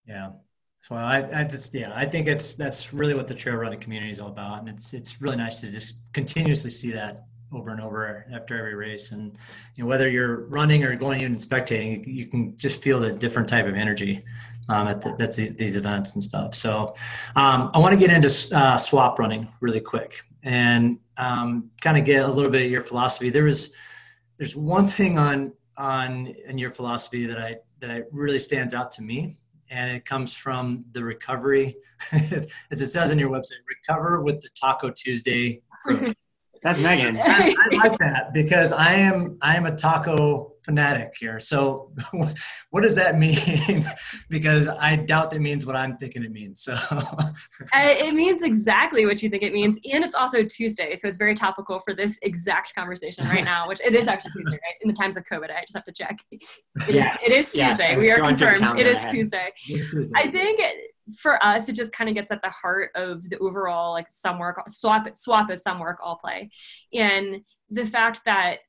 Yeah. 0.07 0.31
So 0.81 0.95
I, 0.95 1.41
I 1.41 1.43
just 1.43 1.73
yeah, 1.73 1.91
I 1.95 2.05
think 2.05 2.27
it's 2.27 2.53
that's 2.53 2.93
really 2.93 3.15
what 3.15 3.27
the 3.27 3.33
trail 3.33 3.55
running 3.55 3.79
community 3.79 4.11
is 4.11 4.19
all 4.19 4.27
about, 4.27 4.59
and 4.59 4.69
it's 4.69 4.93
it's 4.93 5.19
really 5.19 5.35
nice 5.35 5.61
to 5.61 5.71
just 5.71 6.01
continuously 6.13 6.69
see 6.69 6.91
that 6.91 7.25
over 7.53 7.71
and 7.71 7.81
over 7.81 8.27
after 8.31 8.55
every 8.55 8.75
race. 8.75 9.11
And 9.11 9.35
you 9.75 9.83
know, 9.83 9.89
whether 9.89 10.07
you're 10.07 10.45
running 10.47 10.83
or 10.83 10.95
going 10.95 11.21
in 11.21 11.31
and 11.31 11.37
spectating, 11.37 12.05
you 12.05 12.27
can 12.27 12.55
just 12.57 12.83
feel 12.83 12.99
the 12.99 13.11
different 13.11 13.49
type 13.49 13.65
of 13.65 13.73
energy 13.73 14.23
um, 14.69 14.87
at 14.87 15.01
the, 15.01 15.15
that's 15.17 15.37
the, 15.37 15.49
these 15.49 15.75
events 15.75 16.13
and 16.13 16.23
stuff. 16.23 16.53
So 16.53 16.93
um, 17.35 17.71
I 17.73 17.79
want 17.79 17.93
to 17.93 17.99
get 17.99 18.15
into 18.15 18.55
uh, 18.55 18.77
swap 18.77 19.17
running 19.17 19.47
really 19.61 19.79
quick 19.79 20.21
and 20.45 20.99
um, 21.17 21.71
kind 21.81 21.97
of 21.97 22.05
get 22.05 22.23
a 22.23 22.27
little 22.27 22.51
bit 22.51 22.61
of 22.61 22.71
your 22.71 22.81
philosophy. 22.81 23.29
There 23.29 23.43
was 23.43 23.73
there's 24.37 24.55
one 24.55 24.87
thing 24.87 25.17
on 25.17 25.53
on 25.77 26.27
in 26.47 26.57
your 26.57 26.71
philosophy 26.71 27.25
that 27.25 27.37
I 27.37 27.57
that 27.79 27.91
I 27.91 28.03
really 28.11 28.39
stands 28.39 28.73
out 28.73 28.91
to 28.93 29.01
me, 29.01 29.35
and 29.69 29.91
it 29.91 30.05
comes 30.05 30.33
from 30.33 30.85
the 30.93 31.03
recovery, 31.03 31.75
as 32.11 32.81
it 32.81 32.87
says 32.87 33.11
on 33.11 33.19
your 33.19 33.29
website, 33.29 33.63
recover 33.67 34.21
with 34.21 34.41
the 34.41 34.49
Taco 34.59 34.91
Tuesday. 34.91 35.61
approach. 36.57 36.75
That's 36.75 36.79
Megan. 36.79 37.17
I, 37.23 37.55
I 37.71 37.87
like 37.87 37.97
that 37.99 38.33
because 38.33 38.71
I 38.73 38.93
am 38.93 39.37
I 39.41 39.55
am 39.55 39.65
a 39.65 39.75
taco 39.75 40.53
fanatic 40.61 41.11
here. 41.19 41.39
So, 41.39 41.91
what 42.71 42.81
does 42.81 42.95
that 42.95 43.17
mean? 43.19 43.85
because 44.29 44.67
I 44.67 44.95
doubt 44.95 45.29
that 45.31 45.39
means 45.39 45.63
what 45.65 45.75
I'm 45.75 45.95
thinking 45.97 46.23
it 46.23 46.31
means. 46.31 46.61
So, 46.61 46.73
Uh, 47.73 47.93
it 48.07 48.13
means 48.15 48.41
exactly 48.41 49.05
what 49.05 49.21
you 49.21 49.29
think 49.29 49.43
it 49.43 49.53
means, 49.53 49.79
and 49.91 50.03
it's 50.03 50.15
also 50.15 50.43
Tuesday, 50.43 50.95
so 50.95 51.07
it's 51.07 51.17
very 51.17 51.35
topical 51.35 51.81
for 51.85 51.93
this 51.93 52.17
exact 52.23 52.73
conversation 52.73 53.27
right 53.29 53.43
now. 53.43 53.67
Which 53.67 53.79
it 53.81 53.93
is 53.93 54.07
actually 54.07 54.31
Tuesday, 54.31 54.53
right? 54.63 54.75
In 54.81 54.87
the 54.87 54.93
times 54.95 55.17
of 55.17 55.23
COVID, 55.31 55.51
I 55.51 55.61
just 55.61 55.75
have 55.75 55.83
to 55.85 55.91
check. 55.91 56.17
It 56.31 56.41
is- 56.41 56.95
Yes, 56.95 57.27
it 57.27 57.31
is 57.33 57.51
Tuesday. 57.51 57.91
I 57.93 57.95
was 57.95 58.03
we 58.05 58.11
are 58.11 58.17
going 58.17 58.37
through 58.37 58.47
the 58.47 58.53
confirmed. 58.57 58.79
It 58.79 58.83
calendar 58.83 58.89
is 58.91 58.95
ahead. 58.97 59.11
Tuesday. 59.11 59.53
it's 59.69 59.91
Tuesday. 59.91 60.19
I 60.19 60.31
think 60.31 60.59
for 61.17 61.43
us, 61.43 61.69
it 61.69 61.75
just 61.75 61.93
kind 61.93 62.09
of 62.09 62.15
gets 62.15 62.31
at 62.31 62.41
the 62.41 62.49
heart 62.49 62.91
of 62.95 63.27
the 63.29 63.37
overall 63.39 63.91
like 63.91 64.07
some 64.09 64.39
work 64.39 64.61
swap. 64.67 65.07
Swap 65.15 65.51
is 65.51 65.61
some 65.61 65.79
work, 65.79 65.99
all 66.03 66.17
play, 66.17 66.49
and 66.93 67.41
the 67.69 67.85
fact 67.85 68.21
that 68.25 68.59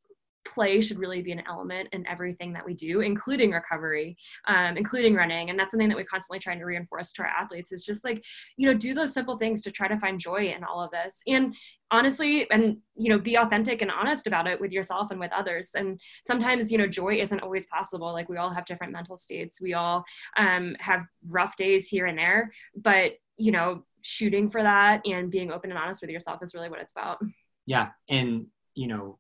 play 0.47 0.81
should 0.81 0.99
really 0.99 1.23
be 1.23 1.33
an 1.33 1.43
element 1.49 1.89
in 1.93 2.07
everything 2.07 2.53
that 2.53 2.65
we 2.65 2.75
do, 2.75 3.01
including 3.01 3.51
recovery, 3.51 4.17
um, 4.47 4.77
including 4.77 5.15
running, 5.15 5.51
and 5.51 5.59
that's 5.59 5.73
something 5.73 5.89
that 5.89 5.97
we're 5.97 6.05
constantly 6.05 6.39
trying 6.39 6.59
to 6.59 6.65
reinforce 6.65 7.13
to 7.15 7.23
our 7.23 7.29
athletes. 7.29 7.73
Is 7.73 7.85
just 7.85 8.05
like 8.05 8.25
you 8.57 8.67
know 8.67 8.75
do 8.75 8.95
those 8.95 9.13
simple 9.13 9.37
things 9.37 9.63
to 9.63 9.71
try 9.71 9.89
to 9.89 9.97
find 9.97 10.19
joy 10.19 10.55
in 10.57 10.65
all 10.65 10.83
of 10.83 10.91
this, 10.91 11.23
and 11.27 11.55
honestly, 11.91 12.51
and 12.51 12.79
you 12.97 13.11
know 13.11 13.19
be 13.19 13.37
authentic 13.37 13.83
and 13.83 13.91
honest 13.91 14.27
about 14.27 14.47
it 14.47 14.61
with 14.61 14.73
yourself 14.73 15.11
and 15.11 15.21
with 15.21 15.33
others. 15.33 15.71
And 15.75 16.01
sometimes 16.23 16.73
you 16.73 16.79
know 16.79 16.87
joy 16.87 17.17
isn't 17.17 17.41
always 17.41 17.67
possible. 17.67 18.13
Like 18.13 18.29
we 18.29 18.39
all 18.39 18.51
have 18.51 18.65
different 18.65 18.93
mental 18.93 19.17
states. 19.17 19.61
We 19.61 19.75
all 19.75 20.05
um, 20.37 20.77
have 20.79 21.03
rough 21.29 21.57
days 21.57 21.89
here 21.89 22.07
and 22.07 22.19
there, 22.19 22.53
but 22.77 23.13
you 23.37 23.53
know 23.53 23.85
shooting 24.03 24.49
for 24.49 24.63
that 24.63 25.05
and 25.05 25.31
being 25.31 25.51
open 25.51 25.71
and 25.71 25.79
honest 25.79 26.01
with 26.01 26.11
yourself 26.11 26.41
is 26.43 26.55
really 26.55 26.71
what 26.71 26.81
it's 26.81 26.93
about. 26.93 27.19
Yeah, 27.67 27.91
and 28.09 28.47
you 28.77 28.87
know, 28.87 29.19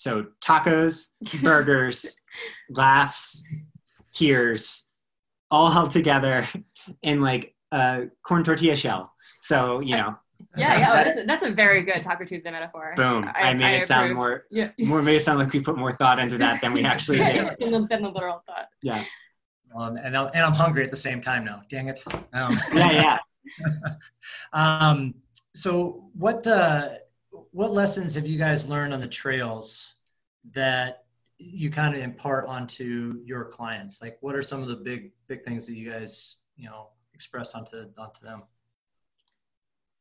so 0.00 0.24
tacos, 0.40 1.08
burgers, 1.42 2.16
laughs, 2.70 3.44
tears, 4.14 4.88
all 5.50 5.70
held 5.70 5.90
together 5.90 6.48
in 7.02 7.20
like 7.20 7.54
a 7.70 8.06
corn 8.26 8.42
tortilla 8.42 8.76
shell. 8.76 9.12
So 9.42 9.80
you 9.80 9.96
know, 9.98 10.16
Yeah, 10.56 10.78
yeah, 10.78 11.04
that's 11.04 11.18
a, 11.18 11.24
that's 11.26 11.42
a 11.42 11.50
very 11.50 11.82
good 11.82 12.02
Taco 12.02 12.24
Tuesday 12.24 12.50
metaphor. 12.50 12.94
boom! 12.96 13.30
I, 13.34 13.52
made 13.52 13.76
it 13.76 13.86
sound 13.86 14.14
more 14.14 14.44
Yeah. 14.50 14.70
more 14.78 15.02
made 15.02 15.16
it 15.16 15.24
sound 15.24 15.38
like 15.38 15.52
we 15.52 15.60
put 15.60 15.76
more 15.76 15.92
thought 15.92 16.18
into 16.18 16.38
that 16.38 16.62
than 16.62 16.72
we 16.72 16.82
actually 16.82 17.18
did. 17.24 17.56
than, 17.60 17.70
the, 17.72 17.86
than 17.90 18.02
literal 18.04 18.42
thought. 18.46 18.68
Yeah, 18.82 19.04
Um, 19.76 19.96
and, 19.98 20.16
I'm, 20.16 20.28
and 20.32 20.42
I'm 20.46 20.52
hungry 20.54 20.82
at 20.82 20.90
the 20.90 20.96
same 20.96 21.20
time 21.20 21.44
now. 21.44 21.60
Dang 21.68 21.88
it. 21.88 22.02
Um, 22.32 22.58
yeah, 22.72 22.90
yeah. 23.04 23.18
um, 24.54 25.14
so 25.54 26.08
what 26.14 26.46
uh, 26.46 26.88
what 27.30 27.72
lessons 27.72 28.14
have 28.14 28.26
you 28.26 28.38
guys 28.38 28.68
learned 28.68 28.92
on 28.92 29.00
the 29.00 29.06
trails 29.06 29.94
that 30.52 31.04
you 31.38 31.70
kind 31.70 31.94
of 31.94 32.02
impart 32.02 32.46
onto 32.46 33.20
your 33.24 33.44
clients? 33.44 34.02
Like, 34.02 34.18
what 34.20 34.34
are 34.34 34.42
some 34.42 34.62
of 34.62 34.68
the 34.68 34.76
big 34.76 35.12
big 35.26 35.44
things 35.44 35.66
that 35.66 35.74
you 35.74 35.90
guys 35.90 36.38
you 36.56 36.68
know 36.68 36.88
express 37.14 37.54
onto 37.54 37.86
onto 37.98 38.20
them? 38.22 38.42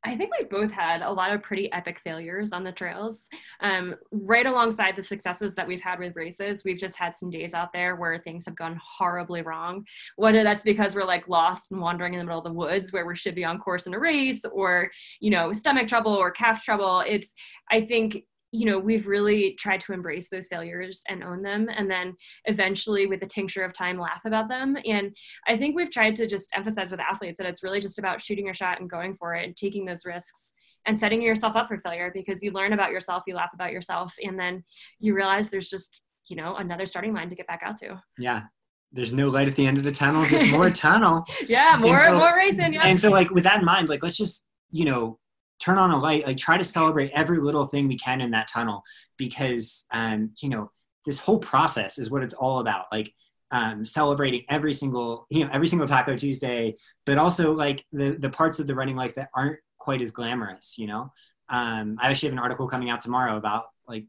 I 0.05 0.15
think 0.15 0.31
we've 0.37 0.49
both 0.49 0.71
had 0.71 1.01
a 1.01 1.11
lot 1.11 1.33
of 1.33 1.43
pretty 1.43 1.71
epic 1.73 1.99
failures 2.03 2.53
on 2.53 2.63
the 2.63 2.71
trails. 2.71 3.27
Um, 3.59 3.95
right 4.11 4.45
alongside 4.45 4.95
the 4.95 5.03
successes 5.03 5.55
that 5.55 5.67
we've 5.67 5.81
had 5.81 5.99
with 5.99 6.15
races, 6.15 6.63
we've 6.63 6.77
just 6.77 6.97
had 6.97 7.13
some 7.13 7.29
days 7.29 7.53
out 7.53 7.73
there 7.73 7.97
where 7.97 8.17
things 8.17 8.45
have 8.45 8.55
gone 8.55 8.79
horribly 8.81 9.41
wrong. 9.41 9.85
Whether 10.15 10.43
that's 10.43 10.63
because 10.63 10.95
we're 10.95 11.03
like 11.03 11.27
lost 11.27 11.71
and 11.71 11.81
wandering 11.81 12.13
in 12.13 12.19
the 12.19 12.25
middle 12.25 12.39
of 12.39 12.45
the 12.45 12.53
woods 12.53 12.93
where 12.93 13.05
we 13.05 13.15
should 13.15 13.35
be 13.35 13.43
on 13.43 13.59
course 13.59 13.87
in 13.87 13.93
a 13.93 13.99
race, 13.99 14.45
or 14.53 14.89
you 15.19 15.31
know, 15.31 15.51
stomach 15.51 15.87
trouble 15.87 16.13
or 16.13 16.31
calf 16.31 16.63
trouble. 16.63 17.03
It's 17.05 17.33
I 17.69 17.81
think 17.81 18.23
you 18.51 18.65
know 18.65 18.77
mm-hmm. 18.77 18.87
we've 18.87 19.07
really 19.07 19.55
tried 19.59 19.81
to 19.81 19.93
embrace 19.93 20.29
those 20.29 20.47
failures 20.47 21.01
and 21.07 21.23
own 21.23 21.41
them 21.41 21.67
and 21.75 21.89
then 21.89 22.15
eventually 22.45 23.05
with 23.05 23.19
the 23.19 23.27
tincture 23.27 23.63
of 23.63 23.73
time 23.73 23.99
laugh 23.99 24.21
about 24.25 24.49
them 24.49 24.75
and 24.85 25.15
I 25.47 25.57
think 25.57 25.75
we've 25.75 25.91
tried 25.91 26.15
to 26.17 26.27
just 26.27 26.49
emphasize 26.55 26.91
with 26.91 26.99
athletes 26.99 27.37
that 27.37 27.47
it's 27.47 27.63
really 27.63 27.79
just 27.79 27.99
about 27.99 28.21
shooting 28.21 28.45
your 28.45 28.55
shot 28.55 28.79
and 28.79 28.89
going 28.89 29.15
for 29.15 29.35
it 29.35 29.45
and 29.45 29.55
taking 29.55 29.85
those 29.85 30.05
risks 30.05 30.53
and 30.85 30.97
setting 30.97 31.21
yourself 31.21 31.55
up 31.55 31.67
for 31.67 31.77
failure 31.79 32.11
because 32.13 32.41
you 32.41 32.51
learn 32.51 32.73
about 32.73 32.91
yourself, 32.91 33.23
you 33.27 33.35
laugh 33.35 33.53
about 33.53 33.71
yourself, 33.71 34.15
and 34.23 34.39
then 34.39 34.63
you 34.99 35.15
realize 35.15 35.49
there's 35.49 35.69
just, 35.69 36.01
you 36.29 36.35
know, 36.35 36.55
another 36.55 36.85
starting 36.85 37.13
line 37.13 37.29
to 37.29 37.35
get 37.35 37.47
back 37.47 37.61
out 37.63 37.77
to. 37.77 38.01
yeah. 38.17 38.43
There's 38.91 39.13
no 39.13 39.29
light 39.29 39.47
at 39.47 39.55
the 39.55 39.67
end 39.67 39.77
of 39.77 39.83
the 39.83 39.91
tunnel, 39.91 40.25
just 40.25 40.47
more 40.47 40.71
tunnel. 40.71 41.23
Yeah, 41.47 41.77
more 41.79 41.99
so- 41.99 42.17
more 42.17 42.35
racing. 42.35 42.73
Yeah. 42.73 42.87
and 42.87 42.99
so 42.99 43.11
like 43.11 43.29
with 43.29 43.43
that 43.43 43.59
in 43.59 43.65
mind 43.65 43.87
like 43.87 44.01
let's 44.01 44.17
just 44.17 44.47
you 44.71 44.83
know 44.83 45.19
turn 45.59 45.77
on 45.77 45.91
a 45.91 45.99
light 45.99 46.25
like 46.25 46.37
try 46.37 46.57
to 46.57 46.63
celebrate 46.63 47.11
every 47.13 47.39
little 47.39 47.65
thing 47.65 47.87
we 47.87 47.97
can 47.97 48.21
in 48.21 48.31
that 48.31 48.47
tunnel 48.47 48.83
because 49.17 49.85
um 49.91 50.31
you 50.41 50.49
know 50.49 50.71
this 51.05 51.17
whole 51.17 51.39
process 51.39 51.97
is 51.97 52.09
what 52.09 52.23
it's 52.23 52.33
all 52.33 52.59
about 52.59 52.85
like 52.91 53.13
um 53.51 53.83
celebrating 53.83 54.43
every 54.49 54.73
single 54.73 55.25
you 55.29 55.43
know 55.43 55.51
every 55.51 55.67
single 55.67 55.87
taco 55.87 56.15
tuesday 56.15 56.75
but 57.05 57.17
also 57.17 57.53
like 57.53 57.85
the 57.91 58.11
the 58.11 58.29
parts 58.29 58.59
of 58.59 58.67
the 58.67 58.75
running 58.75 58.95
life 58.95 59.15
that 59.15 59.29
aren't 59.35 59.59
quite 59.77 60.01
as 60.01 60.11
glamorous 60.11 60.77
you 60.77 60.87
know? 60.87 61.11
Um 61.49 61.97
i 61.99 62.09
actually 62.09 62.27
have 62.29 62.33
an 62.37 62.43
article 62.43 62.67
coming 62.67 62.89
out 62.89 63.01
tomorrow 63.01 63.37
about 63.37 63.65
like 63.87 64.05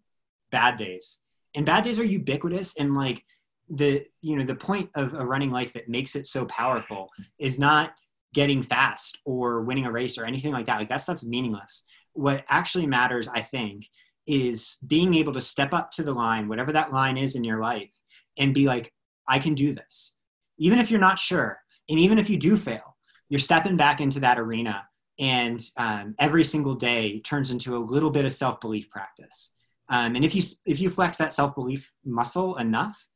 bad 0.51 0.77
days. 0.77 1.19
And 1.55 1.67
bad 1.67 1.85
days 1.85 1.99
are 1.99 2.05
ubiquitous 2.05 2.75
and 2.79 2.95
like 2.95 3.25
the 3.69 4.05
you 4.21 4.37
know 4.37 4.45
the 4.45 4.55
point 4.55 4.91
of 4.95 5.15
a 5.15 5.25
running 5.25 5.51
life 5.51 5.73
that 5.75 5.89
makes 5.89 6.17
it 6.17 6.27
so 6.27 6.45
powerful 6.47 7.09
is 7.39 7.59
not 7.59 7.93
getting 8.35 8.63
fast 8.63 9.19
or 9.25 9.63
winning 9.63 9.87
a 9.87 9.93
race 9.93 10.19
or 10.19 10.25
anything 10.25 10.53
like 10.53 10.67
that. 10.67 10.79
Like 10.79 10.89
that 10.89 11.01
stuff's 11.01 11.25
meaningless. 11.25 11.85
What 12.13 12.45
actually 12.49 12.87
matters, 12.87 13.29
I 13.29 13.43
think, 13.43 13.89
is 14.27 14.77
being 14.87 15.15
able 15.15 15.33
to 15.33 15.41
step 15.41 15.73
up 15.73 15.91
to 15.93 16.03
the 16.03 16.13
line, 16.13 16.49
whatever 16.49 16.73
that 16.73 16.93
line 16.93 17.17
is 17.17 17.35
in 17.35 17.45
your 17.45 17.61
life, 17.61 17.93
and 18.39 18.55
be 18.55 18.67
like, 18.67 18.93
I 19.29 19.39
can 19.39 19.55
do 19.55 19.75
this. 19.75 20.17
Even 20.59 20.79
if 20.79 20.91
you're 20.91 21.01
not 21.01 21.19
sure, 21.19 21.59
and 21.89 21.99
even 21.99 22.19
if 22.19 22.31
you 22.31 22.37
do 22.37 22.57
fail, 22.57 22.97
you're 23.29 23.39
stepping 23.39 23.77
back 23.77 24.01
into 24.01 24.21
that 24.21 24.39
arena, 24.39 24.85
and 25.19 25.61
um, 25.77 26.15
every 26.19 26.45
single 26.45 26.75
day 26.75 27.21
turns 27.21 27.51
into 27.51 27.77
a 27.77 27.79
little 27.79 28.11
bit 28.11 28.25
of 28.25 28.33
self 28.33 28.61
belief 28.61 28.91
practice. 28.91 29.53
Um, 29.89 30.15
and 30.17 30.25
if 30.25 30.35
you 30.35 30.43
if 30.67 30.81
you 30.81 30.91
flex 30.91 31.17
that 31.19 31.33
self 31.33 31.55
belief 31.55 31.93
muscle 32.05 32.57
enough, 32.57 33.09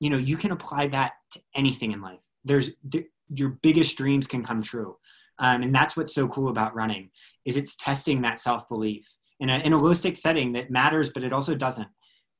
you 0.00 0.10
know 0.10 0.18
you 0.18 0.36
can 0.36 0.52
apply 0.52 0.88
that 0.88 1.12
to 1.32 1.40
anything 1.54 1.92
in 1.92 2.00
life. 2.00 2.20
There's 2.44 2.70
there, 2.84 3.04
your 3.30 3.50
biggest 3.62 3.96
dreams 3.96 4.26
can 4.26 4.44
come 4.44 4.62
true, 4.62 4.96
um, 5.38 5.62
and 5.62 5.74
that's 5.74 5.96
what's 5.96 6.14
so 6.14 6.28
cool 6.28 6.48
about 6.48 6.74
running 6.74 7.10
is 7.44 7.56
it's 7.56 7.76
testing 7.76 8.22
that 8.22 8.38
self 8.38 8.68
belief 8.68 9.06
in 9.40 9.50
a 9.50 9.58
in 9.58 9.72
a 9.72 9.78
low 9.78 9.94
stake 9.94 10.16
setting 10.16 10.52
that 10.52 10.70
matters, 10.70 11.10
but 11.10 11.24
it 11.24 11.32
also 11.32 11.54
doesn't. 11.54 11.88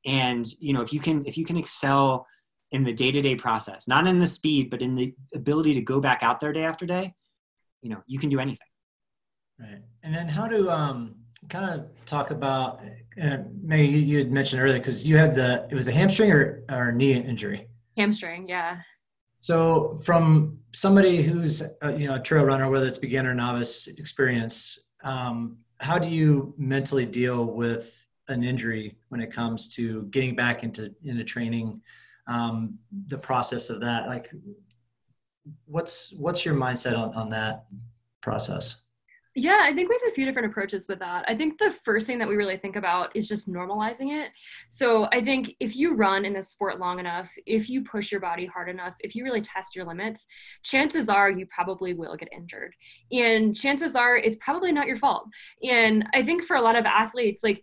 And 0.05 0.46
you 0.61 0.72
know 0.72 0.81
if 0.81 0.92
you 0.92 1.01
can 1.01 1.24
if 1.27 1.37
you 1.37 1.44
can 1.44 1.57
excel 1.57 2.27
in 2.70 2.85
the 2.85 2.92
day 2.92 3.11
to 3.11 3.20
day 3.20 3.35
process, 3.35 3.88
not 3.88 4.07
in 4.07 4.18
the 4.18 4.27
speed, 4.27 4.70
but 4.70 4.83
in 4.83 4.94
the 4.94 5.14
ability 5.35 5.74
to 5.74 5.81
go 5.81 6.01
back 6.01 6.22
out 6.22 6.40
there 6.40 6.53
day 6.53 6.64
after 6.64 6.87
day, 6.87 7.14
you 7.83 7.90
know 7.90 8.03
you 8.07 8.18
can 8.18 8.29
do 8.29 8.40
anything. 8.40 8.59
Right. 9.59 9.83
And 10.05 10.14
then 10.14 10.29
how 10.29 10.46
to 10.46 10.70
um, 10.70 11.16
kind 11.48 11.81
of 11.81 11.87
talk 12.05 12.31
about, 12.31 12.81
uh, 13.22 13.38
May, 13.62 13.85
you, 13.85 13.98
you 13.98 14.18
had 14.18 14.31
mentioned 14.31 14.62
earlier, 14.62 14.79
because 14.79 15.07
you 15.07 15.16
had 15.16 15.35
the, 15.35 15.66
it 15.70 15.74
was 15.74 15.88
a 15.88 15.92
hamstring 15.92 16.33
or, 16.33 16.64
or 16.70 16.92
knee 16.92 17.12
injury. 17.12 17.68
Hamstring, 17.96 18.46
yeah. 18.48 18.79
So 19.40 19.90
from 20.05 20.59
somebody 20.74 21.22
who's, 21.22 21.62
uh, 21.83 21.94
you 21.96 22.09
know, 22.09 22.16
a 22.16 22.20
trail 22.20 22.44
runner, 22.44 22.68
whether 22.70 22.87
it's 22.87 22.98
beginner 22.98 23.35
novice 23.35 23.87
experience, 23.87 24.79
um, 25.05 25.59
how 25.81 25.98
do 25.98 26.09
you 26.09 26.55
mentally 26.59 27.07
deal 27.07 27.44
with 27.44 28.07
an 28.29 28.42
injury 28.42 28.96
when 29.11 29.20
it 29.20 29.31
comes 29.33 29.72
to 29.77 30.03
getting 30.11 30.35
back 30.35 30.64
into, 30.64 30.92
into 31.05 31.24
training, 31.24 31.81
um, 32.27 32.79
the 33.07 33.18
process 33.18 33.70
of 33.70 33.81
that? 33.81 34.09
Like, 34.09 34.29
what's, 35.66 36.12
what's 36.14 36.44
your 36.44 36.55
mindset 36.55 36.98
on, 36.98 37.14
on 37.14 37.31
that 37.31 37.66
process? 38.20 38.83
Yeah, 39.40 39.61
I 39.62 39.72
think 39.72 39.88
we 39.88 39.94
have 40.03 40.11
a 40.11 40.14
few 40.16 40.24
different 40.24 40.51
approaches 40.51 40.88
with 40.88 40.98
that. 40.98 41.24
I 41.29 41.35
think 41.37 41.59
the 41.59 41.70
first 41.70 42.09
thing 42.09 42.18
that 42.18 42.27
we 42.27 42.35
really 42.35 42.57
think 42.57 42.74
about 42.74 43.14
is 43.14 43.29
just 43.29 43.48
normalizing 43.48 44.11
it. 44.20 44.33
So 44.68 45.07
I 45.12 45.22
think 45.22 45.55
if 45.61 45.77
you 45.77 45.94
run 45.94 46.24
in 46.24 46.33
this 46.33 46.48
sport 46.48 46.81
long 46.81 46.98
enough, 46.98 47.31
if 47.46 47.70
you 47.70 47.85
push 47.85 48.11
your 48.11 48.20
body 48.20 48.46
hard 48.46 48.68
enough, 48.68 48.94
if 48.98 49.14
you 49.14 49.22
really 49.22 49.40
test 49.40 49.77
your 49.77 49.85
limits, 49.85 50.27
chances 50.64 51.09
are 51.09 51.31
you 51.31 51.46
probably 51.55 51.94
will 51.94 52.16
get 52.16 52.29
injured. 52.33 52.74
And 53.12 53.55
chances 53.55 53.94
are 53.94 54.16
it's 54.16 54.38
probably 54.40 54.72
not 54.72 54.88
your 54.88 54.96
fault. 54.96 55.29
And 55.62 56.05
I 56.14 56.24
think 56.24 56.42
for 56.42 56.57
a 56.57 56.61
lot 56.61 56.74
of 56.74 56.85
athletes, 56.85 57.44
like 57.44 57.62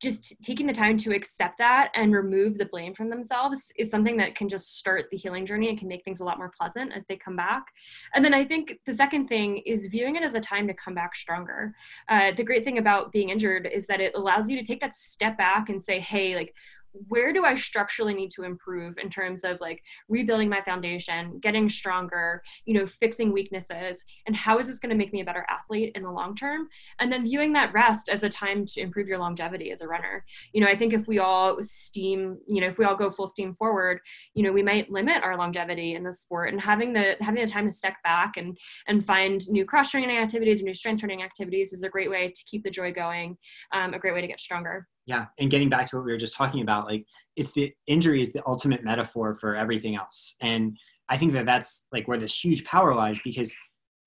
just 0.00 0.42
taking 0.42 0.66
the 0.66 0.72
time 0.72 0.96
to 0.96 1.14
accept 1.14 1.58
that 1.58 1.90
and 1.94 2.14
remove 2.14 2.56
the 2.56 2.64
blame 2.64 2.94
from 2.94 3.10
themselves 3.10 3.70
is 3.76 3.90
something 3.90 4.16
that 4.16 4.34
can 4.34 4.48
just 4.48 4.78
start 4.78 5.06
the 5.10 5.16
healing 5.16 5.44
journey 5.44 5.68
and 5.68 5.78
can 5.78 5.88
make 5.88 6.02
things 6.04 6.20
a 6.20 6.24
lot 6.24 6.38
more 6.38 6.50
pleasant 6.58 6.92
as 6.94 7.04
they 7.04 7.16
come 7.16 7.36
back. 7.36 7.66
And 8.14 8.24
then 8.24 8.32
I 8.32 8.44
think 8.44 8.78
the 8.86 8.92
second 8.92 9.28
thing 9.28 9.58
is 9.58 9.86
viewing 9.86 10.16
it 10.16 10.22
as 10.22 10.34
a 10.34 10.40
time 10.40 10.66
to 10.68 10.74
come 10.74 10.94
back 10.94 11.14
stronger. 11.14 11.74
Uh, 12.08 12.32
the 12.32 12.44
great 12.44 12.64
thing 12.64 12.78
about 12.78 13.12
being 13.12 13.28
injured 13.28 13.68
is 13.70 13.86
that 13.88 14.00
it 14.00 14.14
allows 14.14 14.48
you 14.48 14.56
to 14.56 14.64
take 14.64 14.80
that 14.80 14.94
step 14.94 15.36
back 15.36 15.68
and 15.68 15.82
say, 15.82 16.00
hey, 16.00 16.34
like, 16.34 16.54
where 16.92 17.32
do 17.32 17.44
I 17.44 17.54
structurally 17.54 18.14
need 18.14 18.30
to 18.32 18.42
improve 18.42 18.98
in 18.98 19.10
terms 19.10 19.44
of 19.44 19.60
like 19.60 19.82
rebuilding 20.08 20.48
my 20.48 20.60
foundation, 20.62 21.38
getting 21.40 21.68
stronger, 21.68 22.42
you 22.64 22.74
know, 22.74 22.86
fixing 22.86 23.32
weaknesses, 23.32 24.04
and 24.26 24.36
how 24.36 24.58
is 24.58 24.66
this 24.66 24.78
going 24.78 24.90
to 24.90 24.96
make 24.96 25.12
me 25.12 25.20
a 25.20 25.24
better 25.24 25.46
athlete 25.48 25.92
in 25.94 26.02
the 26.02 26.10
long 26.10 26.34
term? 26.34 26.68
And 26.98 27.12
then 27.12 27.24
viewing 27.24 27.52
that 27.54 27.72
rest 27.72 28.08
as 28.08 28.22
a 28.22 28.28
time 28.28 28.66
to 28.66 28.80
improve 28.80 29.08
your 29.08 29.18
longevity 29.18 29.70
as 29.70 29.80
a 29.80 29.88
runner. 29.88 30.24
You 30.52 30.60
know, 30.60 30.68
I 30.68 30.76
think 30.76 30.92
if 30.92 31.06
we 31.06 31.18
all 31.18 31.58
steam, 31.60 32.38
you 32.46 32.60
know, 32.60 32.68
if 32.68 32.78
we 32.78 32.84
all 32.84 32.96
go 32.96 33.10
full 33.10 33.26
steam 33.26 33.54
forward, 33.54 34.00
you 34.34 34.42
know, 34.42 34.52
we 34.52 34.62
might 34.62 34.90
limit 34.90 35.22
our 35.22 35.36
longevity 35.36 35.94
in 35.94 36.04
the 36.04 36.12
sport. 36.12 36.52
And 36.52 36.60
having 36.60 36.92
the 36.92 37.16
having 37.20 37.44
the 37.44 37.50
time 37.50 37.66
to 37.66 37.72
step 37.72 37.94
back 38.04 38.36
and 38.36 38.56
and 38.88 39.04
find 39.04 39.40
new 39.48 39.64
cross 39.64 39.90
training 39.90 40.16
activities, 40.16 40.62
or 40.62 40.64
new 40.64 40.74
strength 40.74 41.00
training 41.00 41.22
activities 41.22 41.72
is 41.72 41.82
a 41.82 41.88
great 41.88 42.10
way 42.10 42.28
to 42.28 42.44
keep 42.46 42.64
the 42.64 42.70
joy 42.70 42.92
going, 42.92 43.36
um, 43.72 43.94
a 43.94 43.98
great 43.98 44.14
way 44.14 44.20
to 44.20 44.26
get 44.26 44.40
stronger. 44.40 44.86
Yeah, 45.10 45.26
and 45.40 45.50
getting 45.50 45.68
back 45.68 45.90
to 45.90 45.96
what 45.96 46.04
we 46.04 46.12
were 46.12 46.18
just 46.18 46.36
talking 46.36 46.62
about, 46.62 46.86
like 46.86 47.04
it's 47.34 47.50
the 47.50 47.74
injury 47.88 48.20
is 48.20 48.32
the 48.32 48.42
ultimate 48.46 48.84
metaphor 48.84 49.34
for 49.34 49.56
everything 49.56 49.96
else, 49.96 50.36
and 50.40 50.78
I 51.08 51.16
think 51.16 51.32
that 51.32 51.46
that's 51.46 51.88
like 51.90 52.06
where 52.06 52.16
this 52.16 52.44
huge 52.44 52.64
power 52.64 52.94
lies 52.94 53.18
because, 53.24 53.52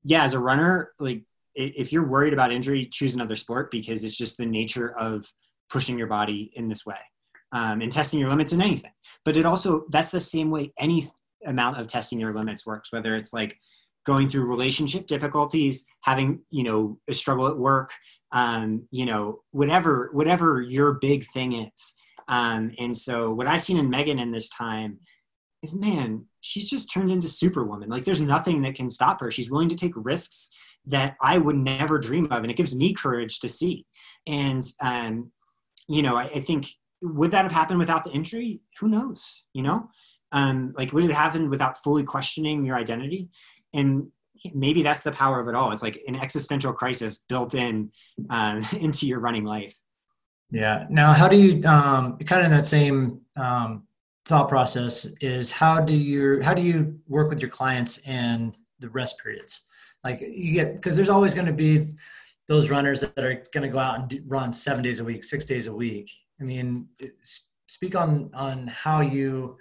yeah, 0.06 0.24
as 0.24 0.34
a 0.34 0.39
runner, 0.39 0.93
like 0.99 1.24
if 1.56 1.91
you're 1.91 2.08
worried 2.08 2.32
about 2.32 2.54
injury, 2.54 2.86
choose 2.86 3.16
another 3.16 3.36
sport 3.36 3.70
because 3.70 4.06
it's 4.06 4.18
just 4.18 4.38
the 4.38 4.45
nature 4.45 4.97
of 4.97 5.26
pushing 5.70 5.97
your 5.97 6.08
body 6.08 6.54
in 6.56 6.70
this 6.70 6.86
way 6.86 6.95
um, 7.51 7.82
and 7.82 7.91
testing 7.91 8.22
your 8.22 8.30
limits 8.30 8.54
in 8.54 8.62
anything. 8.62 8.93
But 9.26 9.36
it 9.36 9.45
also 9.45 9.84
that's 9.89 10.10
the 10.10 10.22
same 10.22 10.51
way 10.51 10.72
any 10.80 11.12
amount 11.45 11.80
of 11.80 11.88
testing 11.88 12.18
your 12.18 12.34
limits 12.34 12.66
works, 12.66 12.93
whether 12.93 13.14
it's 13.18 13.34
like 13.34 13.58
going 14.06 14.30
through 14.30 14.45
relationship 14.45 15.06
difficulties, 15.06 15.86
having 16.01 16.39
you 16.49 16.64
know 16.64 16.97
a 17.10 17.14
struggle 17.14 17.47
at 17.47 17.58
work, 17.58 17.91
um, 18.34 18.88
you 18.91 19.05
know, 19.05 19.41
whatever 19.51 20.09
whatever 20.11 20.59
your 20.61 20.93
big 20.93 21.27
thing 21.31 21.53
is. 21.53 21.95
Um, 22.27 22.71
and 22.79 22.95
so 22.95 23.31
what 23.31 23.47
I've 23.47 23.63
seen 23.63 23.77
in 23.77 23.89
Megan 23.89 24.19
in 24.19 24.31
this 24.31 24.49
time 24.49 24.99
is, 25.61 25.75
man, 25.75 26.25
she's 26.41 26.69
just 26.69 26.91
turned 26.91 27.11
into 27.11 27.27
Superwoman. 27.27 27.89
Like 27.89 28.05
there's 28.05 28.21
nothing 28.21 28.63
that 28.63 28.75
can 28.75 28.89
stop 28.89 29.21
her. 29.21 29.29
She's 29.29 29.51
willing 29.51 29.69
to 29.69 29.75
take 29.75 29.93
risks 29.95 30.49
that 30.88 31.15
I 31.21 31.38
would 31.38 31.55
never 31.55 31.99
dream 31.99 32.25
of, 32.31 32.43
and 32.43 32.51
it 32.51 32.57
gives 32.57 32.75
me 32.75 32.93
courage 32.93 33.39
to 33.39 33.49
see. 33.49 33.86
And 34.27 34.63
um, 34.81 35.31
you 35.88 36.01
know, 36.01 36.17
I, 36.17 36.23
I 36.23 36.41
think 36.41 36.67
would 37.01 37.31
that 37.31 37.43
have 37.43 37.51
happened 37.51 37.79
without 37.79 38.03
the 38.03 38.11
injury? 38.11 38.61
Who 38.79 38.88
knows? 38.88 39.45
You 39.53 39.61
know, 39.61 39.89
um, 40.31 40.73
like 40.75 40.91
would 40.91 41.05
it 41.05 41.11
happen 41.11 41.49
without 41.49 41.84
fully 41.84 42.03
questioning 42.03 42.65
your 42.65 42.77
identity? 42.77 43.29
And 43.73 44.07
maybe 44.53 44.83
that's 44.83 45.01
the 45.01 45.11
power 45.11 45.39
of 45.39 45.47
it 45.47 45.55
all. 45.55 45.71
It's 45.71 45.83
like 45.83 46.01
an 46.07 46.15
existential 46.15 46.73
crisis 46.73 47.19
built 47.29 47.53
in 47.53 47.91
um, 48.29 48.65
into 48.79 49.07
your 49.07 49.19
running 49.19 49.45
life. 49.45 49.75
Yeah. 50.51 50.85
Now, 50.89 51.13
how 51.13 51.27
do 51.27 51.37
you 51.37 51.63
um, 51.67 52.17
kind 52.19 52.41
of 52.41 52.45
in 52.45 52.51
that 52.51 52.67
same 52.67 53.21
um, 53.35 53.87
thought 54.25 54.47
process 54.47 55.05
is 55.19 55.51
how 55.51 55.81
do 55.81 55.95
you 55.95 56.41
how 56.41 56.53
do 56.53 56.61
you 56.61 56.99
work 57.07 57.29
with 57.29 57.39
your 57.39 57.49
clients 57.49 57.99
and 57.99 58.55
the 58.79 58.89
rest 58.89 59.17
periods? 59.21 59.61
Like 60.03 60.21
you 60.21 60.53
get 60.53 60.75
because 60.75 60.95
there's 60.95 61.09
always 61.09 61.33
going 61.33 61.47
to 61.47 61.53
be 61.53 61.87
those 62.47 62.69
runners 62.69 63.01
that 63.01 63.17
are 63.17 63.43
going 63.53 63.63
to 63.63 63.69
go 63.69 63.79
out 63.79 63.99
and 63.99 64.09
do, 64.09 64.21
run 64.27 64.51
seven 64.51 64.83
days 64.83 64.99
a 64.99 65.03
week, 65.03 65.23
six 65.23 65.45
days 65.45 65.67
a 65.67 65.73
week. 65.73 66.11
I 66.39 66.43
mean, 66.43 66.87
speak 67.67 67.95
on 67.95 68.29
on 68.33 68.67
how 68.67 69.01
you 69.01 69.57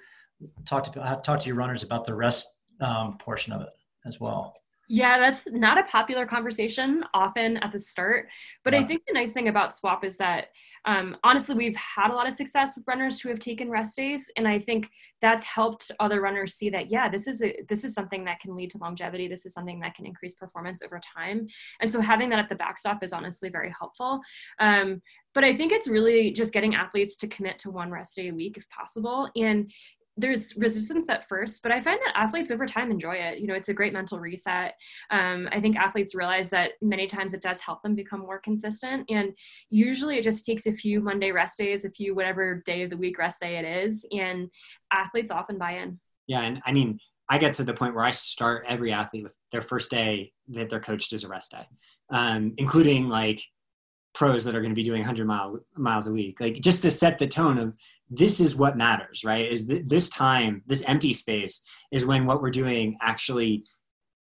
talk 0.65 0.85
to 0.93 1.21
talk 1.25 1.41
to 1.41 1.47
your 1.47 1.57
runners 1.57 1.83
about 1.83 2.05
the 2.05 2.15
rest 2.15 2.47
um, 2.81 3.17
portion 3.19 3.53
of 3.53 3.63
it 3.63 3.71
as 4.05 4.21
well. 4.21 4.55
Yeah, 4.89 5.19
that's 5.19 5.49
not 5.51 5.79
a 5.79 5.85
popular 5.85 6.27
conversation 6.27 7.05
often 7.15 7.57
at 7.59 7.73
the 7.73 7.79
start. 7.79 8.29
But 8.65 8.75
yeah. 8.75 8.81
I 8.81 8.87
think 8.87 9.03
the 9.07 9.15
nice 9.15 9.33
thing 9.33 9.49
about 9.49 9.75
SWAP 9.75 10.05
is 10.05 10.17
that 10.19 10.49
um, 10.85 11.17
honestly, 11.23 11.55
we've 11.55 11.77
had 11.77 12.11
a 12.11 12.15
lot 12.15 12.27
of 12.27 12.35
success 12.35 12.77
with 12.77 12.87
runners 12.89 13.21
who 13.21 13.29
have 13.29 13.39
taken 13.39 13.71
rest 13.71 13.97
days, 13.97 14.31
and 14.37 14.49
I 14.49 14.59
think 14.59 14.89
that's 15.21 15.45
helped 15.45 15.93
other 16.01 16.21
runners 16.21 16.55
see 16.55 16.71
that 16.71 16.91
yeah, 16.91 17.09
this 17.09 17.29
is 17.29 17.43
a, 17.43 17.55
this 17.69 17.85
is 17.85 17.95
something 17.95 18.25
that 18.25 18.41
can 18.41 18.57
lead 18.57 18.71
to 18.73 18.79
longevity. 18.79 19.29
This 19.29 19.47
is 19.47 19.55
something 19.55 19.79
that 19.81 19.95
can 19.95 20.07
increase 20.07 20.35
performance 20.35 20.83
over 20.83 21.01
time, 21.17 21.47
and 21.81 21.91
so 21.91 22.01
having 22.01 22.29
that 22.31 22.41
at 22.41 22.49
the 22.49 22.57
backstop 22.57 23.05
is 23.05 23.13
honestly 23.13 23.49
very 23.49 23.73
helpful. 23.79 24.21
Um, 24.59 25.01
but 25.35 25.45
I 25.45 25.57
think 25.57 25.71
it's 25.73 25.89
really 25.89 26.33
just 26.33 26.53
getting 26.53 26.75
athletes 26.75 27.17
to 27.19 27.29
commit 27.29 27.59
to 27.61 27.71
one 27.71 27.91
rest 27.91 28.17
day 28.17 28.29
a 28.29 28.35
week 28.35 28.57
if 28.57 28.69
possible, 28.69 29.31
and 29.37 29.71
there's 30.17 30.55
resistance 30.57 31.09
at 31.09 31.29
first, 31.29 31.63
but 31.63 31.73
I 31.73 31.81
find 31.81 31.99
that 32.05 32.17
athletes 32.17 32.51
over 32.51 32.67
time 32.67 32.91
enjoy 32.91 33.15
it. 33.15 33.39
You 33.39 33.47
know, 33.47 33.55
it's 33.55 33.71
a 33.71 33.75
great 33.75 33.95
mental 33.95 34.21
reset. 34.21 34.75
Um, 35.11 35.49
I 35.51 35.61
think 35.61 35.77
athletes 35.77 36.15
realize 36.15 36.51
that 36.51 36.73
many 36.83 37.07
times 37.07 37.33
it 37.33 37.41
does 37.41 37.61
help 37.61 37.83
them 37.83 37.95
become 37.95 38.21
more 38.21 38.39
consistent. 38.39 39.11
And 39.11 39.33
usually 39.71 40.19
it 40.19 40.25
just 40.25 40.45
takes 40.45 40.67
a 40.67 40.73
few 40.73 41.01
Monday 41.01 41.33
rest 41.33 41.57
days, 41.57 41.85
a 41.85 41.91
few 41.91 42.15
whatever 42.15 42.63
day 42.67 42.83
of 42.83 42.91
the 42.91 42.97
week 42.97 43.19
rest 43.19 43.41
day 43.41 43.57
it 43.57 43.65
is. 43.65 44.05
And 44.13 44.51
athletes 44.93 45.31
often 45.31 45.57
buy 45.57 45.79
in. 45.79 45.99
Yeah. 46.27 46.43
And 46.43 46.61
I 46.67 46.73
mean, 46.73 46.99
I 47.29 47.39
get 47.39 47.55
to 47.55 47.65
the 47.65 47.75
point 47.75 47.95
where 47.95 48.05
I 48.05 48.11
start 48.11 48.67
every 48.69 48.93
athlete 48.93 49.23
with 49.23 49.37
their 49.51 49.63
first 49.63 49.91
day 49.91 50.33
that 50.49 50.69
they're 50.69 50.81
coached 50.81 51.15
as 51.15 51.25
a 51.25 51.29
rest 51.29 51.53
day, 51.53 51.67
um, 52.11 52.53
including 52.59 53.09
like 53.09 53.41
pros 54.15 54.45
that 54.45 54.55
are 54.55 54.61
going 54.61 54.73
to 54.73 54.77
be 54.77 54.83
doing 54.83 55.01
100 55.01 55.27
mile, 55.27 55.59
miles 55.75 56.07
a 56.07 56.13
week, 56.13 56.39
like 56.41 56.61
just 56.61 56.83
to 56.83 56.91
set 56.91 57.19
the 57.19 57.27
tone 57.27 57.57
of 57.57 57.75
this 58.15 58.41
is 58.41 58.57
what 58.57 58.77
matters, 58.77 59.25
right? 59.25 59.51
Is 59.51 59.67
th- 59.67 59.85
this 59.87 60.11
time, 60.11 60.63
this 60.67 60.85
empty 60.87 61.15
space 61.15 61.63
is 61.91 62.05
when 62.05 62.27
what 62.27 62.43
we're 62.43 62.51
doing 62.51 62.97
actually 63.01 63.65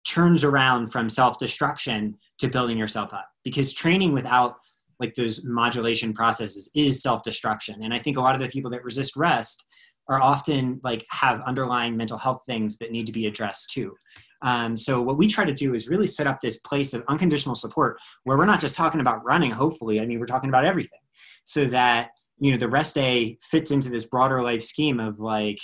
turns 0.08 0.44
around 0.44 0.92
from 0.92 1.10
self 1.10 1.40
destruction 1.40 2.16
to 2.38 2.48
building 2.48 2.78
yourself 2.78 3.14
up. 3.14 3.28
Because 3.44 3.74
training 3.74 4.14
without 4.14 4.56
like 5.00 5.16
those 5.16 5.44
modulation 5.44 6.14
processes 6.14 6.70
is 6.76 7.02
self 7.02 7.24
destruction. 7.24 7.82
And 7.82 7.94
I 7.94 7.98
think 7.98 8.18
a 8.18 8.22
lot 8.22 8.36
of 8.36 8.42
the 8.42 8.48
people 8.48 8.70
that 8.72 8.84
resist 8.84 9.16
rest 9.16 9.66
are 10.08 10.22
often 10.22 10.80
like 10.84 11.06
have 11.10 11.42
underlying 11.42 11.98
mental 11.98 12.18
health 12.18 12.44
things 12.46 12.78
that 12.78 12.92
need 12.92 13.08
to 13.08 13.12
be 13.12 13.26
addressed 13.26 13.72
too. 13.72 13.96
Um, 14.42 14.78
so 14.78 15.02
what 15.02 15.18
we 15.18 15.28
try 15.28 15.46
to 15.46 15.54
do 15.54 15.74
is 15.74 15.90
really 15.90 16.08
set 16.08 16.28
up 16.28 16.40
this 16.40 16.58
place 16.58 16.94
of 16.94 17.04
unconditional 17.08 17.56
support 17.56 17.98
where 18.24 18.38
we're 18.38 18.46
not 18.46 18.62
just 18.62 18.76
talking 18.76 19.02
about 19.02 19.24
running. 19.26 19.52
Hopefully, 19.52 20.00
I 20.00 20.06
mean 20.06 20.20
we're 20.20 20.28
talking 20.28 20.50
about 20.50 20.66
everything, 20.66 21.00
so 21.44 21.66
that 21.66 22.12
you 22.40 22.52
know 22.52 22.58
the 22.58 22.70
rest 22.70 22.96
day 22.96 23.38
fits 23.42 23.72
into 23.72 23.90
this 23.90 24.06
broader 24.06 24.42
life 24.42 24.64
scheme 24.64 25.00
of 25.00 25.20
like 25.20 25.60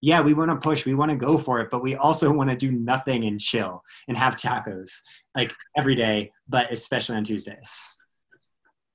yeah 0.00 0.20
we 0.20 0.34
want 0.34 0.50
to 0.50 0.56
push 0.56 0.86
we 0.86 0.94
want 0.94 1.10
to 1.10 1.16
go 1.16 1.36
for 1.36 1.60
it 1.60 1.70
but 1.70 1.82
we 1.82 1.94
also 1.96 2.32
want 2.38 2.50
to 2.50 2.56
do 2.56 2.72
nothing 2.72 3.24
and 3.24 3.40
chill 3.40 3.82
and 4.08 4.16
have 4.16 4.36
tacos 4.36 4.90
like 5.34 5.52
every 5.76 5.94
day 5.94 6.30
but 6.48 6.70
especially 6.72 7.16
on 7.16 7.24
tuesdays. 7.24 7.96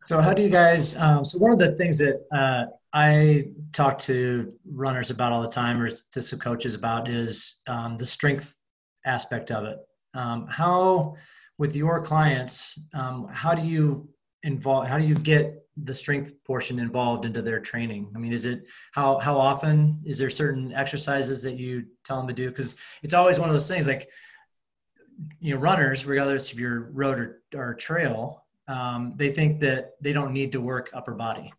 So 0.06 0.22
how 0.22 0.34
do 0.34 0.44
you 0.44 0.50
guys 0.50 0.96
um, 0.98 1.26
so 1.26 1.40
one 1.40 1.52
of 1.52 1.60
the 1.60 1.74
things 1.74 1.98
that 1.98 2.22
uh, 2.34 2.66
i 2.94 3.46
talk 3.74 3.98
to 3.98 4.54
runners 4.66 5.10
about 5.10 5.34
all 5.34 5.42
the 5.42 5.50
time 5.50 5.82
or 5.82 5.90
to 5.90 6.22
some 6.22 6.40
coaches 6.40 6.74
about 6.74 7.10
is 7.10 7.62
um, 7.68 7.98
the 7.98 8.06
strength 8.06 8.56
aspect 9.06 9.52
of 9.52 9.66
it. 9.66 9.78
Um, 10.14 10.48
how 10.50 11.16
with 11.58 11.76
your 11.76 12.02
clients 12.04 12.80
um, 12.94 13.28
how 13.32 13.54
do 13.54 13.62
you 13.62 14.08
involve 14.44 14.88
how 14.88 14.98
do 14.98 15.06
you 15.06 15.16
get 15.16 15.65
the 15.78 15.94
strength 15.94 16.34
portion 16.44 16.80
involved 16.80 17.26
into 17.26 17.42
their 17.42 17.60
training? 17.60 18.12
I 18.16 18.20
mean, 18.20 18.34
is 18.34 18.46
it 18.46 18.68
how 18.92 19.20
how 19.20 19.38
often 19.38 20.02
is 20.06 20.18
there 20.18 20.30
certain 20.30 20.74
exercises 20.74 21.42
that 21.44 21.58
you 21.58 21.86
tell 22.04 22.18
them 22.18 22.28
to 22.28 22.34
do? 22.34 22.50
Because 22.50 22.76
it's 23.04 23.14
always 23.14 23.40
one 23.40 23.50
of 23.50 23.54
those 23.54 23.68
things 23.68 23.88
like 23.88 24.10
you 25.40 25.54
know 25.54 25.60
runners, 25.60 26.06
regardless 26.06 26.52
if 26.52 26.60
you're 26.60 26.92
road 26.92 27.20
or, 27.20 27.42
or 27.56 27.74
trail, 27.74 28.46
um, 28.68 29.14
they 29.16 29.32
think 29.32 29.60
that 29.62 29.94
they 30.02 30.14
don't 30.14 30.34
need 30.34 30.52
to 30.54 30.62
work 30.62 30.90
upper 30.94 31.14
body. 31.14 31.54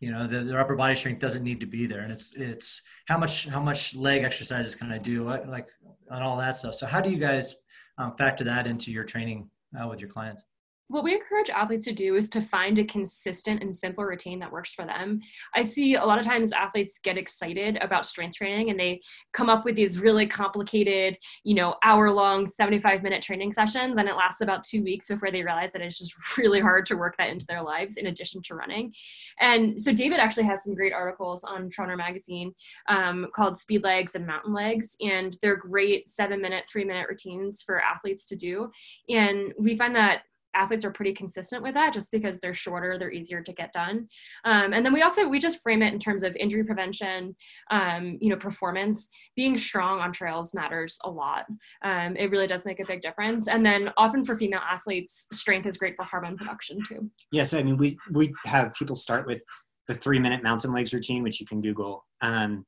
You 0.00 0.10
know, 0.10 0.26
the, 0.26 0.40
their 0.40 0.60
upper 0.60 0.74
body 0.74 0.96
strength 0.96 1.20
doesn't 1.20 1.44
need 1.44 1.60
to 1.60 1.66
be 1.66 1.86
there, 1.86 2.00
and 2.00 2.12
it's 2.12 2.34
it's 2.34 2.82
how 3.06 3.18
much 3.18 3.46
how 3.46 3.60
much 3.60 3.94
leg 3.94 4.24
exercises 4.24 4.74
can 4.74 4.90
I 4.90 4.98
do, 4.98 5.24
like 5.46 5.68
on 6.10 6.22
all 6.22 6.36
that 6.38 6.56
stuff. 6.56 6.74
So, 6.74 6.86
how 6.86 7.00
do 7.00 7.10
you 7.10 7.18
guys 7.18 7.56
um, 7.98 8.16
factor 8.16 8.44
that 8.44 8.66
into 8.66 8.90
your 8.90 9.04
training 9.04 9.48
uh, 9.80 9.86
with 9.86 10.00
your 10.00 10.08
clients? 10.08 10.44
What 10.92 11.04
we 11.04 11.14
encourage 11.14 11.48
athletes 11.48 11.86
to 11.86 11.92
do 11.94 12.16
is 12.16 12.28
to 12.28 12.42
find 12.42 12.78
a 12.78 12.84
consistent 12.84 13.62
and 13.62 13.74
simple 13.74 14.04
routine 14.04 14.38
that 14.40 14.52
works 14.52 14.74
for 14.74 14.84
them. 14.84 15.22
I 15.54 15.62
see 15.62 15.94
a 15.94 16.04
lot 16.04 16.18
of 16.18 16.26
times 16.26 16.52
athletes 16.52 17.00
get 17.02 17.16
excited 17.16 17.78
about 17.80 18.04
strength 18.04 18.36
training 18.36 18.68
and 18.68 18.78
they 18.78 19.00
come 19.32 19.48
up 19.48 19.64
with 19.64 19.74
these 19.74 19.98
really 19.98 20.26
complicated, 20.26 21.16
you 21.44 21.54
know, 21.54 21.76
hour 21.82 22.10
long, 22.10 22.46
75 22.46 23.02
minute 23.02 23.22
training 23.22 23.52
sessions. 23.52 23.96
And 23.96 24.06
it 24.06 24.16
lasts 24.16 24.42
about 24.42 24.64
two 24.64 24.82
weeks 24.82 25.08
before 25.08 25.30
they 25.30 25.42
realize 25.42 25.72
that 25.72 25.80
it's 25.80 25.98
just 25.98 26.14
really 26.36 26.60
hard 26.60 26.84
to 26.86 26.96
work 26.96 27.16
that 27.16 27.30
into 27.30 27.46
their 27.46 27.62
lives 27.62 27.96
in 27.96 28.08
addition 28.08 28.42
to 28.42 28.54
running. 28.54 28.92
And 29.40 29.80
so 29.80 29.94
David 29.94 30.18
actually 30.18 30.44
has 30.44 30.62
some 30.62 30.74
great 30.74 30.92
articles 30.92 31.42
on 31.42 31.70
Trail 31.70 31.88
Runner 31.88 31.96
Magazine 31.96 32.52
um, 32.90 33.28
called 33.34 33.56
Speed 33.56 33.82
Legs 33.82 34.14
and 34.14 34.26
Mountain 34.26 34.52
Legs. 34.52 34.94
And 35.00 35.38
they're 35.40 35.56
great 35.56 36.10
seven 36.10 36.42
minute, 36.42 36.64
three 36.70 36.84
minute 36.84 37.08
routines 37.08 37.62
for 37.62 37.80
athletes 37.80 38.26
to 38.26 38.36
do. 38.36 38.70
And 39.08 39.54
we 39.58 39.74
find 39.74 39.96
that 39.96 40.24
athletes 40.54 40.84
are 40.84 40.90
pretty 40.90 41.12
consistent 41.12 41.62
with 41.62 41.74
that 41.74 41.92
just 41.92 42.12
because 42.12 42.40
they're 42.40 42.54
shorter 42.54 42.98
they're 42.98 43.12
easier 43.12 43.42
to 43.42 43.52
get 43.52 43.72
done. 43.72 44.08
Um, 44.44 44.72
and 44.72 44.84
then 44.84 44.92
we 44.92 45.02
also 45.02 45.28
we 45.28 45.38
just 45.38 45.62
frame 45.62 45.82
it 45.82 45.92
in 45.92 45.98
terms 45.98 46.22
of 46.22 46.36
injury 46.36 46.64
prevention 46.64 47.34
um, 47.70 48.18
you 48.20 48.28
know 48.30 48.36
performance. 48.36 49.10
Being 49.36 49.56
strong 49.56 50.00
on 50.00 50.12
trails 50.12 50.54
matters 50.54 50.98
a 51.04 51.10
lot. 51.10 51.46
Um, 51.82 52.16
it 52.16 52.30
really 52.30 52.46
does 52.46 52.66
make 52.66 52.80
a 52.80 52.86
big 52.86 53.00
difference. 53.00 53.48
And 53.48 53.64
then 53.64 53.90
often 53.96 54.24
for 54.24 54.36
female 54.36 54.60
athletes 54.60 55.28
strength 55.32 55.66
is 55.66 55.76
great 55.76 55.96
for 55.96 56.04
hormone 56.04 56.36
production 56.36 56.80
too. 56.86 57.10
Yes 57.30 57.54
i 57.54 57.62
mean 57.62 57.76
we 57.76 57.96
we 58.10 58.32
have 58.44 58.74
people 58.74 58.96
start 58.96 59.26
with 59.26 59.42
the 59.88 59.94
three 59.94 60.18
minute 60.18 60.42
mountain 60.42 60.72
legs 60.72 60.92
routine, 60.92 61.22
which 61.22 61.40
you 61.40 61.46
can 61.46 61.60
Google, 61.60 62.04
um, 62.20 62.64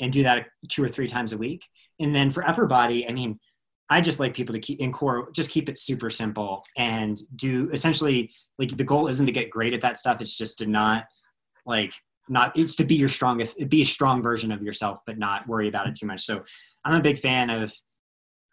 and 0.00 0.12
do 0.12 0.22
that 0.22 0.46
two 0.68 0.82
or 0.82 0.88
three 0.88 1.08
times 1.08 1.32
a 1.32 1.38
week. 1.38 1.62
And 2.00 2.14
then 2.14 2.30
for 2.30 2.46
upper 2.46 2.66
body, 2.66 3.06
I 3.08 3.12
mean, 3.12 3.38
I 3.90 4.00
just 4.00 4.20
like 4.20 4.34
people 4.34 4.54
to 4.54 4.60
keep 4.60 4.80
in 4.80 4.92
core, 4.92 5.30
just 5.32 5.50
keep 5.50 5.68
it 5.68 5.78
super 5.78 6.10
simple 6.10 6.62
and 6.76 7.18
do 7.36 7.70
essentially 7.72 8.30
like 8.58 8.76
the 8.76 8.84
goal 8.84 9.08
isn't 9.08 9.24
to 9.26 9.32
get 9.32 9.50
great 9.50 9.72
at 9.72 9.80
that 9.80 9.98
stuff. 9.98 10.20
It's 10.20 10.36
just 10.36 10.58
to 10.58 10.66
not 10.66 11.04
like 11.64 11.94
not 12.28 12.56
it's 12.56 12.76
to 12.76 12.84
be 12.84 12.96
your 12.96 13.08
strongest, 13.08 13.68
be 13.68 13.82
a 13.82 13.86
strong 13.86 14.22
version 14.22 14.52
of 14.52 14.62
yourself, 14.62 14.98
but 15.06 15.18
not 15.18 15.46
worry 15.48 15.68
about 15.68 15.86
it 15.86 15.96
too 15.96 16.06
much. 16.06 16.20
So 16.20 16.42
I'm 16.84 16.98
a 16.98 17.02
big 17.02 17.18
fan 17.18 17.50
of 17.50 17.72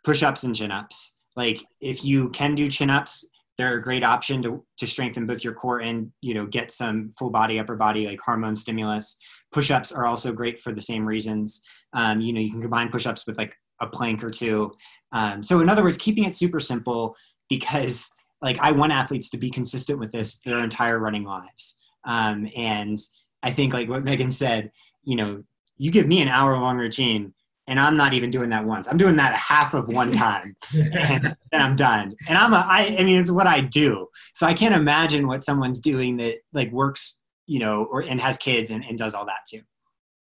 push 0.04 0.24
ups 0.24 0.44
and 0.44 0.56
chin 0.56 0.72
ups. 0.72 1.18
Like 1.36 1.62
if 1.82 2.06
you 2.06 2.30
can 2.30 2.56
do 2.56 2.68
chin 2.70 2.90
ups, 2.90 3.28
they're 3.58 3.76
a 3.76 3.82
great 3.82 4.04
option 4.04 4.42
to, 4.44 4.66
to 4.78 4.88
strengthen 4.88 5.26
both 5.26 5.44
your 5.44 5.54
core 5.54 5.80
and 5.80 6.12
you 6.22 6.34
know 6.34 6.46
get 6.46 6.72
some 6.72 7.10
full 7.12 7.30
body 7.30 7.60
upper 7.60 7.76
body 7.76 8.06
like 8.06 8.20
hormone 8.20 8.56
stimulus 8.56 9.18
push-ups 9.52 9.92
are 9.92 10.06
also 10.06 10.34
great 10.34 10.62
for 10.62 10.74
the 10.74 10.82
same 10.82 11.06
reasons 11.06 11.62
um, 11.94 12.20
you 12.20 12.34
know 12.34 12.42
you 12.42 12.52
can 12.52 12.62
combine 12.62 12.90
push-ups 12.90 13.26
with 13.26 13.38
like 13.38 13.56
a 13.82 13.88
plank 13.88 14.24
or 14.24 14.30
two 14.30 14.72
um, 15.12 15.44
so 15.44 15.60
in 15.60 15.70
other 15.70 15.84
words 15.84 15.98
keeping 15.98 16.24
it 16.24 16.36
super 16.36 16.60
simple 16.60 17.16
because 17.50 18.12
like 18.42 18.58
i 18.60 18.72
want 18.72 18.92
athletes 18.92 19.30
to 19.30 19.38
be 19.38 19.50
consistent 19.50 20.00
with 20.00 20.12
this 20.12 20.40
their 20.46 20.60
entire 20.60 21.00
running 21.00 21.24
lives 21.24 21.78
um, 22.06 22.48
and 22.56 22.98
i 23.44 23.52
think 23.52 23.74
like 23.74 23.90
what 23.90 24.04
megan 24.04 24.32
said 24.32 24.72
you 25.04 25.16
know 25.16 25.44
you 25.78 25.92
give 25.92 26.08
me 26.08 26.22
an 26.22 26.28
hour 26.28 26.58
long 26.58 26.78
routine 26.78 27.34
and 27.68 27.80
I'm 27.80 27.98
not 27.98 28.14
even 28.14 28.30
doing 28.30 28.50
that 28.52 28.66
once. 28.66 28.88
I'm 28.88 28.98
doing 28.98 29.16
that 29.16 29.34
a 29.34 29.38
half 29.38 29.74
of 29.74 29.88
one 29.88 30.12
time, 30.12 30.56
and 30.74 31.36
then 31.52 31.62
I'm 31.62 31.76
done. 31.76 32.14
And 32.28 32.38
I'm 32.38 32.54
a, 32.54 32.58
I, 32.58 32.96
I 33.00 33.04
mean, 33.04 33.20
it's 33.20 33.32
what 33.32 33.48
I 33.48 33.62
do. 33.62 34.08
So 34.34 34.46
I 34.46 34.54
can't 34.54 34.76
imagine 34.76 35.28
what 35.28 35.44
someone's 35.44 35.80
doing 35.80 36.18
that 36.18 36.36
like 36.54 36.72
works, 36.72 37.22
you 37.48 37.60
know, 37.60 37.86
or 37.86 38.02
and 38.02 38.22
has 38.22 38.38
kids 38.38 38.72
and, 38.72 38.84
and 38.84 38.98
does 38.98 39.14
all 39.14 39.26
that 39.26 39.40
too. 39.48 39.62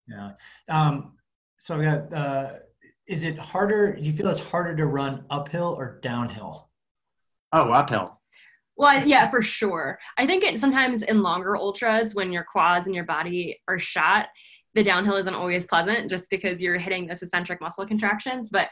Yeah. 0.08 0.32
Um, 0.70 1.14
so 1.58 1.80
I 1.80 1.84
got. 1.84 2.14
Uh, 2.14 2.50
is 3.08 3.24
it 3.24 3.38
harder? 3.38 3.96
Do 3.96 4.02
you 4.02 4.14
feel 4.14 4.28
it's 4.28 4.40
harder 4.40 4.76
to 4.76 4.86
run 4.86 5.26
uphill 5.30 5.76
or 5.78 6.00
downhill? 6.02 6.70
Oh, 7.52 7.72
uphill. 7.72 8.20
Well, 8.78 9.08
yeah, 9.08 9.30
for 9.30 9.42
sure. 9.42 10.00
I 10.18 10.26
think 10.26 10.44
it 10.44 10.60
sometimes 10.60 11.02
in 11.02 11.22
longer 11.22 11.56
ultras 11.56 12.14
when 12.14 12.34
your 12.34 12.44
quads 12.44 12.88
and 12.88 12.96
your 12.96 13.06
body 13.06 13.62
are 13.68 13.80
shot, 13.80 14.28
the 14.74 14.84
downhill 14.84 15.16
isn't 15.16 15.34
always 15.34 15.68
pleasant 15.68 16.10
just 16.10 16.30
because 16.30 16.62
you're 16.62 16.78
hitting 16.78 17.08
this 17.08 17.22
eccentric 17.22 17.62
muscle 17.62 17.86
contractions. 17.86 18.50
But 18.52 18.70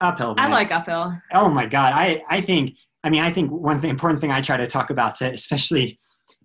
uphill. 0.00 0.34
Man. 0.34 0.46
I 0.46 0.48
like 0.48 0.70
uphill. 0.70 1.20
Oh 1.32 1.50
my 1.50 1.66
god, 1.66 1.92
I 1.94 2.22
I 2.28 2.40
think 2.40 2.76
I 3.04 3.10
mean 3.10 3.20
I 3.20 3.30
think 3.30 3.50
one 3.50 3.80
thing 3.80 3.90
important 3.90 4.22
thing 4.22 4.30
I 4.30 4.40
try 4.40 4.56
to 4.56 4.66
talk 4.66 4.88
about 4.88 5.16
to 5.16 5.26
especially 5.26 5.98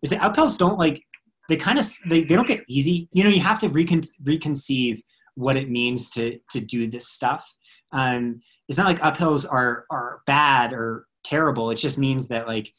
is 0.04 0.10
that 0.10 0.22
uphills 0.22 0.58
don't 0.58 0.78
like 0.78 1.04
they 1.48 1.56
kind 1.56 1.80
of 1.80 1.90
they, 2.10 2.24
they 2.24 2.36
don't 2.36 2.48
get 2.48 2.64
easy. 2.68 3.08
You 3.14 3.24
know, 3.24 3.30
you 3.30 3.40
have 3.40 3.60
to 3.60 3.70
recon, 3.70 4.02
reconceive 4.24 5.02
what 5.36 5.58
it 5.58 5.70
means 5.70 6.10
to 6.12 6.40
to 6.52 6.60
do 6.60 6.88
this 6.88 7.08
stuff. 7.08 7.48
Um, 7.92 8.42
it's 8.68 8.78
not 8.78 8.88
like 8.88 9.00
uphills 9.00 9.46
are 9.50 9.86
are 9.90 10.22
bad 10.26 10.74
or 10.74 11.08
terrible. 11.24 11.72
It 11.72 11.76
just 11.76 11.98
means 11.98 12.28
that 12.30 12.48
like 12.48 12.72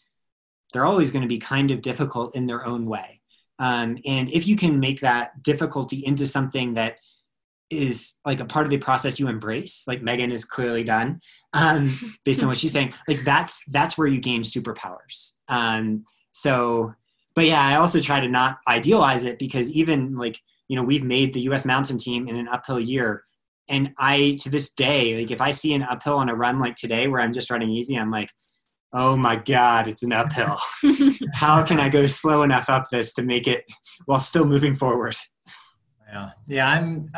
they're 0.72 0.86
always 0.86 1.11
going 1.11 1.22
to 1.22 1.28
be 1.28 1.38
kind 1.38 1.70
of 1.70 1.82
difficult 1.82 2.34
in 2.34 2.46
their 2.46 2.64
own 2.66 2.86
way. 2.86 3.20
Um, 3.59 3.98
and 4.07 4.28
if 4.30 4.46
you 4.46 4.57
can 4.57 4.80
make 4.80 5.00
that 5.00 5.42
difficulty 5.42 6.05
into 6.05 6.26
something 6.26 6.74
that 6.74 6.96
is 7.70 8.14
like 8.24 8.40
a 8.40 8.44
part 8.44 8.66
of 8.66 8.70
the 8.70 8.78
process 8.78 9.20
you 9.20 9.28
embrace, 9.28 9.84
like 9.86 10.03
Megan 10.03 10.30
has 10.30 10.44
clearly 10.44 10.84
done, 10.84 11.20
um, 11.53 12.16
based 12.24 12.42
on 12.42 12.48
what 12.48 12.59
she's 12.59 12.72
saying, 12.72 12.94
like 13.07 13.24
that's 13.24 13.62
that's 13.68 13.96
where 13.96 14.09
you 14.09 14.20
gain 14.20 14.42
superpowers. 14.42 15.36
Um, 15.48 16.05
so, 16.32 16.94
but 17.34 17.44
yeah, 17.46 17.62
I 17.64 17.76
also 17.76 18.00
try 18.00 18.20
to 18.20 18.28
not 18.28 18.59
idealize 18.66 19.24
it 19.24 19.38
because 19.38 19.70
even 19.72 20.16
like 20.16 20.40
you 20.73 20.77
know 20.77 20.83
we've 20.83 21.05
made 21.05 21.35
the 21.35 21.43
U.S. 21.43 21.66
mountain 21.66 21.99
team 21.99 22.29
in 22.29 22.37
an 22.37 22.49
uphill 22.49 22.81
year, 22.81 23.25
and 23.68 23.91
I 23.99 24.39
to 24.41 24.49
this 24.49 24.73
day, 24.73 25.18
like 25.18 25.31
if 25.31 25.43
I 25.43 25.51
see 25.51 25.75
an 25.75 25.83
uphill 25.83 26.16
on 26.16 26.31
a 26.31 26.35
run 26.35 26.59
like 26.59 26.77
today 26.77 27.09
where 27.09 27.20
I'm 27.20 27.35
just 27.35 27.51
running 27.51 27.68
easy, 27.68 27.99
I'm 27.99 28.11
like, 28.11 28.31
oh 28.95 29.14
my 29.14 29.37
god 29.37 29.89
it's 29.89 30.03
an 30.03 30.14
uphill. 30.14 30.59
How 31.35 31.62
can 31.62 31.79
i 31.79 31.89
go 31.91 32.07
slow 32.07 32.43
enough 32.43 32.70
up 32.70 32.87
this 32.91 33.12
to 33.14 33.23
make 33.23 33.47
it 33.47 33.64
while 34.07 34.20
still 34.20 34.47
moving 34.47 34.77
forward? 34.77 35.14
Yeah. 36.09 36.31
Yeah 36.47 36.68
i'm 36.68 37.11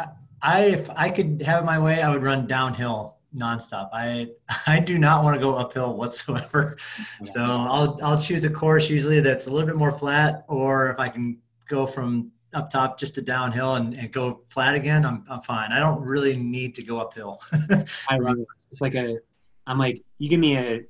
i 0.42 0.62
if 0.62 0.90
i 0.90 1.10
could 1.10 1.42
have 1.42 1.64
my 1.64 1.78
way 1.78 2.02
i 2.02 2.10
would 2.10 2.22
run 2.22 2.46
downhill 2.48 3.18
nonstop. 3.36 3.90
I 3.92 4.28
i 4.66 4.78
do 4.78 4.98
not 4.98 5.24
want 5.24 5.34
to 5.34 5.40
go 5.40 5.56
uphill 5.56 5.96
whatsoever. 5.96 6.76
So 7.24 7.42
i'll 7.42 7.98
i'll 8.02 8.20
choose 8.20 8.44
a 8.44 8.50
course 8.50 8.88
usually 8.90 9.20
that's 9.20 9.46
a 9.46 9.50
little 9.50 9.66
bit 9.66 9.76
more 9.76 9.92
flat 9.92 10.44
or 10.48 10.90
if 10.90 10.98
i 10.98 11.08
can 11.08 11.38
go 11.68 11.86
from 11.86 12.30
up 12.54 12.70
top 12.70 12.98
just 12.98 13.14
to 13.16 13.22
downhill 13.22 13.74
and, 13.74 13.94
and 13.94 14.12
go 14.12 14.42
flat 14.48 14.74
again 14.74 15.04
I'm, 15.04 15.24
I'm 15.28 15.42
fine 15.42 15.72
i 15.72 15.78
don't 15.78 16.00
really 16.00 16.36
need 16.36 16.74
to 16.76 16.82
go 16.82 16.98
uphill 16.98 17.40
i 18.08 18.18
run 18.18 18.44
it's 18.70 18.80
like 18.80 18.94
a 18.94 19.18
i'm 19.66 19.78
like 19.78 20.02
you 20.18 20.28
give 20.28 20.40
me 20.40 20.56
a 20.56 20.82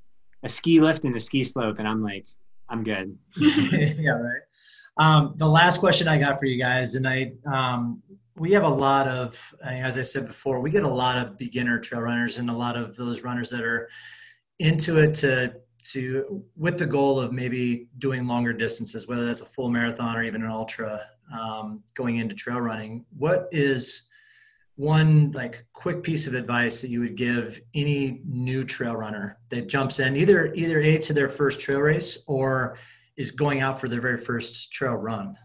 a 0.45 0.49
ski 0.49 0.81
lift 0.81 1.05
and 1.05 1.17
a 1.17 1.21
ski 1.21 1.43
slope, 1.43 1.79
and 1.79 1.89
I'm 1.89 2.03
like, 2.03 2.27
I'm 2.69 2.85
good. 2.85 3.17
yeah, 3.37 4.11
right. 4.11 4.43
Um, 4.97 5.35
the 5.37 5.49
last 5.49 5.79
question 5.79 6.07
I 6.07 6.19
got 6.19 6.39
for 6.39 6.47
you 6.47 6.63
guys, 6.63 6.95
and 6.95 7.09
I, 7.09 7.33
um, 7.47 8.03
we 8.37 8.53
have 8.53 8.65
a 8.65 8.69
lot 8.69 9.09
of, 9.09 9.55
as 9.65 9.99
I 9.99 10.03
said 10.03 10.27
before, 10.27 10.61
we 10.61 10.71
get 10.71 10.85
a 10.85 10.89
lot 10.89 11.19
of 11.19 11.37
beginner 11.37 11.81
trail 11.81 12.03
runners 12.03 12.39
and 12.39 12.51
a 12.51 12.53
lot 12.53 12.77
of 12.77 12.95
those 12.95 13.23
runners 13.23 13.51
that 13.51 13.63
are 13.63 13.89
into 14.61 14.99
it 15.03 15.15
to 15.15 15.55
to 15.93 16.43
with 16.57 16.79
the 16.79 16.87
goal 16.87 17.21
of 17.21 17.31
maybe 17.31 17.89
doing 17.99 18.27
longer 18.27 18.55
distances, 18.55 19.07
whether 19.07 19.27
that's 19.27 19.43
a 19.43 19.47
full 19.47 19.69
marathon 19.69 20.17
or 20.17 20.23
even 20.23 20.43
an 20.43 20.51
ultra, 20.51 20.99
um, 21.33 21.83
going 21.95 22.17
into 22.17 22.35
trail 22.35 22.61
running. 22.61 23.05
What 23.17 23.49
is 23.53 24.09
one 24.77 25.31
like 25.33 25.65
quick 25.73 26.03
piece 26.03 26.27
of 26.27 26.35
advice 26.35 26.81
that 26.81 26.91
you 26.91 27.01
would 27.01 27.17
give 27.17 27.61
any 27.75 28.21
new 28.25 28.65
trail 28.65 28.97
runner 28.97 29.39
that 29.49 29.69
jumps 29.69 30.01
in 30.01 30.17
either 30.17 30.53
either 30.55 30.81
a 30.81 30.99
to 30.99 31.13
their 31.13 31.29
first 31.29 31.61
trail 31.61 31.79
race 31.79 32.19
or 32.27 32.77
is 33.17 33.31
going 33.31 33.61
out 33.61 33.81
for 33.81 33.89
their 33.89 34.01
very 34.01 34.19
first 34.19 34.73
trail 34.73 34.95
run 34.95 35.37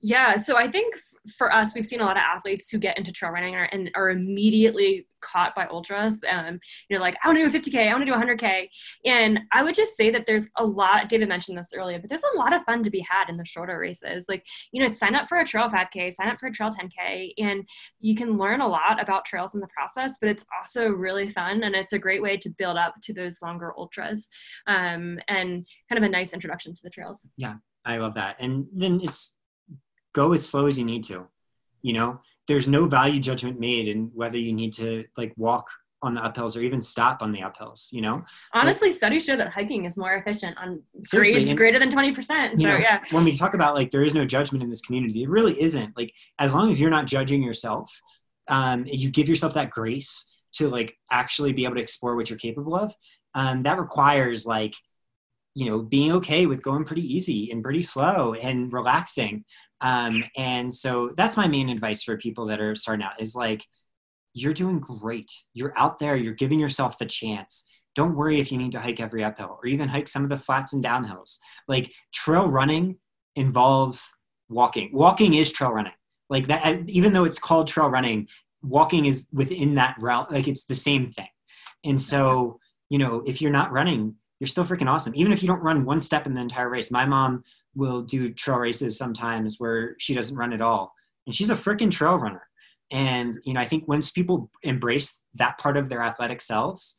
yeah 0.00 0.34
so 0.34 0.56
i 0.56 0.66
think 0.66 0.94
for 1.36 1.52
us, 1.52 1.74
we've 1.74 1.86
seen 1.86 2.00
a 2.00 2.04
lot 2.04 2.16
of 2.16 2.22
athletes 2.22 2.68
who 2.68 2.78
get 2.78 2.98
into 2.98 3.12
trail 3.12 3.32
running 3.32 3.54
are, 3.54 3.68
and 3.72 3.90
are 3.94 4.10
immediately 4.10 5.06
caught 5.20 5.54
by 5.54 5.66
ultras. 5.66 6.20
Um, 6.30 6.58
you 6.88 6.96
know, 6.96 7.00
like 7.00 7.16
I 7.22 7.28
want 7.28 7.38
to 7.38 7.48
do 7.48 7.56
a 7.56 7.60
50k, 7.60 7.88
I 7.88 7.92
want 7.92 8.06
to 8.06 8.12
do 8.12 8.16
100k, 8.16 8.68
and 9.06 9.40
I 9.52 9.62
would 9.62 9.74
just 9.74 9.96
say 9.96 10.10
that 10.10 10.26
there's 10.26 10.48
a 10.56 10.64
lot. 10.64 11.08
David 11.08 11.28
mentioned 11.28 11.56
this 11.56 11.70
earlier, 11.74 11.98
but 11.98 12.08
there's 12.08 12.22
a 12.34 12.38
lot 12.38 12.52
of 12.52 12.62
fun 12.64 12.82
to 12.82 12.90
be 12.90 13.00
had 13.00 13.28
in 13.28 13.36
the 13.36 13.44
shorter 13.44 13.78
races. 13.78 14.26
Like 14.28 14.44
you 14.72 14.82
know, 14.82 14.92
sign 14.92 15.14
up 15.14 15.26
for 15.26 15.38
a 15.38 15.46
trail 15.46 15.68
5k, 15.68 16.12
sign 16.12 16.28
up 16.28 16.38
for 16.38 16.46
a 16.46 16.52
trail 16.52 16.70
10k, 16.70 17.32
and 17.38 17.66
you 18.00 18.14
can 18.14 18.36
learn 18.36 18.60
a 18.60 18.68
lot 18.68 19.00
about 19.00 19.24
trails 19.24 19.54
in 19.54 19.60
the 19.60 19.68
process. 19.68 20.18
But 20.20 20.28
it's 20.30 20.44
also 20.58 20.88
really 20.88 21.30
fun, 21.30 21.64
and 21.64 21.74
it's 21.74 21.94
a 21.94 21.98
great 21.98 22.22
way 22.22 22.36
to 22.36 22.50
build 22.50 22.76
up 22.76 22.94
to 23.02 23.14
those 23.14 23.40
longer 23.42 23.72
ultras, 23.76 24.28
um, 24.66 25.18
and 25.28 25.66
kind 25.88 25.96
of 25.96 26.02
a 26.02 26.08
nice 26.08 26.34
introduction 26.34 26.74
to 26.74 26.82
the 26.82 26.90
trails. 26.90 27.26
Yeah, 27.36 27.54
I 27.86 27.96
love 27.96 28.14
that, 28.14 28.36
and 28.40 28.66
then 28.74 29.00
it's 29.02 29.36
go 30.14 30.32
as 30.32 30.48
slow 30.48 30.66
as 30.66 30.78
you 30.78 30.84
need 30.84 31.04
to 31.04 31.28
you 31.84 31.92
know? 31.92 32.20
There's 32.48 32.66
no 32.66 32.86
value 32.86 33.20
judgment 33.20 33.60
made 33.60 33.86
in 33.88 34.10
whether 34.12 34.36
you 34.36 34.52
need 34.52 34.72
to 34.74 35.04
like 35.16 35.32
walk 35.36 35.66
on 36.02 36.14
the 36.14 36.20
uphills 36.20 36.54
or 36.56 36.60
even 36.60 36.82
stop 36.82 37.22
on 37.22 37.32
the 37.32 37.40
uphills 37.40 37.92
you 37.92 38.02
know? 38.02 38.24
Honestly 38.52 38.88
like, 38.88 38.96
studies 38.96 39.24
show 39.24 39.36
that 39.36 39.48
hiking 39.48 39.84
is 39.84 39.96
more 39.96 40.14
efficient 40.14 40.56
on 40.58 40.82
grades 41.10 41.48
and, 41.48 41.56
greater 41.56 41.78
than 41.78 41.90
20% 41.90 42.16
so 42.16 42.62
know, 42.62 42.76
yeah. 42.76 43.00
when 43.10 43.24
we 43.24 43.36
talk 43.36 43.54
about 43.54 43.74
like 43.74 43.90
there 43.90 44.02
is 44.02 44.14
no 44.14 44.24
judgment 44.24 44.62
in 44.62 44.68
this 44.68 44.80
community 44.80 45.22
it 45.22 45.28
really 45.28 45.60
isn't. 45.60 45.96
Like 45.96 46.12
as 46.38 46.52
long 46.52 46.70
as 46.70 46.80
you're 46.80 46.90
not 46.90 47.06
judging 47.06 47.42
yourself 47.42 47.90
um, 48.48 48.84
you 48.86 49.10
give 49.10 49.28
yourself 49.28 49.54
that 49.54 49.70
grace 49.70 50.30
to 50.54 50.68
like 50.68 50.96
actually 51.10 51.52
be 51.52 51.64
able 51.64 51.76
to 51.76 51.80
explore 51.80 52.16
what 52.16 52.28
you're 52.28 52.38
capable 52.38 52.74
of 52.74 52.94
um, 53.34 53.62
that 53.62 53.78
requires 53.78 54.46
like 54.46 54.74
you 55.54 55.66
know 55.66 55.80
being 55.80 56.12
okay 56.12 56.46
with 56.46 56.62
going 56.62 56.84
pretty 56.84 57.02
easy 57.02 57.50
and 57.50 57.62
pretty 57.62 57.82
slow 57.82 58.34
and 58.34 58.72
relaxing 58.72 59.44
um, 59.80 60.24
and 60.36 60.72
so 60.72 61.10
that's 61.16 61.36
my 61.36 61.48
main 61.48 61.68
advice 61.68 62.02
for 62.02 62.16
people 62.16 62.46
that 62.46 62.60
are 62.60 62.74
starting 62.74 63.04
out 63.04 63.20
is 63.20 63.34
like, 63.34 63.64
you're 64.32 64.54
doing 64.54 64.80
great. 64.80 65.30
You're 65.52 65.76
out 65.78 65.98
there, 65.98 66.16
you're 66.16 66.34
giving 66.34 66.58
yourself 66.58 66.98
the 66.98 67.06
chance. 67.06 67.64
Don't 67.94 68.16
worry 68.16 68.40
if 68.40 68.50
you 68.50 68.58
need 68.58 68.72
to 68.72 68.80
hike 68.80 68.98
every 68.98 69.22
uphill 69.22 69.58
or 69.62 69.66
even 69.66 69.88
hike 69.88 70.08
some 70.08 70.24
of 70.24 70.30
the 70.30 70.38
flats 70.38 70.72
and 70.72 70.84
downhills. 70.84 71.38
Like 71.68 71.92
trail 72.12 72.48
running 72.48 72.96
involves 73.36 74.12
walking. 74.48 74.90
Walking 74.92 75.34
is 75.34 75.52
trail 75.52 75.70
running. 75.70 75.92
Like 76.28 76.48
that, 76.48 76.88
even 76.88 77.12
though 77.12 77.24
it's 77.24 77.38
called 77.38 77.68
trail 77.68 77.88
running, 77.88 78.26
walking 78.62 79.04
is 79.04 79.28
within 79.32 79.76
that 79.76 79.96
route. 80.00 80.32
Like 80.32 80.48
it's 80.48 80.64
the 80.64 80.74
same 80.74 81.12
thing. 81.12 81.28
And 81.84 82.00
so, 82.00 82.58
you 82.88 82.98
know, 82.98 83.22
if 83.26 83.40
you're 83.40 83.52
not 83.52 83.70
running, 83.70 84.16
you're 84.40 84.48
still 84.48 84.64
freaking 84.64 84.88
awesome. 84.88 85.14
Even 85.14 85.32
if 85.32 85.42
you 85.42 85.46
don't 85.46 85.62
run 85.62 85.84
one 85.84 86.00
step 86.00 86.26
in 86.26 86.34
the 86.34 86.40
entire 86.40 86.68
race. 86.68 86.90
My 86.90 87.04
mom 87.04 87.44
will 87.74 88.02
do 88.02 88.32
trail 88.32 88.58
races 88.58 88.96
sometimes 88.96 89.56
where 89.58 89.96
she 89.98 90.14
doesn't 90.14 90.36
run 90.36 90.52
at 90.52 90.60
all. 90.60 90.92
And 91.26 91.34
she's 91.34 91.50
a 91.50 91.56
freaking 91.56 91.90
trail 91.90 92.18
runner. 92.18 92.42
And, 92.90 93.34
you 93.44 93.54
know, 93.54 93.60
I 93.60 93.64
think 93.64 93.88
once 93.88 94.10
people 94.10 94.50
embrace 94.62 95.22
that 95.34 95.58
part 95.58 95.76
of 95.76 95.88
their 95.88 96.02
athletic 96.02 96.40
selves, 96.40 96.96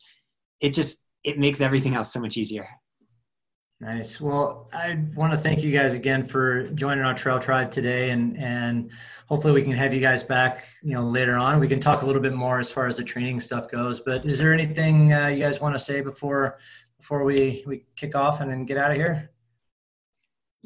it 0.60 0.74
just, 0.74 1.06
it 1.24 1.38
makes 1.38 1.62
everything 1.62 1.96
else 1.96 2.12
so 2.12 2.20
much 2.20 2.38
easier. 2.38 2.68
Nice. 3.82 4.22
Well, 4.22 4.70
I 4.72 5.00
want 5.16 5.34
to 5.34 5.38
thank 5.38 5.62
you 5.62 5.72
guys 5.72 5.94
again 5.94 6.24
for 6.26 6.64
joining 6.70 7.04
our 7.04 7.14
Trail 7.14 7.40
Tribe 7.40 7.70
today, 7.72 8.12
and 8.12 8.38
and 8.38 8.90
hopefully 9.28 9.54
we 9.54 9.64
can 9.64 9.74
have 9.74 9.94
you 9.94 10.00
guys 10.00 10.24
back, 10.24 10.66
you 10.82 10.94
know, 10.94 11.04
later 11.04 11.36
on. 11.36 11.60
We 11.60 11.68
can 11.68 11.82
talk 11.82 12.02
a 12.02 12.06
little 12.06 12.22
bit 12.22 12.34
more 12.34 12.60
as 12.60 12.72
far 12.72 12.88
as 12.88 12.96
the 12.98 13.04
training 13.04 13.42
stuff 13.42 13.70
goes. 13.70 14.00
But 14.00 14.24
is 14.24 14.40
there 14.40 14.54
anything 14.54 15.12
uh, 15.12 15.28
you 15.28 15.44
guys 15.44 15.60
want 15.60 15.76
to 15.76 15.80
say 15.80 16.00
before 16.00 16.58
before 16.98 17.26
we 17.26 17.66
we 17.68 17.84
kick 17.98 18.16
off 18.16 18.40
and 18.40 18.50
then 18.50 18.64
get 18.64 18.78
out 18.78 18.92
of 18.92 18.98
here? 18.98 19.32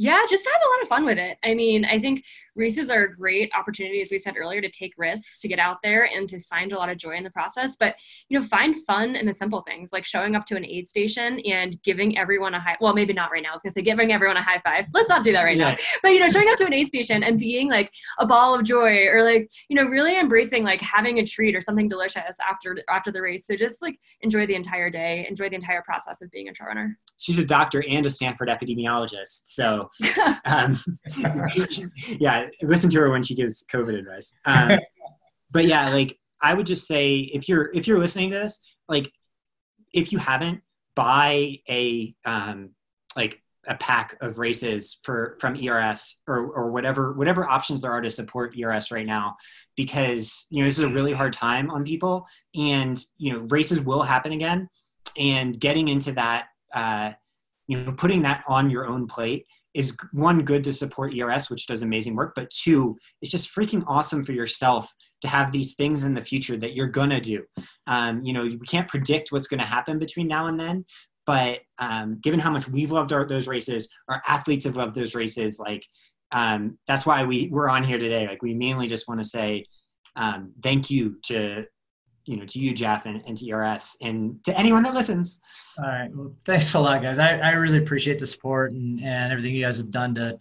Yeah, 0.01 0.25
just 0.29 0.47
have 0.47 0.61
a 0.65 0.69
lot 0.69 0.81
of 0.83 0.87
fun 0.87 1.03
with 1.03 1.17
it. 1.17 1.37
I 1.43 1.53
mean, 1.55 1.83
I 1.83 1.99
think 1.99 2.23
races 2.59 2.89
are 2.89 3.05
a 3.05 3.15
great 3.15 3.49
opportunity, 3.57 4.01
as 4.01 4.11
we 4.11 4.19
said 4.19 4.35
earlier, 4.37 4.61
to 4.61 4.69
take 4.69 4.93
risks, 4.97 5.39
to 5.39 5.47
get 5.47 5.57
out 5.57 5.77
there 5.81 6.09
and 6.13 6.27
to 6.29 6.41
find 6.41 6.71
a 6.71 6.77
lot 6.77 6.89
of 6.89 6.97
joy 6.97 7.15
in 7.15 7.23
the 7.23 7.29
process. 7.31 7.77
But, 7.79 7.95
you 8.27 8.37
know, 8.37 8.45
find 8.45 8.85
fun 8.85 9.15
in 9.15 9.25
the 9.25 9.33
simple 9.33 9.61
things 9.61 9.91
like 9.91 10.05
showing 10.05 10.35
up 10.35 10.45
to 10.47 10.57
an 10.57 10.65
aid 10.65 10.87
station 10.87 11.39
and 11.39 11.81
giving 11.83 12.17
everyone 12.17 12.53
a 12.53 12.59
high, 12.59 12.77
well, 12.81 12.93
maybe 12.93 13.13
not 13.13 13.31
right 13.31 13.41
now. 13.41 13.49
I 13.49 13.53
was 13.53 13.63
going 13.63 13.71
to 13.71 13.79
say 13.79 13.81
giving 13.81 14.11
everyone 14.11 14.37
a 14.37 14.43
high 14.43 14.59
five. 14.63 14.85
Let's 14.93 15.09
not 15.09 15.23
do 15.23 15.31
that 15.31 15.43
right 15.43 15.57
yeah. 15.57 15.71
now. 15.71 15.77
But, 16.03 16.09
you 16.09 16.19
know, 16.19 16.29
showing 16.29 16.49
up 16.49 16.57
to 16.57 16.65
an 16.65 16.73
aid 16.73 16.87
station 16.87 17.23
and 17.23 17.39
being 17.39 17.69
like 17.69 17.91
a 18.19 18.27
ball 18.27 18.53
of 18.53 18.63
joy 18.65 19.07
or 19.07 19.23
like, 19.23 19.49
you 19.69 19.75
know, 19.75 19.85
really 19.85 20.19
embracing 20.19 20.63
like 20.63 20.81
having 20.81 21.19
a 21.19 21.25
treat 21.25 21.55
or 21.55 21.61
something 21.61 21.87
delicious 21.87 22.37
after, 22.47 22.77
after 22.89 23.11
the 23.11 23.21
race. 23.21 23.47
So 23.47 23.55
just 23.55 23.81
like 23.81 23.97
enjoy 24.21 24.45
the 24.45 24.55
entire 24.55 24.89
day, 24.89 25.25
enjoy 25.29 25.49
the 25.49 25.55
entire 25.55 25.81
process 25.81 26.21
of 26.21 26.29
being 26.31 26.49
a 26.49 26.53
trail 26.53 26.67
runner. 26.67 26.97
She's 27.17 27.39
a 27.39 27.45
doctor 27.45 27.83
and 27.87 28.05
a 28.05 28.09
Stanford 28.09 28.49
epidemiologist. 28.49 29.41
So, 29.45 29.89
um, 30.45 30.77
yeah, 32.19 32.48
listen 32.61 32.89
to 32.91 32.99
her 32.99 33.09
when 33.09 33.23
she 33.23 33.35
gives 33.35 33.65
COVID 33.71 33.97
advice. 33.97 34.37
Um, 34.45 34.79
but 35.51 35.65
yeah, 35.65 35.89
like 35.89 36.17
I 36.41 36.53
would 36.53 36.65
just 36.65 36.87
say 36.87 37.17
if 37.17 37.49
you're 37.49 37.71
if 37.73 37.87
you're 37.87 37.99
listening 37.99 38.31
to 38.31 38.39
this, 38.39 38.61
like 38.87 39.11
if 39.93 40.11
you 40.11 40.17
haven't, 40.17 40.61
buy 40.95 41.59
a 41.69 42.13
um, 42.25 42.71
like 43.15 43.41
a 43.67 43.75
pack 43.75 44.17
of 44.21 44.39
races 44.39 44.99
for 45.03 45.37
from 45.39 45.55
ERS 45.55 46.21
or 46.27 46.37
or 46.37 46.71
whatever 46.71 47.13
whatever 47.13 47.47
options 47.47 47.81
there 47.81 47.91
are 47.91 48.01
to 48.01 48.09
support 48.09 48.55
ERS 48.57 48.91
right 48.91 49.05
now 49.05 49.35
because 49.75 50.47
you 50.49 50.59
know 50.59 50.65
this 50.65 50.77
is 50.77 50.85
a 50.85 50.89
really 50.89 51.13
hard 51.13 51.33
time 51.33 51.69
on 51.69 51.83
people 51.83 52.25
and 52.55 52.99
you 53.17 53.31
know 53.31 53.39
races 53.49 53.81
will 53.81 54.01
happen 54.01 54.31
again 54.31 54.67
and 55.17 55.59
getting 55.59 55.87
into 55.87 56.11
that 56.13 56.45
uh, 56.73 57.11
you 57.67 57.81
know 57.81 57.91
putting 57.91 58.21
that 58.21 58.43
on 58.47 58.69
your 58.69 58.87
own 58.87 59.07
plate 59.07 59.45
is 59.73 59.95
one 60.13 60.43
good 60.43 60.63
to 60.63 60.73
support 60.73 61.13
ERS, 61.13 61.49
which 61.49 61.67
does 61.67 61.83
amazing 61.83 62.15
work, 62.15 62.33
but 62.35 62.49
two, 62.49 62.97
it's 63.21 63.31
just 63.31 63.53
freaking 63.53 63.83
awesome 63.87 64.23
for 64.23 64.31
yourself 64.31 64.93
to 65.21 65.27
have 65.27 65.51
these 65.51 65.75
things 65.75 66.03
in 66.03 66.13
the 66.13 66.21
future 66.21 66.57
that 66.57 66.73
you're 66.73 66.87
gonna 66.87 67.21
do. 67.21 67.43
Um, 67.87 68.23
you 68.23 68.33
know, 68.33 68.43
you 68.43 68.59
can't 68.59 68.87
predict 68.87 69.31
what's 69.31 69.47
gonna 69.47 69.65
happen 69.65 69.99
between 69.99 70.27
now 70.27 70.47
and 70.47 70.59
then, 70.59 70.85
but 71.25 71.59
um, 71.77 72.19
given 72.23 72.39
how 72.39 72.49
much 72.49 72.67
we've 72.67 72.91
loved 72.91 73.13
our, 73.13 73.27
those 73.27 73.47
races, 73.47 73.89
our 74.07 74.21
athletes 74.27 74.65
have 74.65 74.75
loved 74.75 74.95
those 74.95 75.13
races. 75.13 75.59
Like 75.59 75.85
um, 76.31 76.77
that's 76.87 77.05
why 77.05 77.23
we 77.23 77.49
we're 77.51 77.69
on 77.69 77.83
here 77.83 77.99
today. 77.99 78.27
Like 78.27 78.41
we 78.41 78.53
mainly 78.53 78.87
just 78.87 79.07
want 79.07 79.21
to 79.21 79.27
say 79.27 79.65
um, 80.15 80.53
thank 80.63 80.89
you 80.89 81.19
to 81.25 81.65
you 82.29 82.37
know, 82.37 82.45
to 82.45 82.59
you, 82.59 82.75
Jeff, 82.75 83.07
and, 83.07 83.23
and 83.25 83.35
to 83.39 83.49
ERS, 83.49 83.97
and 84.01 84.43
to 84.43 84.55
anyone 84.55 84.83
that 84.83 84.93
listens. 84.93 85.41
All 85.79 85.85
right. 85.85 86.09
Well, 86.13 86.31
thanks 86.45 86.75
a 86.75 86.79
lot, 86.79 87.01
guys. 87.01 87.17
I, 87.17 87.39
I 87.39 87.51
really 87.53 87.79
appreciate 87.79 88.19
the 88.19 88.27
support 88.27 88.71
and, 88.71 89.01
and 89.03 89.31
everything 89.31 89.55
you 89.55 89.65
guys 89.65 89.77
have 89.77 89.89
done 89.89 90.13
to 90.13 90.37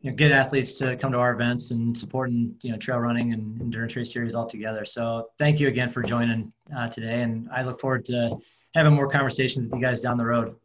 you 0.00 0.10
know, 0.10 0.16
get 0.16 0.32
athletes 0.32 0.72
to 0.78 0.96
come 0.96 1.12
to 1.12 1.18
our 1.18 1.34
events 1.34 1.70
and 1.70 1.96
supporting 1.96 2.54
you 2.62 2.72
know 2.72 2.78
trail 2.78 2.98
running 2.98 3.34
and 3.34 3.60
endurance 3.60 3.94
race 3.94 4.10
series 4.10 4.34
all 4.34 4.46
together. 4.46 4.86
So 4.86 5.28
thank 5.38 5.60
you 5.60 5.68
again 5.68 5.90
for 5.90 6.02
joining 6.02 6.50
uh, 6.74 6.88
today, 6.88 7.20
and 7.20 7.46
I 7.52 7.62
look 7.62 7.78
forward 7.78 8.06
to 8.06 8.38
having 8.74 8.94
more 8.94 9.08
conversations 9.08 9.66
with 9.66 9.78
you 9.78 9.86
guys 9.86 10.00
down 10.00 10.16
the 10.16 10.24
road. 10.24 10.56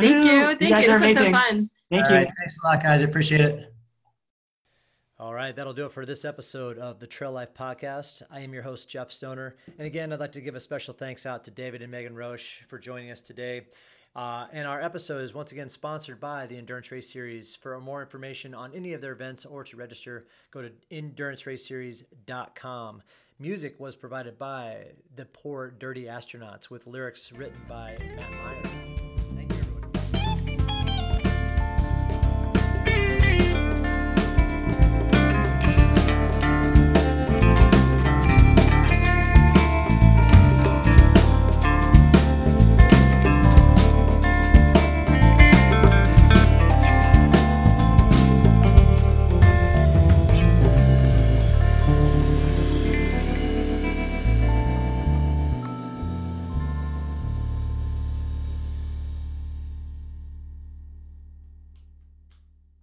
Thank 0.00 0.30
you. 0.30 0.56
Thank 0.56 0.60
you. 0.62 0.68
you. 0.68 0.76
This 0.76 0.88
amazing. 0.88 1.06
was 1.08 1.16
so 1.16 1.30
fun. 1.30 1.70
Thank 1.90 2.06
all 2.06 2.12
you. 2.12 2.16
Right. 2.16 2.28
Thanks 2.38 2.56
a 2.64 2.66
lot, 2.66 2.82
guys. 2.82 3.02
I 3.02 3.04
appreciate 3.04 3.42
it. 3.42 3.75
All 5.18 5.32
right, 5.32 5.56
that'll 5.56 5.72
do 5.72 5.86
it 5.86 5.92
for 5.92 6.04
this 6.04 6.26
episode 6.26 6.76
of 6.76 7.00
the 7.00 7.06
Trail 7.06 7.32
Life 7.32 7.54
Podcast. 7.54 8.20
I 8.30 8.40
am 8.40 8.52
your 8.52 8.62
host, 8.62 8.86
Jeff 8.86 9.10
Stoner. 9.10 9.56
And 9.78 9.86
again, 9.86 10.12
I'd 10.12 10.20
like 10.20 10.32
to 10.32 10.42
give 10.42 10.54
a 10.54 10.60
special 10.60 10.92
thanks 10.92 11.24
out 11.24 11.44
to 11.44 11.50
David 11.50 11.80
and 11.80 11.90
Megan 11.90 12.14
Roche 12.14 12.58
for 12.68 12.78
joining 12.78 13.10
us 13.10 13.22
today. 13.22 13.62
Uh, 14.14 14.46
and 14.52 14.68
our 14.68 14.82
episode 14.82 15.22
is 15.22 15.32
once 15.32 15.52
again 15.52 15.70
sponsored 15.70 16.20
by 16.20 16.46
the 16.46 16.58
Endurance 16.58 16.90
Race 16.90 17.10
Series. 17.10 17.54
For 17.54 17.80
more 17.80 18.02
information 18.02 18.54
on 18.54 18.74
any 18.74 18.92
of 18.92 19.00
their 19.00 19.12
events 19.12 19.46
or 19.46 19.64
to 19.64 19.76
register, 19.76 20.26
go 20.50 20.60
to 20.60 20.70
enduranceraceseries.com. 20.90 23.02
Music 23.38 23.80
was 23.80 23.96
provided 23.96 24.38
by 24.38 24.88
the 25.14 25.24
Poor 25.24 25.70
Dirty 25.70 26.04
Astronauts 26.04 26.68
with 26.68 26.86
lyrics 26.86 27.32
written 27.32 27.62
by 27.66 27.96
Matt 28.16 28.32
Meyer. 28.32 29.05